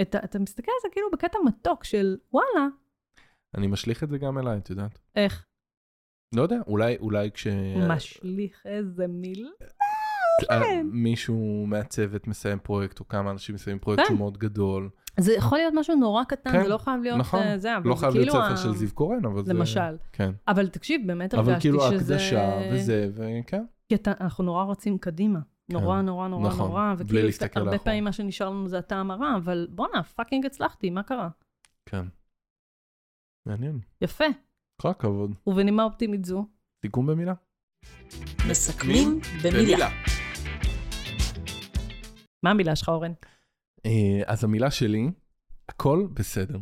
[0.00, 0.18] את ה...
[0.24, 2.66] אתה מסתכל על זה כאילו בקטע מתוק של וואלה,
[3.56, 4.98] אני משליך את זה גם אליי, את יודעת.
[5.16, 5.46] איך
[6.34, 7.46] לא יודע, אולי, אולי כש...
[7.88, 9.50] משליך איזה מיל.
[10.50, 10.86] אה, כן.
[10.92, 14.06] מישהו מהצוות מסיים פרויקט, או כמה אנשים מסיימים פרויקט כן.
[14.06, 14.90] שהוא מאוד גדול.
[15.20, 17.42] זה יכול להיות משהו נורא קטן, כן, זה לא חייב להיות נכון.
[17.42, 18.24] אה, זה, אבל לא חייב כאילו...
[18.24, 19.52] להיות ספר ה- של זיו קורן, אבל זה...
[19.52, 19.96] למשל.
[20.12, 20.30] כן.
[20.48, 22.14] אבל תקשיב, באמת אבל הרגשתי כאילו שזה...
[22.14, 23.64] הקדשה וזה, וכן.
[23.88, 25.38] כי אתה, אנחנו נורא רצים קדימה.
[25.72, 26.94] נורא, נורא, נורא, נכון, נורא.
[26.94, 27.84] בלי וכאילו, להסתכל הרבה לאחור.
[27.84, 31.28] פעמים מה שנשאר לנו זה הטעם הרע, אבל בואנה, fucking הצלחתי, מה קרה?
[31.86, 32.06] כן.
[33.46, 33.80] מעניין.
[34.00, 34.24] יפה.
[34.82, 35.34] כל הכבוד.
[35.46, 36.46] ובנימה אופטימית זו,
[36.82, 37.34] סיכום במילה?
[38.50, 39.88] מסכמים במילה.
[42.42, 43.12] מה המילה שלך, אורן?
[43.86, 45.10] אה, אז המילה שלי,
[45.68, 46.58] הכל בסדר.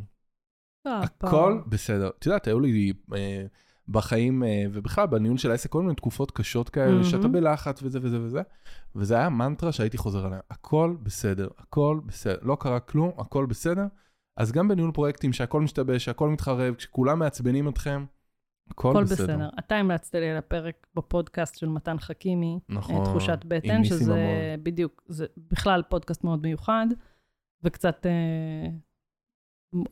[0.87, 2.11] הכל בסדר.
[2.19, 3.47] את יודעת, היו לי אה,
[3.89, 7.05] בחיים, אה, ובכלל בניהול של העסק, כל מיני תקופות קשות כאלה, מהמם.
[7.05, 8.43] שאתה בלחץ וזה וזה וזה,
[8.95, 10.41] וזה היה מנטרה שהייתי חוזר עליה.
[10.51, 12.39] הכל בסדר, הכל בסדר.
[12.43, 13.87] לא קרה כלום, הכל בסדר.
[14.37, 18.05] אז גם בניהול פרויקטים, שהכל משתבש, שהכל מתחרב, כשכולם מעצבנים אתכם,
[18.71, 19.25] הכל הכל בסדר.
[19.25, 19.49] בסדר.
[19.59, 22.97] אתה המלצת לי על הפרק בפודקאסט של מתן חכימי, נכון.
[22.97, 24.63] אה, תחושת עם בטן, שזה ממון.
[24.63, 26.87] בדיוק, זה בכלל פודקאסט מאוד מיוחד,
[27.63, 28.71] וקצת אה,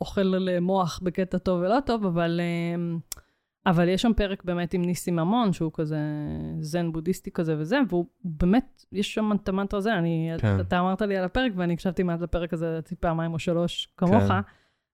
[0.00, 2.96] אוכל למוח בקטע טוב ולא טוב, אבל, אה,
[3.66, 5.98] אבל יש שם פרק באמת עם ניסים ממון, שהוא כזה
[6.60, 10.60] זן בודהיסטי כזה וזה, והוא באמת, יש שם את המנטרה הזה, אני, כן.
[10.60, 13.88] אתה אמרת לי על הפרק, ואני הקשבתי לא מעט לפרק הזה, הרצתי פעמיים או שלוש
[13.96, 14.22] כמוך.
[14.22, 14.40] כן.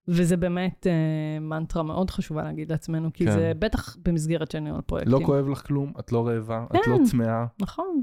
[0.08, 3.32] וזה באמת אה, מנטרה מאוד חשובה להגיד לעצמנו, כי כן.
[3.32, 5.12] זה בטח במסגרת של ניהול פרויקטים.
[5.12, 6.90] לא כואב לך כלום, את לא רעבה, את כן.
[6.90, 8.02] לא צמאה, נכון,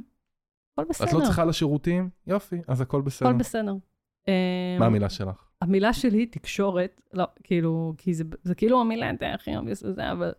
[0.73, 1.07] הכל בסדר.
[1.07, 3.29] את לא צריכה לשירותים, יופי, אז הכל בסדר.
[3.29, 3.75] הכל בסדר.
[4.79, 5.47] מה המילה שלך?
[5.61, 10.31] המילה שלי, תקשורת, לא, כאילו, כי זה, זה כאילו המילה הכי obvious וזה, אבל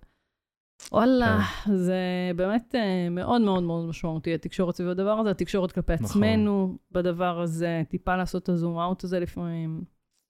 [0.93, 1.77] וואלה, כן.
[1.77, 2.01] זה
[2.37, 6.07] באמת אה, מאוד מאוד מאוד משמעותי, התקשורת סביב הדבר הזה, התקשורת כלפי נכון.
[6.07, 9.85] עצמנו בדבר הזה, טיפה לעשות את הזום אאוט הזה לפעמים.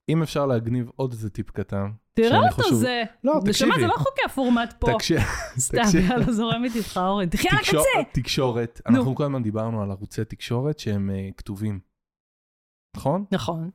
[0.09, 1.91] אם אפשר להגניב עוד איזה טיפ קטן.
[2.13, 3.03] תראה אותו חושב- זה.
[3.23, 3.71] לא, נשמה, תקשיבי.
[3.81, 4.87] זה לא חוקי הפורמט פה.
[4.93, 5.19] תקשיב,
[5.59, 5.81] סתם.
[6.09, 7.29] יאללה, זורמת איתך, אורן.
[7.29, 8.11] תחיה על הקצה!
[8.21, 8.97] תקשורת, נו.
[8.97, 11.79] אנחנו כל הזמן דיברנו על ערוצי תקשורת שהם אה, כתובים,
[12.97, 13.25] נכון?
[13.31, 13.69] נכון.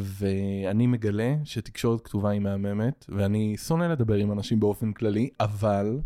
[0.00, 6.00] ואני מגלה שתקשורת כתובה היא מהממת, ואני שונא לדבר עם אנשים באופן כללי, אבל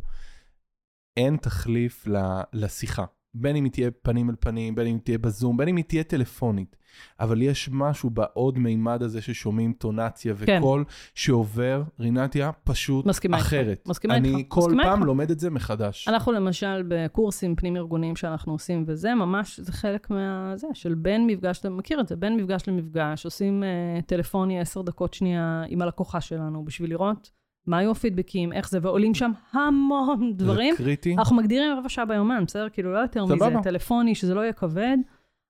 [1.16, 2.07] אין תחליף
[2.53, 3.05] לשיחה.
[3.34, 5.84] בין אם היא תהיה פנים אל פנים, בין אם היא תהיה בזום, בין אם היא
[5.84, 6.76] תהיה טלפונית.
[7.20, 10.59] אבל יש משהו בעוד מימד הזה ששומעים טונציה כן.
[10.59, 10.84] וקול
[11.14, 13.47] שעובר, רינתיה, פשוט מסכימה איתך.
[13.47, 13.88] אחרת.
[13.88, 14.49] מסכימה אני איתך.
[14.49, 15.07] כל מסכימה פעם איתך.
[15.07, 16.09] לומד את זה מחדש.
[16.09, 20.53] אנחנו למשל בקורסים פנים-ארגוניים שאנחנו עושים, וזה ממש, זה חלק מה...
[20.57, 24.82] זה, של בין מפגש, אתה מכיר את זה, בין מפגש למפגש, עושים uh, טלפוני עשר
[24.82, 27.30] דקות שנייה עם הלקוחה שלנו, בשביל לראות
[27.66, 30.74] מה היו הפידבקים, איך זה, ועולים שם המון דברים.
[30.74, 31.14] זה קריטי.
[31.18, 32.68] אנחנו מגדירים רבע שעה ביומן, בסדר?
[32.68, 33.44] כאילו, לא יותר מזה.
[33.62, 34.97] טלפוני, שזה לא יהיה כבד,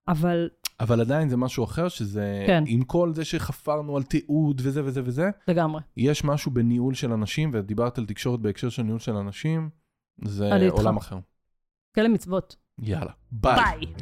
[0.09, 0.49] אבל
[0.81, 2.65] אבל עדיין זה משהו אחר, שזה, כן.
[2.67, 5.83] עם כל זה שחפרנו על תיעוד וזה וזה וזה, לגמרי.
[5.97, 9.71] יש משהו בניהול של אנשים, ודיברת על תקשורת בהקשר של ניהול של אנשים,
[10.25, 10.69] זה.
[10.71, 11.19] עולם אחר.
[11.95, 12.57] כאלה מצוות.
[12.83, 13.57] יאללה, ביי.
[13.57, 13.93] ביי.